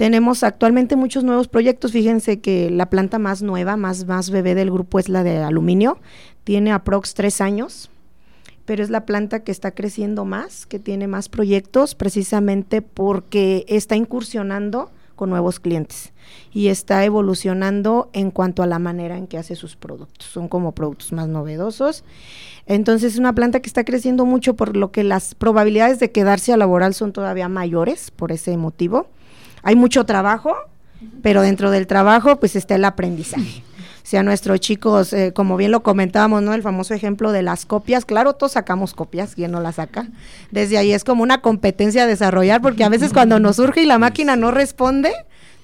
Tenemos 0.00 0.44
actualmente 0.44 0.96
muchos 0.96 1.24
nuevos 1.24 1.46
proyectos. 1.46 1.92
Fíjense 1.92 2.40
que 2.40 2.70
la 2.70 2.88
planta 2.88 3.18
más 3.18 3.42
nueva, 3.42 3.76
más, 3.76 4.06
más 4.06 4.30
bebé 4.30 4.54
del 4.54 4.70
grupo 4.70 4.98
es 4.98 5.10
la 5.10 5.22
de 5.22 5.36
aluminio. 5.36 5.98
Tiene 6.42 6.72
aprox 6.72 7.12
tres 7.12 7.42
años, 7.42 7.90
pero 8.64 8.82
es 8.82 8.88
la 8.88 9.04
planta 9.04 9.40
que 9.40 9.52
está 9.52 9.72
creciendo 9.72 10.24
más, 10.24 10.64
que 10.64 10.78
tiene 10.78 11.06
más 11.06 11.28
proyectos, 11.28 11.94
precisamente 11.94 12.80
porque 12.80 13.66
está 13.68 13.94
incursionando 13.94 14.90
con 15.16 15.28
nuevos 15.28 15.60
clientes 15.60 16.14
y 16.50 16.68
está 16.68 17.04
evolucionando 17.04 18.08
en 18.14 18.30
cuanto 18.30 18.62
a 18.62 18.66
la 18.66 18.78
manera 18.78 19.18
en 19.18 19.26
que 19.26 19.36
hace 19.36 19.54
sus 19.54 19.76
productos. 19.76 20.28
Son 20.28 20.48
como 20.48 20.72
productos 20.72 21.12
más 21.12 21.28
novedosos. 21.28 22.04
Entonces 22.64 23.12
es 23.12 23.18
una 23.18 23.34
planta 23.34 23.60
que 23.60 23.68
está 23.68 23.84
creciendo 23.84 24.24
mucho 24.24 24.56
por 24.56 24.78
lo 24.78 24.92
que 24.92 25.04
las 25.04 25.34
probabilidades 25.34 26.00
de 26.00 26.10
quedarse 26.10 26.54
a 26.54 26.56
laboral 26.56 26.94
son 26.94 27.12
todavía 27.12 27.50
mayores 27.50 28.10
por 28.10 28.32
ese 28.32 28.56
motivo. 28.56 29.06
Hay 29.62 29.76
mucho 29.76 30.04
trabajo, 30.04 30.54
pero 31.22 31.42
dentro 31.42 31.70
del 31.70 31.86
trabajo 31.86 32.40
pues 32.40 32.56
está 32.56 32.74
el 32.74 32.84
aprendizaje 32.84 33.62
si 34.10 34.16
a 34.16 34.24
nuestros 34.24 34.58
chicos, 34.58 35.12
eh, 35.12 35.32
como 35.32 35.56
bien 35.56 35.70
lo 35.70 35.84
comentábamos, 35.84 36.42
¿no? 36.42 36.52
El 36.52 36.62
famoso 36.62 36.94
ejemplo 36.94 37.30
de 37.30 37.42
las 37.42 37.64
copias, 37.64 38.04
claro, 38.04 38.32
todos 38.32 38.52
sacamos 38.52 38.92
copias, 38.92 39.36
¿quién 39.36 39.52
no 39.52 39.60
las 39.60 39.76
saca? 39.76 40.08
Desde 40.50 40.78
ahí 40.78 40.92
es 40.92 41.04
como 41.04 41.22
una 41.22 41.42
competencia 41.42 42.02
a 42.02 42.06
desarrollar, 42.08 42.60
porque 42.60 42.82
a 42.82 42.88
veces 42.88 43.12
cuando 43.12 43.38
nos 43.38 43.54
surge 43.54 43.82
y 43.82 43.86
la 43.86 44.00
máquina 44.00 44.34
no 44.34 44.50
responde, 44.50 45.12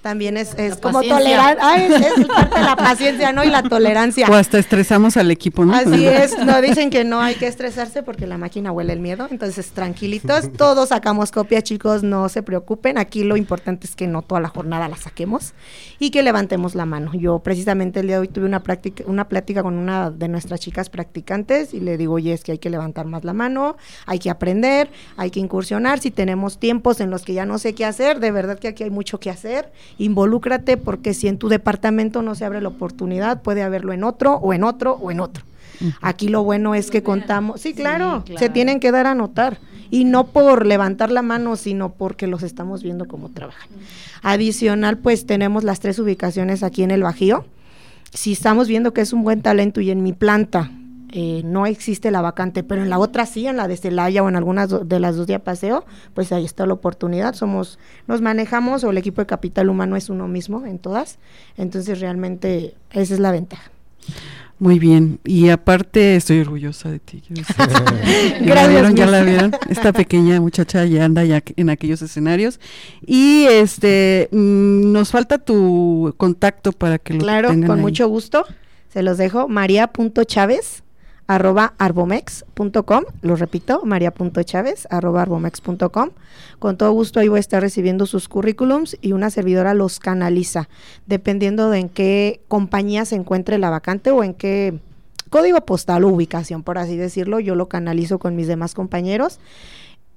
también 0.06 0.36
es, 0.36 0.54
es 0.56 0.76
como 0.76 1.02
tolerar, 1.02 1.58
es, 1.76 2.26
parte 2.28 2.58
de 2.60 2.64
la 2.64 2.76
paciencia, 2.76 3.32
¿no? 3.32 3.42
Y 3.42 3.50
la 3.50 3.64
tolerancia. 3.64 4.28
O 4.30 4.34
hasta 4.34 4.56
estresamos 4.56 5.16
al 5.16 5.32
equipo, 5.32 5.64
¿no? 5.64 5.74
Así 5.74 6.06
es, 6.06 6.38
no 6.38 6.62
dicen 6.62 6.90
que 6.90 7.02
no 7.02 7.20
hay 7.20 7.34
que 7.34 7.48
estresarse 7.48 8.04
porque 8.04 8.24
la 8.24 8.38
máquina 8.38 8.70
huele 8.70 8.92
el 8.92 9.00
miedo, 9.00 9.26
entonces 9.28 9.72
tranquilitos, 9.72 10.52
todos 10.56 10.90
sacamos 10.90 11.32
copia, 11.32 11.60
chicos, 11.60 12.04
no 12.04 12.28
se 12.28 12.44
preocupen, 12.44 12.98
aquí 12.98 13.24
lo 13.24 13.36
importante 13.36 13.88
es 13.88 13.96
que 13.96 14.06
no 14.06 14.22
toda 14.22 14.40
la 14.40 14.46
jornada 14.46 14.86
la 14.86 14.96
saquemos 14.96 15.54
y 15.98 16.10
que 16.10 16.22
levantemos 16.22 16.76
la 16.76 16.86
mano. 16.86 17.10
Yo 17.12 17.40
precisamente 17.40 17.98
el 17.98 18.06
día 18.06 18.16
de 18.16 18.20
hoy 18.20 18.28
tuve 18.28 18.46
una 18.46 18.62
práctica, 18.62 19.02
una 19.08 19.26
plática 19.28 19.64
con 19.64 19.76
una 19.76 20.12
de 20.12 20.28
nuestras 20.28 20.60
chicas 20.60 20.88
practicantes 20.88 21.74
y 21.74 21.80
le 21.80 21.96
digo, 21.96 22.14
oye, 22.14 22.32
es 22.32 22.44
que 22.44 22.52
hay 22.52 22.58
que 22.58 22.70
levantar 22.70 23.06
más 23.06 23.24
la 23.24 23.32
mano, 23.32 23.76
hay 24.06 24.20
que 24.20 24.30
aprender, 24.30 24.88
hay 25.16 25.32
que 25.32 25.40
incursionar, 25.40 25.98
si 25.98 26.12
tenemos 26.12 26.60
tiempos 26.60 27.00
en 27.00 27.10
los 27.10 27.24
que 27.24 27.34
ya 27.34 27.44
no 27.44 27.58
sé 27.58 27.74
qué 27.74 27.84
hacer, 27.84 28.20
de 28.20 28.30
verdad 28.30 28.60
que 28.60 28.68
aquí 28.68 28.84
hay 28.84 28.90
mucho 28.90 29.18
que 29.18 29.30
hacer 29.30 29.72
involúcrate 29.98 30.76
porque 30.76 31.14
si 31.14 31.28
en 31.28 31.38
tu 31.38 31.48
departamento 31.48 32.22
no 32.22 32.34
se 32.34 32.44
abre 32.44 32.60
la 32.60 32.68
oportunidad, 32.68 33.42
puede 33.42 33.62
haberlo 33.62 33.92
en 33.92 34.04
otro 34.04 34.34
o 34.34 34.52
en 34.52 34.64
otro 34.64 34.94
o 34.94 35.10
en 35.10 35.20
otro. 35.20 35.44
Aquí 36.00 36.28
lo 36.28 36.42
bueno 36.42 36.74
es 36.74 36.90
que 36.90 37.02
contamos, 37.02 37.60
sí 37.60 37.74
claro, 37.74 38.24
se 38.38 38.48
tienen 38.48 38.80
que 38.80 38.92
dar 38.92 39.06
a 39.06 39.14
notar 39.14 39.58
y 39.90 40.04
no 40.04 40.28
por 40.28 40.66
levantar 40.66 41.10
la 41.10 41.22
mano, 41.22 41.56
sino 41.56 41.92
porque 41.92 42.26
los 42.26 42.42
estamos 42.42 42.82
viendo 42.82 43.06
cómo 43.06 43.30
trabajan. 43.30 43.68
Adicional, 44.22 44.98
pues 44.98 45.26
tenemos 45.26 45.64
las 45.64 45.80
tres 45.80 45.98
ubicaciones 45.98 46.62
aquí 46.62 46.82
en 46.82 46.90
el 46.90 47.02
Bajío. 47.02 47.44
Si 48.12 48.32
estamos 48.32 48.68
viendo 48.68 48.94
que 48.94 49.02
es 49.02 49.12
un 49.12 49.22
buen 49.22 49.42
talento 49.42 49.80
y 49.80 49.90
en 49.90 50.02
mi 50.02 50.12
planta 50.12 50.70
eh, 51.18 51.40
no 51.46 51.64
existe 51.64 52.10
la 52.10 52.20
vacante, 52.20 52.62
pero 52.62 52.82
en 52.82 52.90
la 52.90 52.98
otra 52.98 53.24
sí, 53.24 53.46
en 53.46 53.56
la 53.56 53.68
de 53.68 53.78
Celaya 53.78 54.22
o 54.22 54.28
en 54.28 54.36
algunas 54.36 54.86
de 54.86 55.00
las 55.00 55.16
dos 55.16 55.26
de 55.26 55.38
paseo, 55.38 55.86
pues 56.12 56.30
ahí 56.30 56.44
está 56.44 56.66
la 56.66 56.74
oportunidad. 56.74 57.34
Somos, 57.34 57.78
nos 58.06 58.20
manejamos 58.20 58.84
o 58.84 58.90
el 58.90 58.98
equipo 58.98 59.22
de 59.22 59.26
capital 59.26 59.70
humano 59.70 59.96
es 59.96 60.10
uno 60.10 60.28
mismo 60.28 60.66
en 60.66 60.78
todas, 60.78 61.18
entonces 61.56 62.00
realmente 62.00 62.74
esa 62.90 63.14
es 63.14 63.20
la 63.20 63.30
ventaja. 63.30 63.70
Muy 64.58 64.78
bien, 64.78 65.18
y 65.24 65.48
aparte 65.48 66.16
estoy 66.16 66.40
orgullosa 66.40 66.90
de 66.90 66.98
ti. 66.98 67.22
Gracias. 67.30 68.44
¿Ya 68.44 68.68
vieron? 68.68 68.94
¿Ya 68.94 69.06
la 69.06 69.22
vieron? 69.22 69.52
Esta 69.70 69.94
pequeña 69.94 70.38
muchacha 70.38 70.84
ya 70.84 71.06
anda 71.06 71.24
ya 71.24 71.42
en 71.56 71.70
aquellos 71.70 72.02
escenarios. 72.02 72.60
Y 73.06 73.46
este, 73.48 74.28
mm, 74.32 74.92
nos 74.92 75.12
falta 75.12 75.38
tu 75.38 76.14
contacto 76.18 76.72
para 76.72 76.98
que 76.98 77.14
lo 77.14 77.20
Claro, 77.20 77.48
con 77.48 77.80
mucho 77.80 78.06
gusto. 78.06 78.44
Se 78.90 79.02
los 79.02 79.16
dejo. 79.16 79.48
María.chávez 79.48 80.82
arroba 81.26 81.74
arbomex.com, 81.78 83.04
lo 83.22 83.36
repito, 83.36 83.82
maría.chávez 83.84 84.86
arroba 84.90 85.22
arbomex.com. 85.22 86.10
Con 86.58 86.76
todo 86.76 86.92
gusto 86.92 87.20
ahí 87.20 87.28
voy 87.28 87.38
a 87.38 87.40
estar 87.40 87.62
recibiendo 87.62 88.06
sus 88.06 88.28
currículums 88.28 88.96
y 89.00 89.12
una 89.12 89.30
servidora 89.30 89.74
los 89.74 89.98
canaliza, 89.98 90.68
dependiendo 91.06 91.70
de 91.70 91.80
en 91.80 91.88
qué 91.88 92.40
compañía 92.48 93.04
se 93.04 93.16
encuentre 93.16 93.58
la 93.58 93.70
vacante 93.70 94.10
o 94.10 94.22
en 94.22 94.34
qué 94.34 94.78
código 95.30 95.60
postal 95.62 96.04
o 96.04 96.08
ubicación, 96.08 96.62
por 96.62 96.78
así 96.78 96.96
decirlo, 96.96 97.40
yo 97.40 97.54
lo 97.56 97.68
canalizo 97.68 98.18
con 98.18 98.36
mis 98.36 98.46
demás 98.46 98.74
compañeros. 98.74 99.40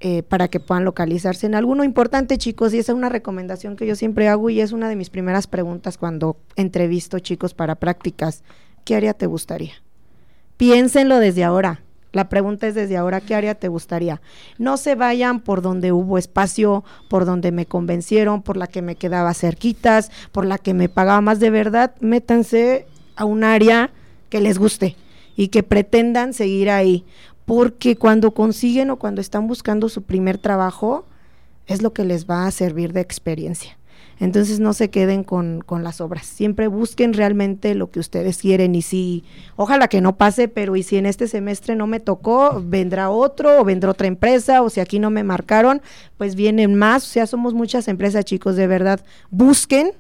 Eh, 0.02 0.24
para 0.24 0.48
que 0.48 0.62
puedan 0.62 0.86
localizarse 0.86 1.46
en 1.46 1.56
alguno 1.56 1.84
importante, 1.84 2.38
chicos, 2.38 2.74
y 2.74 2.78
esa 2.78 2.94
es 2.94 2.98
una 2.98 3.10
recomendación 3.10 3.76
que 3.76 3.86
yo 3.86 3.98
siempre 3.98 4.30
hago 4.30 4.50
y 4.50 4.62
es 4.62 4.72
una 4.72 4.88
de 4.88 4.96
mis 4.96 5.10
primeras 5.10 5.46
preguntas 5.46 5.98
cuando 5.98 6.38
entrevisto 6.56 7.20
chicos 7.20 7.54
para 7.54 7.76
prácticas. 7.76 8.42
¿Qué 8.86 8.96
área 8.96 9.14
te 9.14 9.26
gustaría? 9.26 9.74
Piénsenlo 10.60 11.20
desde 11.20 11.46
ahora. 11.46 11.80
La 12.12 12.28
pregunta 12.28 12.68
es 12.68 12.76
desde 12.76 12.98
ahora, 12.98 13.22
¿qué 13.22 13.34
área 13.34 13.56
te 13.56 13.70
gustaría? 13.70 14.20
No 14.58 14.76
se 14.76 14.96
vayan 14.96 15.40
por 15.40 15.62
donde 15.62 15.94
hubo 15.94 16.18
espacio, 16.18 16.84
por 17.10 17.24
donde 17.24 17.54
me 17.54 17.66
convencieron, 17.66 18.42
por 18.42 18.58
la 18.58 18.68
que 18.68 18.82
me 18.82 18.98
quedaba 18.98 19.34
cerquitas, 19.34 20.12
por 20.34 20.46
la 20.46 20.58
que 20.58 20.74
me 20.74 20.90
pagaba 20.90 21.22
más 21.22 21.40
de 21.40 21.50
verdad. 21.50 21.96
Métanse 22.02 22.88
a 23.16 23.24
un 23.24 23.46
área 23.46 23.92
que 24.28 24.42
les 24.42 24.60
guste 24.60 24.98
y 25.38 25.48
que 25.48 25.64
pretendan 25.64 26.34
seguir 26.34 26.70
ahí. 26.72 27.06
Porque 27.46 27.96
cuando 27.96 28.32
consiguen 28.32 28.90
o 28.90 29.00
cuando 29.00 29.22
están 29.22 29.48
buscando 29.48 29.88
su 29.88 30.04
primer 30.04 30.40
trabajo, 30.40 31.06
es 31.68 31.82
lo 31.82 31.94
que 31.94 32.04
les 32.04 32.30
va 32.30 32.48
a 32.48 32.52
servir 32.52 32.92
de 32.92 33.00
experiencia. 33.00 33.79
Entonces 34.20 34.60
no 34.60 34.74
se 34.74 34.90
queden 34.90 35.24
con, 35.24 35.64
las 35.82 36.02
obras, 36.02 36.26
siempre 36.26 36.68
busquen 36.68 37.14
realmente 37.14 37.74
lo 37.74 37.90
que 37.90 38.02
ustedes 38.02 38.40
quieren 38.40 38.76
y 38.76 38.82
si, 38.82 39.24
ojalá 39.56 39.88
que 39.88 40.02
no 40.02 40.18
pase, 40.18 40.50
pero 40.50 40.76
y 40.76 40.84
si 40.84 40.98
en 40.98 41.06
este 41.06 41.28
semestre 41.28 41.76
no 41.76 41.88
me 41.88 42.02
tocó, 42.02 42.62
vendrá 42.66 43.10
otro 43.10 43.62
o 43.62 43.64
vendrá 43.64 43.92
otra 43.92 44.08
empresa 44.08 44.62
o 44.62 44.70
si 44.70 44.82
aquí 44.82 45.00
no 45.00 45.10
me 45.10 45.24
marcaron, 45.24 45.82
pues 46.18 46.36
vienen 46.36 46.76
más, 46.76 47.04
o 47.04 47.08
sea, 47.08 47.28
somos 47.28 47.54
muchas 47.54 47.88
empresas 47.88 48.26
chicos, 48.26 48.58
de 48.58 48.68
verdad, 48.68 49.00
busquen 49.32 49.94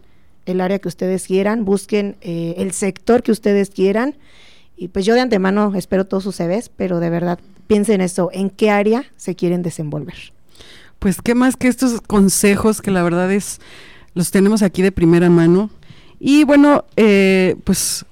el 0.45 0.61
área 0.61 0.79
que 0.79 0.87
ustedes 0.87 1.25
quieran, 1.25 1.63
busquen 1.63 2.17
eh, 2.21 2.55
el 2.57 2.73
sector 2.73 3.23
que 3.23 3.31
ustedes 3.31 3.69
quieran. 3.69 4.15
Y 4.75 4.87
pues 4.89 5.05
yo 5.05 5.13
de 5.13 5.21
antemano 5.21 5.73
espero 5.75 6.05
todos 6.05 6.23
sus 6.23 6.35
CVs, 6.35 6.69
pero 6.69 6.99
de 6.99 7.09
verdad 7.09 7.39
piensen 7.67 8.01
eso, 8.01 8.29
en 8.33 8.49
qué 8.49 8.71
área 8.71 9.05
se 9.15 9.35
quieren 9.35 9.61
desenvolver. 9.61 10.33
Pues 10.97 11.21
qué 11.21 11.35
más 11.35 11.55
que 11.55 11.67
estos 11.67 12.01
consejos 12.01 12.81
que 12.81 12.91
la 12.91 13.03
verdad 13.03 13.31
es 13.31 13.59
los 14.13 14.31
tenemos 14.31 14.61
aquí 14.61 14.81
de 14.81 14.91
primera 14.91 15.29
mano. 15.29 15.69
Y 16.19 16.43
bueno, 16.43 16.85
eh, 16.97 17.55
pues, 17.63 18.05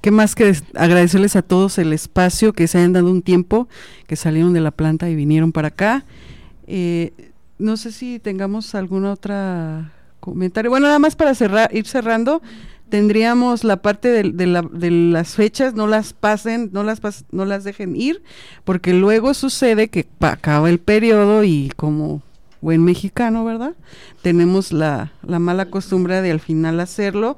¿qué 0.00 0.10
más 0.10 0.34
que 0.34 0.56
agradecerles 0.74 1.36
a 1.36 1.42
todos 1.42 1.78
el 1.78 1.92
espacio, 1.92 2.52
que 2.52 2.68
se 2.68 2.78
hayan 2.78 2.92
dado 2.92 3.10
un 3.10 3.22
tiempo, 3.22 3.68
que 4.06 4.16
salieron 4.16 4.52
de 4.52 4.60
la 4.60 4.70
planta 4.70 5.10
y 5.10 5.14
vinieron 5.14 5.52
para 5.52 5.68
acá? 5.68 6.04
Eh, 6.66 7.12
no 7.58 7.76
sé 7.76 7.92
si 7.92 8.18
tengamos 8.18 8.74
alguna 8.74 9.12
otra 9.12 9.92
comentario. 10.20 10.70
Bueno, 10.70 10.86
nada 10.86 10.98
más 10.98 11.16
para 11.16 11.34
cerrar, 11.34 11.74
ir 11.74 11.86
cerrando, 11.86 12.40
tendríamos 12.88 13.64
la 13.64 13.82
parte 13.82 14.08
de, 14.08 14.32
de, 14.32 14.90
las 14.90 15.34
fechas, 15.34 15.74
no 15.74 15.86
las 15.86 16.12
pasen, 16.12 16.70
no 16.72 16.82
las, 16.82 17.00
no 17.30 17.44
las 17.44 17.64
dejen 17.64 17.94
ir, 17.94 18.22
porque 18.64 18.94
luego 18.94 19.34
sucede 19.34 19.88
que 19.88 20.06
acaba 20.20 20.70
el 20.70 20.78
periodo 20.78 21.44
y 21.44 21.70
como 21.76 22.22
buen 22.64 22.82
mexicano, 22.82 23.44
¿verdad? 23.44 23.74
Tenemos 24.22 24.72
la, 24.72 25.12
la 25.22 25.38
mala 25.38 25.66
costumbre 25.66 26.22
de 26.22 26.30
al 26.30 26.40
final 26.40 26.80
hacerlo. 26.80 27.36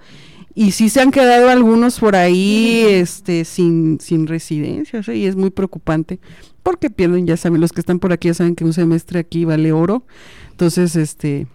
Y 0.55 0.70
sí 0.70 0.89
se 0.89 1.01
han 1.03 1.11
quedado 1.11 1.51
algunos 1.51 1.99
por 1.99 2.16
ahí 2.16 2.87
este, 2.89 3.45
sin, 3.45 3.99
sin 4.01 4.27
residencia, 4.27 5.03
y 5.12 5.27
es 5.27 5.37
muy 5.37 5.51
preocupante, 5.51 6.18
porque 6.62 6.89
pierden, 6.89 7.27
ya 7.27 7.37
saben, 7.37 7.61
los 7.61 7.72
que 7.72 7.81
están 7.81 7.99
por 7.99 8.12
aquí 8.12 8.29
ya 8.29 8.35
saben 8.35 8.55
que 8.55 8.64
un 8.64 8.72
semestre 8.72 9.18
aquí 9.18 9.45
vale 9.45 9.72
oro. 9.72 10.05
Entonces, 10.53 10.97
este, 10.97 11.47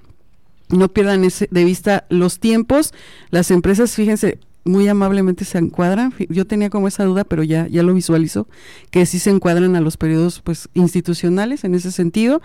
no 0.70 0.90
pierdan 0.90 1.24
ese, 1.24 1.48
de 1.50 1.64
vista 1.64 2.06
los 2.10 2.40
tiempos. 2.40 2.94
Las 3.32 3.50
empresas, 3.50 3.96
fíjense, 3.96 4.38
muy 4.64 4.88
amablemente 4.88 5.46
se 5.46 5.58
encuadran. 5.58 6.14
Yo 6.30 6.46
tenía 6.46 6.70
como 6.70 6.88
esa 6.88 7.04
duda, 7.04 7.24
pero 7.24 7.44
ya, 7.44 7.68
ya 7.68 7.84
lo 7.84 7.94
visualizo, 7.94 8.48
que 8.90 9.06
sí 9.06 9.20
se 9.20 9.30
encuadran 9.30 9.76
a 9.76 9.82
los 9.82 9.98
periodos 9.98 10.42
pues 10.42 10.70
institucionales 10.74 11.64
en 11.64 11.76
ese 11.76 11.92
sentido. 11.92 12.42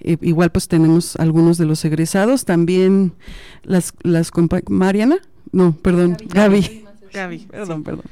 Eh, 0.00 0.16
igual 0.20 0.50
pues 0.50 0.68
tenemos 0.68 1.16
algunos 1.16 1.58
de 1.58 1.66
los 1.66 1.84
egresados, 1.84 2.44
también 2.44 3.12
las, 3.62 3.92
las 4.02 4.30
Mariana, 4.68 5.18
no, 5.52 5.76
perdón, 5.82 6.16
Gaby. 6.26 6.60
Gaby, 6.60 6.84
perdón, 7.10 7.82
perdón. 7.82 8.04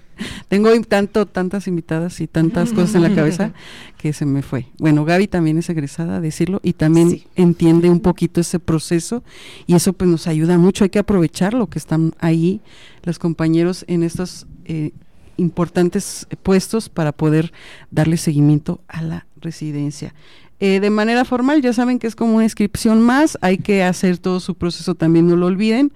Tengo 0.49 0.71
tanto, 0.83 1.27
tantas 1.27 1.69
invitadas 1.69 2.21
y 2.21 2.27
tantas 2.27 2.73
cosas 2.73 2.95
en 2.97 3.03
la 3.03 3.15
cabeza 3.15 3.53
que 3.99 4.13
se 4.13 4.27
me 4.27 4.43
fue. 4.43 4.67
Bueno, 4.79 5.05
Gaby 5.05 5.29
también 5.29 5.59
es 5.59 5.69
egresada, 5.69 6.17
a 6.17 6.21
decirlo, 6.21 6.61
y 6.63 6.73
también 6.73 7.23
entiende 7.37 7.91
un 7.91 8.01
poquito 8.01 8.41
ese 8.41 8.59
proceso 8.59 9.23
y 9.67 9.75
eso 9.75 9.93
pues 9.93 10.11
nos 10.11 10.27
ayuda 10.27 10.59
mucho. 10.59 10.85
Hay 10.85 10.91
que 10.91 10.99
aprovechar 10.99 11.55
lo 11.55 11.69
que 11.69 11.79
están 11.79 12.15
ahí 12.19 12.61
los 13.05 13.19
compañeros 13.19 13.85
en 13.89 14.03
estos 14.03 14.47
eh, 14.65 14.93
importantes 15.37 16.27
puestos 16.43 16.89
para 16.89 17.13
poder 17.13 17.53
darle 17.91 18.17
seguimiento 18.17 18.81
a 18.89 19.03
la 19.03 19.27
residencia. 19.41 20.15
Eh, 20.61 20.81
de 20.81 20.91
manera 20.91 21.25
formal, 21.25 21.63
ya 21.63 21.73
saben 21.73 22.01
que 22.01 22.09
es 22.09 22.17
como 22.17 22.35
una 22.35 22.45
inscripción 22.45 23.01
más, 23.01 23.39
hay 23.43 23.59
que 23.59 23.85
hacer 23.85 24.19
todo 24.19 24.41
su 24.41 24.57
proceso, 24.57 24.97
también 24.97 25.29
no 25.29 25.37
lo 25.37 25.47
olviden 25.47 25.93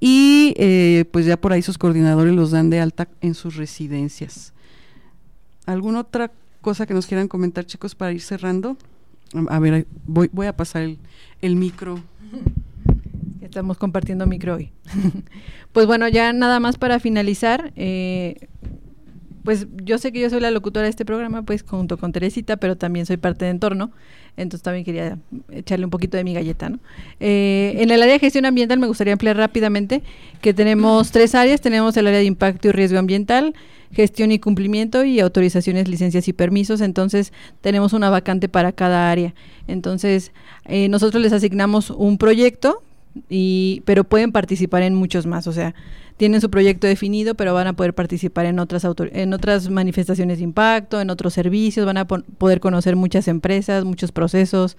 y 0.00 0.54
eh, 0.56 1.04
pues 1.10 1.26
ya 1.26 1.36
por 1.36 1.52
ahí 1.52 1.62
sus 1.62 1.78
coordinadores 1.78 2.34
los 2.34 2.50
dan 2.50 2.70
de 2.70 2.80
alta 2.80 3.08
en 3.20 3.34
sus 3.34 3.56
residencias. 3.56 4.52
¿Alguna 5.66 6.00
otra 6.00 6.30
cosa 6.60 6.86
que 6.86 6.94
nos 6.94 7.06
quieran 7.06 7.28
comentar, 7.28 7.66
chicos, 7.66 7.94
para 7.94 8.12
ir 8.12 8.20
cerrando? 8.20 8.76
A 9.48 9.58
ver, 9.58 9.86
voy, 10.06 10.30
voy 10.32 10.46
a 10.46 10.56
pasar 10.56 10.82
el, 10.82 10.98
el 11.42 11.56
micro. 11.56 12.00
estamos 13.48 13.78
compartiendo 13.78 14.26
micro 14.26 14.54
hoy. 14.54 14.70
pues 15.72 15.86
bueno, 15.86 16.08
ya 16.08 16.32
nada 16.32 16.60
más 16.60 16.78
para 16.78 17.00
finalizar, 17.00 17.72
eh, 17.76 18.48
pues 19.44 19.66
yo 19.82 19.98
sé 19.98 20.12
que 20.12 20.20
yo 20.20 20.30
soy 20.30 20.40
la 20.40 20.50
locutora 20.50 20.84
de 20.84 20.90
este 20.90 21.04
programa, 21.04 21.42
pues 21.42 21.62
junto 21.62 21.96
con 21.98 22.12
Teresita, 22.12 22.58
pero 22.58 22.76
también 22.76 23.06
soy 23.06 23.16
parte 23.16 23.46
de 23.46 23.50
entorno, 23.50 23.90
entonces 24.38 24.62
también 24.62 24.84
quería 24.84 25.18
echarle 25.50 25.84
un 25.84 25.90
poquito 25.90 26.16
de 26.16 26.24
mi 26.24 26.32
galleta, 26.32 26.68
¿no? 26.68 26.78
Eh, 27.20 27.74
en 27.78 27.90
el 27.90 28.00
área 28.00 28.14
de 28.14 28.20
gestión 28.20 28.46
ambiental 28.46 28.78
me 28.78 28.86
gustaría 28.86 29.12
ampliar 29.12 29.36
rápidamente 29.36 30.02
que 30.40 30.54
tenemos 30.54 31.10
tres 31.10 31.34
áreas, 31.34 31.60
tenemos 31.60 31.96
el 31.96 32.06
área 32.06 32.20
de 32.20 32.24
impacto 32.24 32.68
y 32.68 32.72
riesgo 32.72 32.98
ambiental, 32.98 33.54
gestión 33.92 34.32
y 34.32 34.38
cumplimiento 34.38 35.04
y 35.04 35.20
autorizaciones, 35.20 35.88
licencias 35.88 36.28
y 36.28 36.32
permisos. 36.32 36.80
Entonces 36.80 37.32
tenemos 37.60 37.92
una 37.92 38.10
vacante 38.10 38.48
para 38.48 38.72
cada 38.72 39.10
área. 39.10 39.34
Entonces 39.66 40.32
eh, 40.66 40.88
nosotros 40.88 41.22
les 41.22 41.32
asignamos 41.32 41.90
un 41.90 42.18
proyecto 42.18 42.82
y 43.28 43.82
pero 43.84 44.04
pueden 44.04 44.32
participar 44.32 44.82
en 44.82 44.94
muchos 44.94 45.26
más. 45.26 45.46
O 45.46 45.52
sea, 45.52 45.74
tienen 46.18 46.40
su 46.40 46.50
proyecto 46.50 46.86
definido, 46.86 47.34
pero 47.34 47.54
van 47.54 47.68
a 47.68 47.72
poder 47.72 47.94
participar 47.94 48.44
en 48.44 48.58
otras 48.58 48.84
en 49.12 49.32
otras 49.32 49.70
manifestaciones 49.70 50.38
de 50.38 50.44
impacto, 50.44 51.00
en 51.00 51.10
otros 51.10 51.32
servicios, 51.32 51.86
van 51.86 51.96
a 51.96 52.06
poder 52.06 52.60
conocer 52.60 52.96
muchas 52.96 53.28
empresas, 53.28 53.84
muchos 53.84 54.12
procesos, 54.12 54.76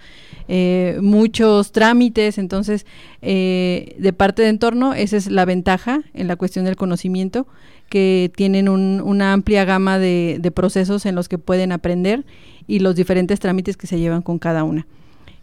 eh, 0.49 0.99
muchos 1.01 1.71
trámites. 1.71 2.37
Entonces, 2.37 2.85
eh, 3.21 3.95
de 3.97 4.13
parte 4.13 4.41
de 4.41 4.49
entorno, 4.49 4.93
esa 4.93 5.15
es 5.15 5.31
la 5.31 5.45
ventaja 5.45 6.01
en 6.13 6.27
la 6.27 6.35
cuestión 6.35 6.65
del 6.65 6.75
conocimiento 6.75 7.47
que 7.89 8.31
tienen 8.35 8.69
una 8.69 9.33
amplia 9.33 9.65
gama 9.65 9.97
de, 9.97 10.51
procesos 10.53 11.05
en 11.05 11.15
los 11.15 11.29
que 11.29 11.37
pueden 11.37 11.71
aprender 11.71 12.25
y 12.67 12.79
los 12.79 12.95
diferentes 12.95 13.39
trámites 13.39 13.77
que 13.77 13.87
se 13.87 13.97
llevan 13.97 14.21
con 14.21 14.39
cada 14.39 14.63
una. 14.63 14.87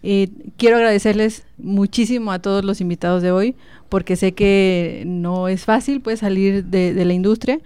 Eh, 0.09 0.29
quiero 0.57 0.77
agradecerles 0.77 1.43
muchísimo 1.59 2.31
a 2.31 2.39
todos 2.39 2.65
los 2.65 2.81
invitados 2.81 3.25
de 3.25 3.33
hoy, 3.33 3.57
porque 3.89 4.15
sé 4.15 4.31
que 4.31 5.03
no 5.05 5.49
es 5.49 5.65
fácil 5.65 6.01
pues 6.01 6.21
salir 6.21 6.65
de, 6.65 7.05
la 7.05 7.13
industria 7.13 7.59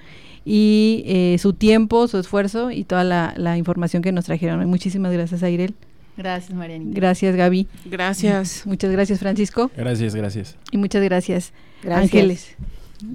y 0.46 1.02
eh, 1.04 1.36
su 1.38 1.52
tiempo, 1.52 2.08
su 2.08 2.16
esfuerzo 2.16 2.70
y 2.70 2.84
toda 2.84 3.04
la, 3.04 3.58
información 3.58 4.02
que 4.02 4.10
nos 4.10 4.24
trajeron. 4.24 4.66
Muchísimas 4.70 5.12
gracias, 5.12 5.42
Airel. 5.42 5.74
Gracias, 6.16 6.56
Marianita. 6.56 6.98
Gracias, 6.98 7.36
Gaby. 7.36 7.68
Gracias. 7.84 8.62
Muchas 8.64 8.90
gracias, 8.90 9.18
Francisco. 9.18 9.70
Gracias, 9.76 10.14
gracias. 10.14 10.56
Y 10.72 10.78
muchas 10.78 11.02
gracias, 11.02 11.52
gracias. 11.82 12.04
Ángeles. 12.04 12.56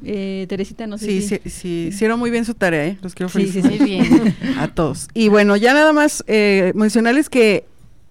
Eh, 0.03 0.45
Teresita, 0.47 0.86
no 0.86 0.99
sé 0.99 1.07
sí, 1.07 1.21
si... 1.21 1.28
Sí, 1.28 1.49
sí, 1.49 1.88
hicieron 1.88 2.19
muy 2.19 2.30
bien 2.30 2.45
su 2.45 2.53
tarea, 2.53 2.86
¿eh? 2.86 2.97
Los 3.01 3.15
quiero 3.15 3.30
felicitar. 3.30 3.71
Sí, 3.71 3.80
sí, 3.80 3.84
bien. 3.84 4.36
a 4.59 4.67
todos. 4.67 5.07
Y 5.15 5.30
bueno, 5.30 5.55
ya 5.55 5.73
nada 5.73 5.93
más 5.93 6.23
eh, 6.28 6.73
mencionarles 6.76 7.28
que 7.28 7.65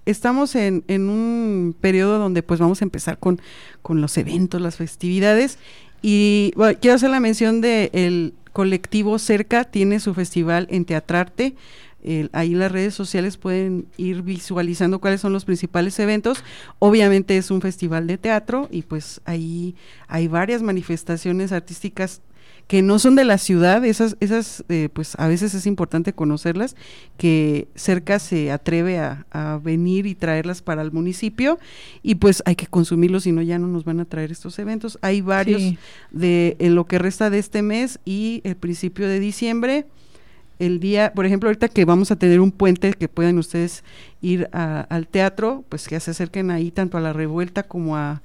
estamos 0.06 0.54
en, 0.54 0.84
en, 0.88 1.08
un 1.08 1.74
periodo 1.80 2.18
donde 2.18 2.42
pues 2.42 2.60
vamos 2.60 2.82
a 2.82 2.84
empezar 2.84 3.18
con, 3.18 3.40
con 3.82 4.00
los 4.00 4.16
eventos, 4.18 4.60
las 4.60 4.76
festividades. 4.76 5.58
Y 6.02 6.52
quiero 6.80 6.96
hacer 6.96 7.10
la 7.10 7.20
mención 7.20 7.60
de 7.60 7.90
el 7.92 8.34
colectivo 8.52 9.18
Cerca, 9.18 9.64
tiene 9.64 10.00
su 10.00 10.14
festival 10.14 10.66
en 10.70 10.84
Teatrarte 10.84 11.54
ahí 12.32 12.54
las 12.54 12.70
redes 12.70 12.94
sociales 12.94 13.36
pueden 13.36 13.86
ir 13.96 14.22
visualizando 14.22 15.00
cuáles 15.00 15.20
son 15.20 15.32
los 15.32 15.44
principales 15.44 15.98
eventos. 15.98 16.44
Obviamente 16.78 17.36
es 17.36 17.50
un 17.50 17.60
festival 17.60 18.06
de 18.06 18.18
teatro 18.18 18.68
y 18.70 18.82
pues 18.82 19.20
ahí 19.24 19.74
hay 20.06 20.28
varias 20.28 20.62
manifestaciones 20.62 21.52
artísticas 21.52 22.20
que 22.66 22.82
no 22.82 22.98
son 22.98 23.14
de 23.14 23.24
la 23.24 23.38
ciudad, 23.38 23.84
esas, 23.84 24.16
esas 24.20 24.64
eh, 24.68 24.88
pues 24.92 25.14
a 25.18 25.28
veces 25.28 25.54
es 25.54 25.66
importante 25.66 26.12
conocerlas, 26.12 26.76
que 27.16 27.68
cerca 27.74 28.18
se 28.18 28.50
atreve 28.50 28.98
a, 28.98 29.26
venir 29.62 30.06
y 30.06 30.14
traerlas 30.14 30.62
para 30.62 30.82
el 30.82 30.92
municipio 30.92 31.58
y 32.02 32.16
pues 32.16 32.42
hay 32.46 32.56
que 32.56 32.66
consumirlos, 32.66 33.24
si 33.24 33.32
no 33.32 33.42
ya 33.42 33.58
no 33.58 33.66
nos 33.66 33.84
van 33.84 34.00
a 34.00 34.04
traer 34.04 34.32
estos 34.32 34.58
eventos. 34.58 34.98
Hay 35.02 35.20
varios 35.20 35.62
de 36.10 36.56
en 36.58 36.74
lo 36.74 36.86
que 36.86 36.98
resta 36.98 37.30
de 37.30 37.38
este 37.38 37.62
mes 37.62 37.98
y 38.04 38.40
el 38.44 38.56
principio 38.56 39.08
de 39.08 39.20
diciembre 39.20 39.86
el 40.58 40.78
día, 40.80 41.12
por 41.14 41.26
ejemplo, 41.26 41.48
ahorita 41.48 41.68
que 41.68 41.84
vamos 41.84 42.10
a 42.10 42.16
tener 42.16 42.40
un 42.40 42.52
puente 42.52 42.92
que 42.92 43.08
puedan 43.08 43.38
ustedes 43.38 43.82
ir 44.20 44.48
al 44.52 45.08
teatro, 45.08 45.64
pues 45.68 45.88
que 45.88 45.98
se 45.98 46.12
acerquen 46.12 46.50
ahí 46.50 46.70
tanto 46.70 46.96
a 46.96 47.00
la 47.00 47.12
revuelta 47.12 47.64
como 47.64 47.96
a 47.96 48.22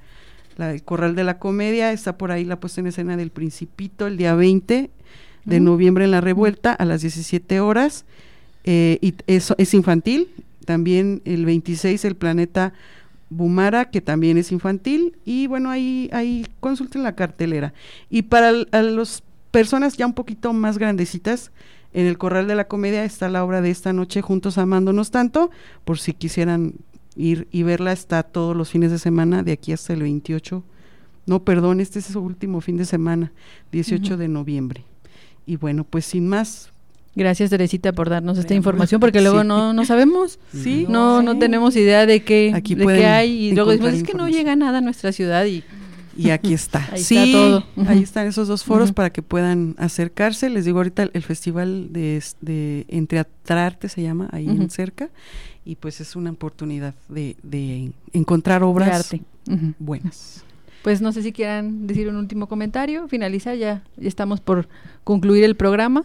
la, 0.60 0.72
el 0.72 0.84
Corral 0.84 1.16
de 1.16 1.24
la 1.24 1.38
Comedia, 1.38 1.92
está 1.92 2.16
por 2.16 2.30
ahí 2.30 2.44
la 2.44 2.60
puesta 2.60 2.80
en 2.80 2.86
escena 2.86 3.16
del 3.16 3.30
Principito 3.30 4.06
el 4.06 4.16
día 4.16 4.34
20 4.34 4.90
de 5.44 5.60
noviembre 5.60 6.04
en 6.04 6.10
la 6.10 6.20
revuelta 6.20 6.72
a 6.72 6.84
las 6.84 7.00
17 7.00 7.60
horas, 7.60 8.04
eh, 8.64 8.98
y 9.00 9.14
eso 9.26 9.54
es 9.58 9.74
infantil, 9.74 10.28
también 10.64 11.22
el 11.24 11.44
26 11.46 12.04
el 12.04 12.14
Planeta 12.14 12.72
Bumara, 13.30 13.90
que 13.90 14.00
también 14.00 14.38
es 14.38 14.52
infantil, 14.52 15.16
y 15.24 15.46
bueno, 15.46 15.70
ahí, 15.70 16.10
ahí 16.12 16.46
consulten 16.60 17.02
la 17.02 17.14
cartelera. 17.14 17.72
Y 18.10 18.22
para 18.22 18.52
las 18.52 19.22
personas 19.50 19.96
ya 19.96 20.06
un 20.06 20.14
poquito 20.14 20.52
más 20.52 20.78
grandecitas, 20.78 21.50
en 21.92 22.06
el 22.06 22.18
Corral 22.18 22.46
de 22.46 22.54
la 22.54 22.68
Comedia 22.68 23.04
está 23.04 23.28
la 23.28 23.44
obra 23.44 23.62
de 23.62 23.70
esta 23.70 23.92
noche, 23.92 24.20
Juntos 24.20 24.58
Amándonos 24.58 25.10
Tanto, 25.10 25.50
por 25.84 25.98
si 25.98 26.12
quisieran 26.12 26.74
ir 27.16 27.48
y 27.50 27.62
verla, 27.62 27.92
está 27.92 28.22
todos 28.22 28.56
los 28.56 28.70
fines 28.70 28.90
de 28.90 28.98
semana, 28.98 29.42
de 29.42 29.52
aquí 29.52 29.72
hasta 29.72 29.92
el 29.92 30.02
28. 30.02 30.62
No, 31.26 31.44
perdón, 31.44 31.80
este 31.80 31.98
es 31.98 32.06
su 32.06 32.20
último 32.20 32.60
fin 32.60 32.76
de 32.76 32.84
semana, 32.84 33.32
18 33.72 34.16
de 34.16 34.28
noviembre. 34.28 34.84
Y 35.46 35.56
bueno, 35.56 35.84
pues 35.84 36.04
sin 36.04 36.28
más, 36.28 36.70
Gracias 37.16 37.50
Teresita 37.50 37.92
por 37.92 38.08
darnos 38.08 38.38
esta 38.38 38.54
información 38.54 39.00
porque 39.00 39.20
luego 39.20 39.42
no, 39.42 39.72
no 39.72 39.84
sabemos, 39.84 40.38
sí, 40.54 40.86
no, 40.88 41.22
no 41.22 41.36
tenemos 41.38 41.74
idea 41.74 42.06
de 42.06 42.22
qué, 42.22 42.52
de 42.52 42.86
qué 42.86 43.06
hay 43.06 43.46
y 43.46 43.52
luego 43.52 43.72
decimos 43.72 43.94
es 43.94 44.02
que 44.04 44.14
no 44.14 44.28
llega 44.28 44.54
nada 44.54 44.78
a 44.78 44.80
nuestra 44.80 45.10
ciudad 45.10 45.44
y 45.44 45.64
y 46.16 46.30
aquí 46.30 46.52
está. 46.52 46.86
ahí 46.92 47.02
sí, 47.02 47.16
está 47.16 47.32
todo. 47.32 47.64
Ahí 47.88 48.02
están 48.02 48.26
esos 48.26 48.48
dos 48.48 48.64
foros 48.64 48.92
para 48.92 49.10
que 49.10 49.22
puedan 49.22 49.74
acercarse. 49.78 50.50
Les 50.50 50.64
digo 50.64 50.78
ahorita 50.78 51.08
el, 51.12 51.22
festival 51.22 51.92
de, 51.92 52.22
de 52.40 52.84
Entreatrarte 52.88 53.88
se 53.88 54.02
llama, 54.02 54.28
ahí 54.32 54.46
en 54.46 54.70
cerca, 54.70 55.08
y 55.70 55.76
pues 55.76 56.00
es 56.00 56.16
una 56.16 56.32
oportunidad 56.32 56.94
de, 57.08 57.36
de 57.44 57.92
encontrar 58.12 58.64
obras 58.64 59.14
buenas. 59.78 60.44
Pues 60.82 61.00
no 61.00 61.12
sé 61.12 61.22
si 61.22 61.32
quieran 61.32 61.86
decir 61.86 62.08
un 62.08 62.16
último 62.16 62.48
comentario, 62.48 63.06
finalizar 63.06 63.56
ya, 63.56 63.84
ya 63.96 64.08
estamos 64.08 64.40
por 64.40 64.66
concluir 65.04 65.44
el 65.44 65.54
programa. 65.54 66.04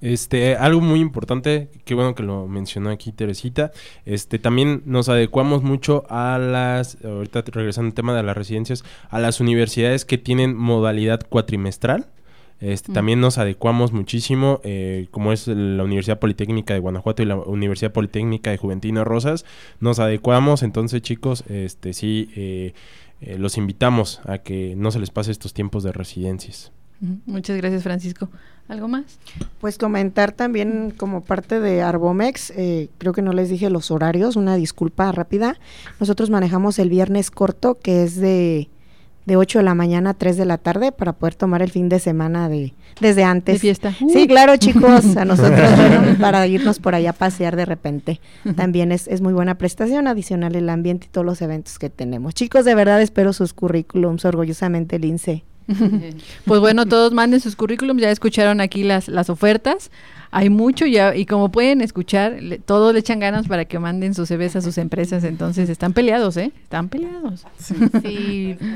Este, 0.00 0.56
algo 0.56 0.80
muy 0.80 0.98
importante, 0.98 1.68
qué 1.84 1.94
bueno 1.94 2.16
que 2.16 2.24
lo 2.24 2.48
mencionó 2.48 2.90
aquí 2.90 3.12
Teresita, 3.12 3.70
este, 4.04 4.40
también 4.40 4.82
nos 4.84 5.08
adecuamos 5.08 5.62
mucho 5.62 6.04
a 6.10 6.36
las, 6.38 6.98
ahorita 7.04 7.44
regresando 7.52 7.90
al 7.90 7.94
tema 7.94 8.16
de 8.16 8.24
las 8.24 8.36
residencias, 8.36 8.84
a 9.10 9.20
las 9.20 9.40
universidades 9.40 10.04
que 10.04 10.18
tienen 10.18 10.56
modalidad 10.56 11.20
cuatrimestral. 11.28 12.08
Este, 12.60 12.92
mm. 12.92 12.94
También 12.94 13.20
nos 13.20 13.38
adecuamos 13.38 13.92
muchísimo, 13.92 14.60
eh, 14.64 15.08
como 15.10 15.32
es 15.32 15.48
la 15.48 15.84
Universidad 15.84 16.18
Politécnica 16.18 16.74
de 16.74 16.80
Guanajuato 16.80 17.22
y 17.22 17.26
la 17.26 17.36
Universidad 17.36 17.92
Politécnica 17.92 18.50
de 18.50 18.58
Juventino 18.58 19.04
Rosas, 19.04 19.44
nos 19.80 19.98
adecuamos, 19.98 20.62
entonces 20.62 21.02
chicos, 21.02 21.44
este, 21.48 21.92
sí, 21.92 22.30
eh, 22.36 22.72
eh, 23.20 23.38
los 23.38 23.56
invitamos 23.58 24.20
a 24.24 24.38
que 24.38 24.74
no 24.76 24.90
se 24.90 24.98
les 24.98 25.10
pase 25.10 25.30
estos 25.30 25.54
tiempos 25.54 25.82
de 25.82 25.92
residencias. 25.92 26.72
Muchas 27.26 27.56
gracias, 27.56 27.82
Francisco. 27.82 28.28
¿Algo 28.68 28.88
más? 28.88 29.18
Pues 29.60 29.76
comentar 29.76 30.32
también 30.32 30.90
como 30.96 31.22
parte 31.22 31.60
de 31.60 31.82
Arbomex, 31.82 32.50
eh, 32.56 32.88
creo 32.96 33.12
que 33.12 33.20
no 33.20 33.32
les 33.34 33.50
dije 33.50 33.68
los 33.68 33.90
horarios, 33.90 34.36
una 34.36 34.56
disculpa 34.56 35.12
rápida. 35.12 35.58
Nosotros 36.00 36.30
manejamos 36.30 36.78
el 36.78 36.88
viernes 36.88 37.30
corto, 37.30 37.78
que 37.78 38.04
es 38.04 38.16
de, 38.16 38.70
de 39.26 39.36
8 39.36 39.58
de 39.58 39.64
la 39.64 39.74
mañana 39.74 40.10
a 40.10 40.14
3 40.14 40.36
de 40.36 40.44
la 40.44 40.58
tarde, 40.58 40.92
para 40.92 41.12
poder 41.14 41.34
tomar 41.34 41.62
el 41.62 41.70
fin 41.70 41.88
de 41.88 41.98
semana 41.98 42.48
de 42.48 42.74
desde 43.00 43.24
antes. 43.24 43.56
De 43.56 43.58
fiesta. 43.58 43.92
Sí, 43.92 44.26
claro, 44.26 44.56
chicos, 44.56 45.16
a 45.16 45.24
nosotros, 45.24 45.70
para 46.20 46.46
irnos 46.46 46.78
por 46.78 46.94
allá 46.94 47.10
a 47.10 47.14
pasear 47.14 47.56
de 47.56 47.64
repente. 47.64 48.20
También 48.56 48.92
es, 48.92 49.08
es 49.08 49.20
muy 49.20 49.32
buena 49.32 49.56
prestación, 49.56 50.06
adicional 50.06 50.54
el 50.54 50.68
ambiente 50.68 51.06
y 51.06 51.10
todos 51.10 51.26
los 51.26 51.42
eventos 51.42 51.78
que 51.78 51.90
tenemos. 51.90 52.34
Chicos, 52.34 52.64
de 52.64 52.74
verdad 52.74 53.00
espero 53.02 53.32
sus 53.32 53.52
currículums, 53.52 54.24
orgullosamente 54.24 54.96
el 54.96 55.04
INSE 55.04 55.44
pues 56.44 56.60
bueno, 56.60 56.86
todos 56.86 57.12
manden 57.12 57.40
sus 57.40 57.56
currículums, 57.56 58.00
ya 58.00 58.10
escucharon 58.10 58.60
aquí 58.60 58.84
las, 58.84 59.08
las 59.08 59.30
ofertas. 59.30 59.90
Hay 60.30 60.50
mucho 60.50 60.84
ya, 60.84 61.14
y 61.14 61.26
como 61.26 61.50
pueden 61.50 61.80
escuchar, 61.80 62.38
todos 62.66 62.92
le 62.92 63.00
echan 63.00 63.20
ganas 63.20 63.46
para 63.46 63.64
que 63.64 63.78
manden 63.78 64.14
sus 64.14 64.28
CVs 64.28 64.56
a 64.56 64.60
sus 64.60 64.78
empresas, 64.78 65.22
entonces 65.24 65.70
están 65.70 65.92
peleados, 65.92 66.36
¿eh? 66.36 66.52
Están 66.62 66.88
peleados. 66.88 67.46
sí. 68.02 68.56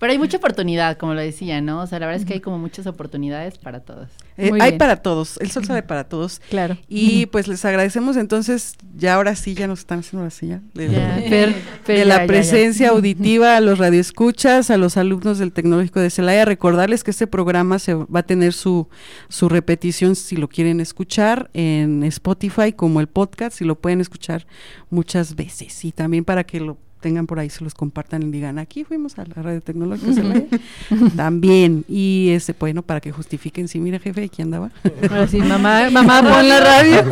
Pero 0.00 0.12
hay 0.12 0.18
mucha 0.18 0.38
oportunidad, 0.38 0.96
como 0.96 1.12
lo 1.12 1.20
decía, 1.20 1.60
¿no? 1.60 1.82
O 1.82 1.86
sea, 1.86 1.98
la 1.98 2.06
verdad 2.06 2.22
es 2.22 2.26
que 2.26 2.32
hay 2.32 2.40
como 2.40 2.58
muchas 2.58 2.86
oportunidades 2.86 3.58
para 3.58 3.80
todos. 3.80 4.08
Eh, 4.38 4.50
hay 4.58 4.78
para 4.78 4.96
todos, 4.96 5.36
el 5.42 5.50
sol 5.50 5.66
sale 5.66 5.82
para 5.82 6.04
todos. 6.04 6.40
Claro. 6.50 6.76
Y 6.88 7.26
pues 7.26 7.46
les 7.46 7.64
agradecemos 7.64 8.16
entonces, 8.16 8.76
ya 8.96 9.14
ahora 9.14 9.36
sí, 9.36 9.54
ya 9.54 9.66
nos 9.66 9.80
están 9.80 10.00
haciendo 10.00 10.24
la 10.24 10.30
silla, 10.30 10.62
de, 10.74 12.04
la 12.04 12.26
presencia 12.26 12.88
auditiva 12.90 13.56
a 13.56 13.60
los 13.60 13.78
radioescuchas, 13.78 14.70
a 14.70 14.76
los 14.76 14.96
alumnos 14.96 15.38
del 15.38 15.52
Tecnológico 15.52 16.00
de 16.00 16.10
Celaya. 16.10 16.44
Recordarles 16.44 17.04
que 17.04 17.12
este 17.12 17.26
programa 17.26 17.78
se 17.78 17.94
va 17.94 18.20
a 18.20 18.22
tener 18.24 18.52
su, 18.52 18.88
su 19.28 19.48
repetición 19.48 20.16
si 20.16 20.36
lo 20.36 20.48
quieren 20.48 20.80
escuchar 20.80 21.50
en 21.52 22.02
Spotify 22.04 22.72
como 22.72 23.00
el 23.00 23.06
podcast, 23.06 23.60
y 23.60 23.64
lo 23.64 23.76
pueden 23.76 24.00
escuchar 24.00 24.46
muchas 24.88 25.36
veces. 25.36 25.84
Y 25.84 25.92
también 25.92 26.24
para 26.24 26.44
que 26.44 26.58
lo 26.58 26.78
tengan 27.00 27.26
por 27.26 27.38
ahí, 27.38 27.50
se 27.50 27.64
los 27.64 27.74
compartan 27.74 28.22
y 28.22 28.30
digan, 28.30 28.58
aquí 28.58 28.84
fuimos 28.84 29.18
a 29.18 29.24
la 29.24 29.42
radio 29.42 29.60
tecnológica. 29.60 30.22
También. 31.16 31.84
Y 31.88 32.30
ese, 32.30 32.54
bueno, 32.58 32.82
para 32.82 33.00
que 33.00 33.12
justifiquen, 33.12 33.68
sí, 33.68 33.78
mira, 33.80 33.98
jefe, 33.98 34.24
aquí 34.24 34.42
andaba. 34.42 34.70
Ahora 35.10 35.26
sí, 35.26 35.38
mamá, 35.38 35.90
mamá, 35.90 36.22
pon 36.22 36.48
la 36.48 36.60
radio. 36.60 37.04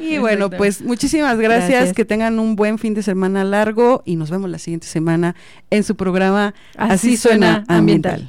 y 0.00 0.18
bueno, 0.18 0.50
pues 0.50 0.82
muchísimas 0.82 1.38
gracias, 1.38 1.70
Gracias. 1.70 1.96
que 1.96 2.04
tengan 2.04 2.38
un 2.38 2.56
buen 2.56 2.78
fin 2.78 2.94
de 2.94 3.02
semana 3.02 3.44
largo 3.44 4.02
y 4.04 4.16
nos 4.16 4.30
vemos 4.30 4.50
la 4.50 4.58
siguiente 4.58 4.86
semana 4.86 5.34
en 5.70 5.84
su 5.84 5.94
programa 5.96 6.54
Así, 6.76 7.16
suena 7.16 7.64
ambiental. 7.68 8.28